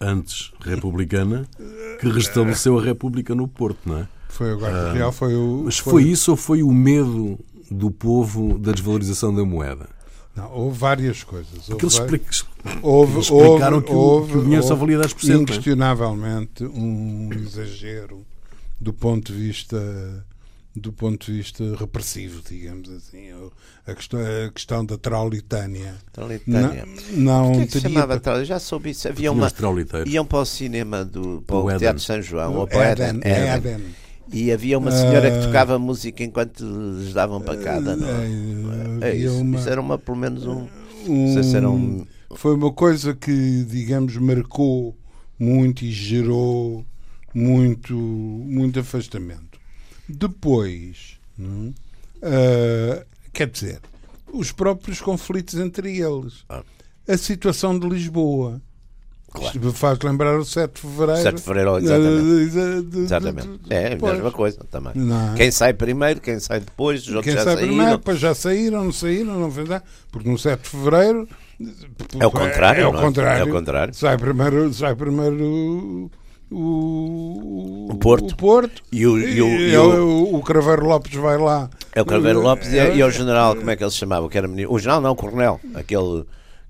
antes 0.00 0.52
republicana, 0.60 1.46
que 2.00 2.08
restabeleceu 2.08 2.76
a 2.78 2.82
República 2.82 3.34
no 3.36 3.46
Porto, 3.46 3.78
não 3.86 3.98
é? 3.98 4.08
Foi 4.28 4.52
o 4.52 4.58
Guarda 4.58 4.92
Real, 4.92 5.12
foi 5.12 5.34
o. 5.36 5.62
Mas 5.66 5.78
foi 5.78 6.02
isso 6.02 6.32
ou 6.32 6.36
foi 6.36 6.62
o 6.64 6.72
medo 6.72 7.38
do 7.70 7.88
povo 7.90 8.58
da 8.58 8.72
desvalorização 8.72 9.32
da 9.32 9.44
moeda? 9.44 9.88
Não, 10.34 10.52
houve 10.52 10.76
várias 10.78 11.22
coisas. 11.22 11.64
Porque 11.66 11.84
eles, 11.86 11.98
Houve, 11.98 12.16
expli- 12.28 12.78
houve, 12.82 13.12
eles 13.14 13.24
explicaram 13.30 13.80
que, 13.80 13.92
o, 13.92 13.96
houve- 13.96 14.32
que 14.32 14.38
o 14.38 14.42
dinheiro 14.42 14.62
só 14.64 14.74
houve 14.74 14.92
valia 14.92 14.98
10%. 15.08 15.28
não 15.28 15.34
é? 15.34 15.42
Inquestionavelmente 15.42 16.64
um 16.64 17.30
exagero 17.32 18.26
do 18.80 18.92
ponto 18.92 19.32
de 19.32 19.38
vista 19.38 20.26
do 20.76 20.92
ponto 20.92 21.26
de 21.26 21.38
vista 21.38 21.64
repressivo, 21.76 22.42
digamos 22.46 22.90
assim, 22.90 23.28
a 23.86 23.94
questão, 23.94 24.20
a 24.20 24.50
questão 24.52 24.84
da 24.84 24.98
traulitânia. 24.98 25.94
Traulitánia. 26.12 26.84
Não, 27.12 27.48
O 27.48 27.52
que 27.52 27.56
não 27.56 27.62
é 27.62 27.66
que 27.66 27.72
se 27.72 27.80
teria 27.80 27.94
chamava 27.94 28.20
Traulitánia? 28.20 28.40
Eu 28.42 28.44
já 28.44 28.58
soube 28.58 28.90
isso. 28.90 29.08
Havia 29.08 29.32
uma. 29.32 29.48
Iam 30.06 30.26
para 30.26 30.38
o 30.38 30.44
cinema 30.44 31.04
do 31.04 31.42
para 31.46 31.56
o, 31.56 31.66
O. 31.66 31.78
Teatro 31.78 31.98
de 31.98 32.04
São 32.04 32.20
João, 32.20 32.54
ou 32.56 32.66
para 32.66 32.78
o 32.78 32.82
Éden, 32.82 33.06
Éden, 33.08 33.32
Éden. 33.32 33.72
Éden. 33.74 33.86
E 34.32 34.50
havia 34.52 34.76
uma 34.76 34.90
senhora 34.90 35.30
que 35.30 35.38
Ah. 35.38 35.42
tocava 35.46 35.78
música 35.78 36.22
enquanto 36.24 36.64
lhes 36.64 37.14
davam 37.14 37.40
pancada, 37.40 37.94
não 37.96 38.08
é? 38.08 38.26
Eh, 39.08 39.12
É 39.12 39.16
isso. 39.16 39.40
uma- 39.40 39.56
Isso 39.58 39.68
era 39.68 39.80
uma, 39.80 39.96
pelo 39.96 40.16
menos 40.16 40.44
um. 40.46 40.66
Não 41.06 41.32
sei 41.32 41.42
se 41.44 41.56
era 41.56 41.70
um. 41.70 42.04
Foi 42.34 42.54
uma 42.54 42.72
coisa 42.72 43.14
que, 43.14 43.64
digamos, 43.64 44.16
marcou 44.16 44.96
muito 45.38 45.84
e 45.84 45.92
gerou 45.92 46.84
muito, 47.32 47.94
muito 47.94 48.80
afastamento. 48.80 49.45
Depois, 50.08 51.18
é? 52.22 53.00
Ah, 53.02 53.04
quer 53.32 53.48
dizer, 53.50 53.80
os 54.32 54.52
próprios 54.52 55.00
conflitos 55.00 55.54
entre 55.54 55.98
eles. 55.98 56.44
Ah. 56.48 56.62
A 57.08 57.16
situação 57.16 57.78
de 57.78 57.88
Lisboa. 57.88 58.60
Claro. 59.32 59.54
Isto 59.56 59.72
faz 59.74 59.98
lembrar 60.00 60.38
o 60.38 60.44
7 60.44 60.74
de 60.76 60.80
fevereiro. 60.80 61.20
7 61.22 61.34
de 61.36 61.42
fevereiro, 61.42 61.78
exatamente. 61.78 62.22
De- 62.22 62.50
de- 62.50 62.82
de- 62.90 62.98
Exatamente. 63.00 63.48
de- 63.58 63.74
É 63.74 63.92
a 63.92 63.96
mesma 64.12 64.32
coisa 64.32 64.58
também. 64.70 64.92
Não 64.94 65.32
é? 65.32 65.36
Quem 65.36 65.50
sai 65.50 65.74
primeiro, 65.74 66.20
quem 66.20 66.40
sai 66.40 66.60
depois, 66.60 67.02
os 67.02 67.08
outros 67.08 67.24
Quem 67.24 67.34
já 67.34 67.40
sabe 67.44 67.56
saíram. 67.56 67.74
primeiro, 67.74 67.98
depois 67.98 68.18
já 68.18 68.34
saíram, 68.34 68.84
não 68.84 68.92
saíram, 68.92 69.38
não 69.38 69.50
fez 69.50 69.68
nada. 69.68 69.84
Porque 70.10 70.28
no 70.30 70.38
7 70.38 70.62
de 70.62 70.68
fevereiro. 70.70 71.28
É 72.18 72.26
o 72.26 72.30
contrário, 72.30 72.82
É, 72.82 72.86
o 72.86 72.92
não 72.92 72.98
é? 73.00 73.02
contrário. 73.02 73.40
É 73.42 73.44
o 73.44 73.50
contrário. 73.52 73.94
Sai 73.94 74.16
primeiro, 74.16 74.72
sai 74.72 74.94
primeiro 74.94 76.10
o, 76.50 77.88
o, 77.92 77.96
Porto. 77.98 78.32
o 78.32 78.36
Porto. 78.36 78.82
E 78.92 79.06
o, 79.06 79.18
e 79.18 79.40
o, 79.42 79.46
E 79.46 79.70
e 79.72 79.76
o- 79.76 80.34
o, 80.36 80.42
Craveiro 80.42 80.84
Lopes 80.86 81.14
vai 81.14 81.36
lá. 81.38 81.68
é 81.94 82.00
o 82.02 82.06
Craveiro 82.06 82.40
Lopes 82.40 82.68
e, 82.72 82.78
É, 82.78 82.94
e 82.96 83.02
o 83.02 83.10
general, 83.10 83.56
como 83.56 83.70
é 83.70 83.76
que 83.76 83.82
ele 83.82 83.90
se 83.90 83.96
chamava? 83.98 84.28
Que 84.28 84.38
era 84.38 84.48
o 84.48 84.78
general 84.78 85.00
não, 85.00 85.12
o 85.12 85.16
coronel, 85.16 85.60
aquele 85.74 86.24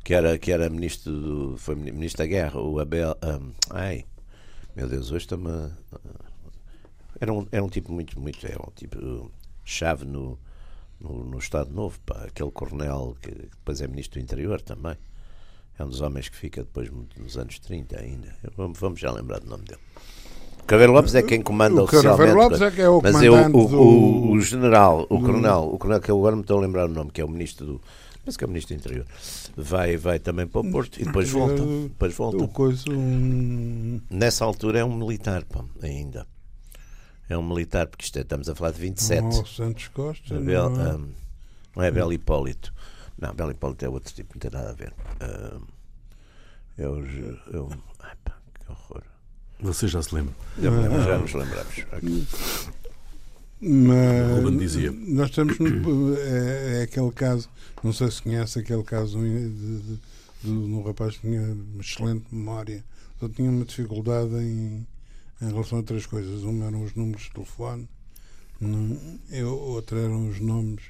que 0.05 0.14
era, 0.14 0.39
que 0.39 0.51
era 0.53 0.70
ministro 0.70 1.12
do, 1.12 1.57
foi 1.59 1.74
ministro 1.74 2.18
da 2.22 2.27
guerra, 2.27 2.61
o 2.61 2.79
Abel. 2.79 3.16
ahm, 3.22 3.51
ai, 3.70 4.05
meu 4.74 4.89
Deus, 4.89 5.11
hoje 5.11 5.24
está-me. 5.24 5.70
Era 7.20 7.33
um, 7.33 7.47
era 7.51 7.64
um 7.64 7.68
tipo 7.68 7.93
muito, 7.93 8.18
muito. 8.20 8.47
Era 8.47 8.61
um 8.61 8.70
tipo 8.74 8.99
uh, 8.99 9.31
chave 9.64 10.05
no, 10.05 10.39
no, 11.01 11.24
no 11.24 11.39
Estado 11.39 11.70
Novo, 11.72 11.99
pá, 12.05 12.24
aquele 12.27 12.51
coronel 12.51 13.16
que 13.20 13.31
depois 13.31 13.81
é 13.81 13.87
ministro 13.89 14.20
do 14.20 14.22
interior 14.22 14.61
também. 14.61 14.97
É 15.79 15.85
um 15.85 15.89
dos 15.89 16.01
homens 16.01 16.29
que 16.29 16.37
fica 16.37 16.62
depois 16.62 16.91
nos 17.18 17.37
anos 17.37 17.59
30 17.59 18.01
ainda. 18.01 18.35
Vamos, 18.57 18.99
já 18.99 19.11
lembrar 19.12 19.41
do 19.41 19.47
nome 19.49 19.64
dele. 19.64 19.81
Craveiro 20.66 20.93
Lopes 20.93 21.14
é 21.14 21.22
quem 21.22 21.41
comanda 21.43 21.81
O 21.81 21.85
oficialmente. 21.85 22.33
Lopes 22.33 22.61
é 22.61 22.70
que 22.70 22.81
é 22.81 22.89
o 22.89 23.01
mas 23.01 23.22
eu, 23.22 23.35
o, 23.35 23.77
o, 23.77 24.33
o 24.33 24.41
general, 24.41 25.07
o 25.09 25.20
coronel, 25.20 25.70
o 25.72 25.79
coronel 25.79 26.01
que 26.01 26.11
eu 26.11 26.18
agora 26.18 26.35
me 26.35 26.43
estou 26.43 26.59
a 26.59 26.61
lembrar 26.62 26.87
o 26.87 26.93
nome, 26.93 27.11
que 27.11 27.20
é 27.20 27.24
o 27.24 27.29
ministro 27.29 27.66
do. 27.66 27.81
Penso 28.24 28.37
que 28.37 28.43
é 28.43 28.47
o 28.47 28.51
ministro 28.51 28.74
do 28.74 28.81
interior. 28.81 29.07
Vai, 29.57 29.97
vai 29.97 30.18
também 30.18 30.45
para 30.49 30.61
o 30.61 30.68
Porto 30.68 31.01
e 31.01 31.05
depois 31.05 31.31
volta. 31.31 31.62
Depois 31.64 32.14
volta. 32.14 32.43
O 32.43 32.49
coisa, 32.49 32.91
um, 32.91 34.01
Nessa 34.11 34.45
altura 34.45 34.81
é 34.81 34.85
um 34.85 34.97
militar, 34.97 35.45
pá, 35.45 35.64
ainda. 35.81 36.27
É 37.29 37.39
um 37.39 37.47
militar, 37.47 37.87
porque 37.87 38.05
isto 38.05 38.18
é- 38.18 38.22
estamos 38.22 38.49
a 38.49 38.55
falar 38.55 38.72
de 38.72 38.81
27. 38.81 39.22
um 39.22 39.27
ao 39.27 39.47
Santos 39.47 39.89
Costa. 39.89 40.41
Não 40.41 40.53
é? 40.53 40.57
ahm, 40.57 41.09
não 41.77 41.83
é 41.85 41.91
Belo 41.93 42.12
Hipólito. 42.12 42.72
Não, 43.19 43.35
Belo 43.35 43.51
Hipólito 43.51 43.85
é 43.85 43.89
outro 43.89 44.12
tipo, 44.14 44.35
não 44.35 44.41
tem 44.41 44.51
nada 44.51 44.71
a 44.71 44.75
ver. 44.75 44.93
É 45.21 45.57
é 46.83 46.89
o- 46.89 47.71
ai, 48.01 48.14
pá, 48.25 48.37
que 48.61 48.71
horror. 48.71 49.03
Você 49.61 49.89
já 49.89 50.03
se 50.03 50.14
lembra. 50.14 50.35
Já, 50.61 50.71
lembro, 50.71 51.03
já 51.03 51.19
nos 51.19 51.33
lembramos. 51.33 51.87
Mas 53.59 54.37
Ruben 54.43 54.59
dizia. 54.59 54.93
nós 54.93 55.31
estamos 55.31 55.59
no, 55.59 56.14
é, 56.19 56.81
é 56.81 56.83
aquele 56.83 57.11
caso, 57.11 57.49
não 57.83 57.91
sei 57.93 58.11
se 58.11 58.21
conhece 58.23 58.59
aquele 58.59 58.83
caso 58.83 59.19
de, 59.19 59.49
de, 59.49 59.79
de, 59.81 59.99
de 60.45 60.51
um 60.51 60.83
rapaz 60.83 61.14
que 61.17 61.23
tinha 61.27 61.41
uma 61.41 61.81
excelente 61.81 62.27
memória, 62.31 62.85
só 63.19 63.27
tinha 63.31 63.51
uma 63.51 63.64
dificuldade 63.64 64.35
em, 64.35 64.87
em 65.41 65.47
relação 65.49 65.79
a 65.79 65.83
três 65.83 66.05
coisas. 66.05 66.43
Uma 66.43 66.67
eram 66.67 66.83
os 66.83 66.95
números 66.95 67.23
de 67.23 67.31
telefone, 67.31 67.89
um, 68.61 69.19
eu, 69.31 69.57
outra 69.59 70.01
eram 70.01 70.29
os 70.29 70.39
nomes 70.39 70.83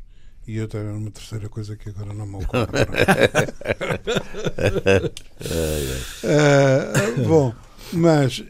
e 0.47 0.61
outra 0.61 0.81
era 0.81 0.93
uma 0.93 1.11
terceira 1.11 1.49
coisa 1.49 1.77
que 1.77 1.89
agora 1.89 2.13
não 2.13 2.27
me 2.27 2.37
ocorre. 2.37 2.67
Ah, 6.25 6.93
bom, 7.27 7.55
mas 7.93 8.43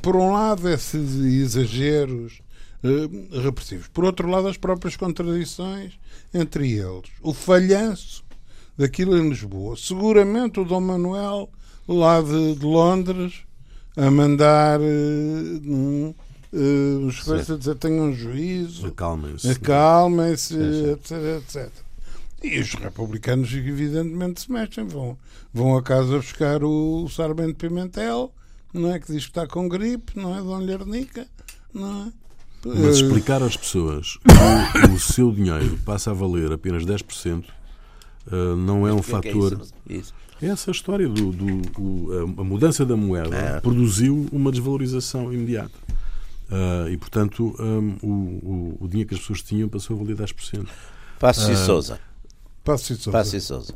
por 0.00 0.16
um 0.16 0.32
lado 0.32 0.68
esses 0.68 1.16
exageros 1.16 2.40
eh, 2.82 3.40
repressivos, 3.42 3.88
por 3.88 4.04
outro 4.04 4.28
lado 4.28 4.48
as 4.48 4.56
próprias 4.56 4.96
contradições 4.96 5.92
entre 6.34 6.72
eles, 6.72 7.10
o 7.22 7.32
falhanço 7.32 8.24
daquilo 8.76 9.16
em 9.16 9.28
Lisboa, 9.28 9.76
seguramente 9.76 10.60
o 10.60 10.64
Dom 10.64 10.80
Manuel 10.80 11.48
lá 11.86 12.20
de, 12.20 12.56
de 12.56 12.64
Londres 12.64 13.42
a 13.96 14.10
mandar 14.10 14.80
eh, 14.80 16.14
eh, 16.52 17.06
os 17.06 17.24
dizer 17.58 17.74
tenham 17.76 18.12
juízo, 18.12 18.86
Acalmem-se. 18.86 19.50
acalmem-se, 19.50 20.54
Sim, 20.54 20.72
sim. 20.72 20.90
etc, 20.92 21.12
etc. 21.42 21.70
E 22.44 22.58
os 22.60 22.74
republicanos, 22.74 23.52
evidentemente, 23.54 24.42
se 24.42 24.50
mexem. 24.52 24.84
Vão, 24.86 25.16
vão 25.54 25.76
a 25.76 25.82
casa 25.82 26.16
buscar 26.16 26.64
o, 26.64 27.08
Sarmento 27.08 27.54
Pimentel, 27.54 28.32
não 28.74 28.90
é? 28.92 28.98
Que 28.98 29.12
diz 29.12 29.24
que 29.24 29.30
está 29.30 29.46
com 29.46 29.68
gripe, 29.68 30.18
não 30.18 30.36
é? 30.36 30.42
Dom 30.42 30.58
Lhernica, 30.58 31.26
não 31.72 32.06
é? 32.08 32.12
Mas 32.64 32.78
Eh, 32.78 32.90
explicar 33.02 33.42
às 33.42 33.56
pessoas 33.56 34.18
que 34.26 34.90
o 34.92 34.98
seu 34.98 35.32
dinheiro 35.32 35.78
passa 35.84 36.10
a 36.10 36.14
valer 36.14 36.52
apenas 36.52 36.84
10% 36.84 37.44
eh, 38.30 38.54
não 38.56 38.86
é 38.86 38.92
um 38.92 38.96
O 38.96 38.98
é 38.98 39.00
é 39.00 39.02
fator. 39.02 39.52
isso? 39.62 39.74
Isso. 39.88 40.14
É 40.40 40.46
essa 40.46 40.70
a 40.70 40.72
história 40.72 41.08
do, 41.08 41.30
do- 41.30 41.80
o- 41.80 42.08
a- 42.36 42.40
a 42.40 42.44
mudança 42.44 42.84
da 42.84 42.96
moeda 42.96 43.36
É. 43.36 43.60
produziu 43.60 44.26
uma 44.32 44.50
desvalorização 44.50 45.32
imediata. 45.32 45.70
Ah, 46.54 46.90
e, 46.90 46.96
portanto, 46.98 47.56
hum, 47.58 47.96
o, 48.02 48.06
o- 48.08 48.76
o 48.84 48.88
dinheiro 48.88 49.08
que 49.08 49.14
as 49.14 49.20
pessoas 49.22 49.40
tinham 49.42 49.68
passou 49.68 49.96
a 49.96 49.98
valer 50.02 50.16
10%. 50.16 50.68
Passos 51.18 51.48
Ah, 51.48 51.52
e 51.52 51.56
Souza. 51.56 51.98
Passo 52.62 52.92
e 52.92 52.96
Sousa. 52.96 53.10
Passos 53.18 53.34
e 53.34 53.40
Souza. 53.40 53.74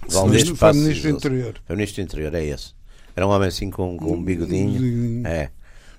Foi 0.00 0.10
Valdez 0.10 0.48
foi 0.48 0.56
Passos 0.56 0.82
e 0.82 0.84
ministro 0.84 1.10
do 1.12 1.16
interior. 1.16 1.54
Foi 1.64 1.74
o 1.74 1.76
ministro 1.78 2.02
do 2.02 2.06
interior, 2.06 2.34
é 2.34 2.44
esse. 2.44 2.74
Era 3.14 3.26
um 3.26 3.30
homem 3.30 3.48
assim 3.48 3.70
com, 3.70 3.96
com 3.96 4.14
um 4.14 4.22
bigodinho. 4.22 5.26
É. 5.26 5.50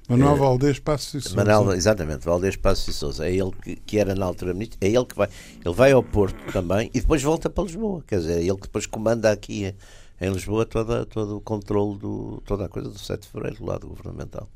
Manuel 0.10 0.34
Eh, 0.36 0.38
Valdez 0.40 0.80
Passos 0.80 1.14
e 1.14 1.22
Sousa. 1.22 1.36
Manuel, 1.38 1.74
exatamente, 1.74 2.26
Valdez 2.26 2.56
Passos 2.58 2.88
e 2.90 2.94
Souza, 2.94 3.26
é 3.28 3.34
ele 3.34 3.52
que, 3.64 3.76
que 3.78 3.98
era 3.98 4.14
na 4.14 4.26
altura 4.26 4.54
ministro, 4.54 4.78
é 4.82 4.88
ele 4.90 5.06
que 5.06 5.16
vai, 5.16 5.30
ele 5.64 5.74
vai 5.76 5.92
ao 5.94 6.04
Porto 6.04 6.36
também 6.52 6.90
e 6.94 7.00
depois 7.00 7.22
volta 7.24 7.50
para 7.50 7.64
Lisboa, 7.64 8.04
quer 8.06 8.18
dizer, 8.20 8.40
é 8.40 8.42
ele 8.44 8.56
que 8.56 8.64
depois 8.64 8.86
comanda 8.86 9.32
aqui 9.32 9.74
em 10.20 10.30
Lisboa 10.34 10.66
toda, 10.66 11.06
todo 11.06 11.38
o 11.38 11.42
controle 11.42 11.98
do, 11.98 12.42
toda 12.46 12.66
a 12.66 12.70
coisa 12.70 12.90
do 12.90 13.00
7 13.00 13.22
de 13.22 13.28
Fevereiro, 13.30 13.58
do 13.60 13.66
lado 13.66 13.88
governamental. 13.88 14.50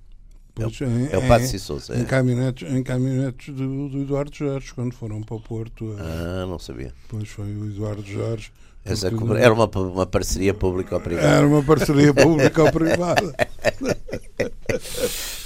Pois, 0.56 0.82
é, 0.82 0.86
em- 0.86 1.10
é 1.12 1.18
o 1.18 1.24
em- 1.24 1.28
Passos 1.28 1.54
e 1.54 1.60
Souza. 1.60 1.98
Em 1.98 2.02
É. 2.02 2.06
caminhonetes, 2.06 2.72
em 2.72 2.82
caminhonetes 2.82 3.54
do, 3.54 3.90
do 3.90 4.02
Eduardo 4.02 4.32
Jorge, 4.34 4.74
quando 4.74 4.94
foram 4.94 5.22
para 5.22 5.36
o 5.36 5.42
Porto. 5.42 5.96
Ah, 6.00 6.46
não 6.48 6.58
sabia. 6.58 6.94
Depois 7.04 7.28
foi 7.30 7.54
o 7.54 7.66
Eduardo 7.66 8.04
Jorge. 8.06 8.52
Essa 8.86 9.08
era 9.08 9.54
uma, 9.54 9.66
uma 9.66 10.06
parceria 10.06 10.54
público-privada. 10.54 11.28
era 11.28 11.48
uma 11.48 11.64
parceria 11.64 12.14
público-privada. 12.14 13.36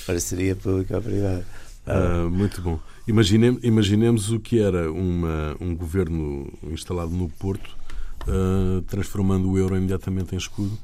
Parceria 0.05 0.55
público-privada. 0.55 1.45
Ah, 1.85 2.27
muito 2.29 2.61
bom. 2.61 2.79
Imaginem- 3.07 3.59
imaginemos 3.63 4.31
o 4.31 4.39
que 4.39 4.59
era 4.61 4.91
uma, 4.91 5.55
um 5.59 5.75
governo 5.75 6.51
instalado 6.63 7.11
no 7.11 7.29
Porto, 7.29 7.69
ah, 8.27 8.81
transformando 8.87 9.49
o 9.49 9.57
euro 9.57 9.75
imediatamente 9.77 10.35
em 10.35 10.37
escudo. 10.37 10.77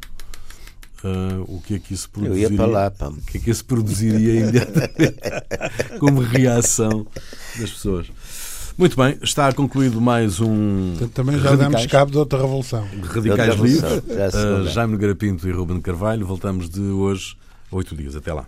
Ah, 1.08 1.43
o 1.47 1.62
que 1.62 1.76
é 1.76 1.80
que 1.80 1.93
isso 1.93 2.08
Eu 2.08 2.22
produziria? 2.22 2.49
ia 2.49 2.56
para 2.58 2.66
lá, 2.66 2.89
pá. 2.89 3.10
O 3.10 3.22
que 3.22 3.38
é 3.38 3.41
que 3.41 3.51
isso 3.51 3.64
produziria 3.64 4.39
imediatamente 4.41 5.16
como 5.99 6.20
reação 6.22 7.06
das 7.60 7.70
pessoas? 7.70 8.08
Muito 8.78 8.97
bem, 8.97 9.18
está 9.22 9.53
concluído 9.53 10.01
mais 10.01 10.39
um 10.41 10.95
também 11.14 11.38
já 11.38 11.51
Radicais, 11.51 11.72
damos 11.72 11.86
cabo 11.88 12.12
de 12.12 12.18
outra 12.18 12.39
revolução. 12.41 12.86
Radicais 13.03 13.49
Outra 13.51 13.66
Livres. 13.68 14.03
já 14.18 14.32
segunda. 14.32 14.70
Jaime 14.72 14.91
Nogueira 14.93 15.16
Pinto 15.16 15.47
e 15.47 15.51
Ruben 15.51 15.80
Carvalho. 15.80 16.26
Voltamos 16.26 16.68
de 16.70 16.82
hoje 16.82 17.38
a 17.72 17.76
oito 17.76 17.95
dias. 17.95 18.16
Até 18.16 18.34
lá. 18.34 18.45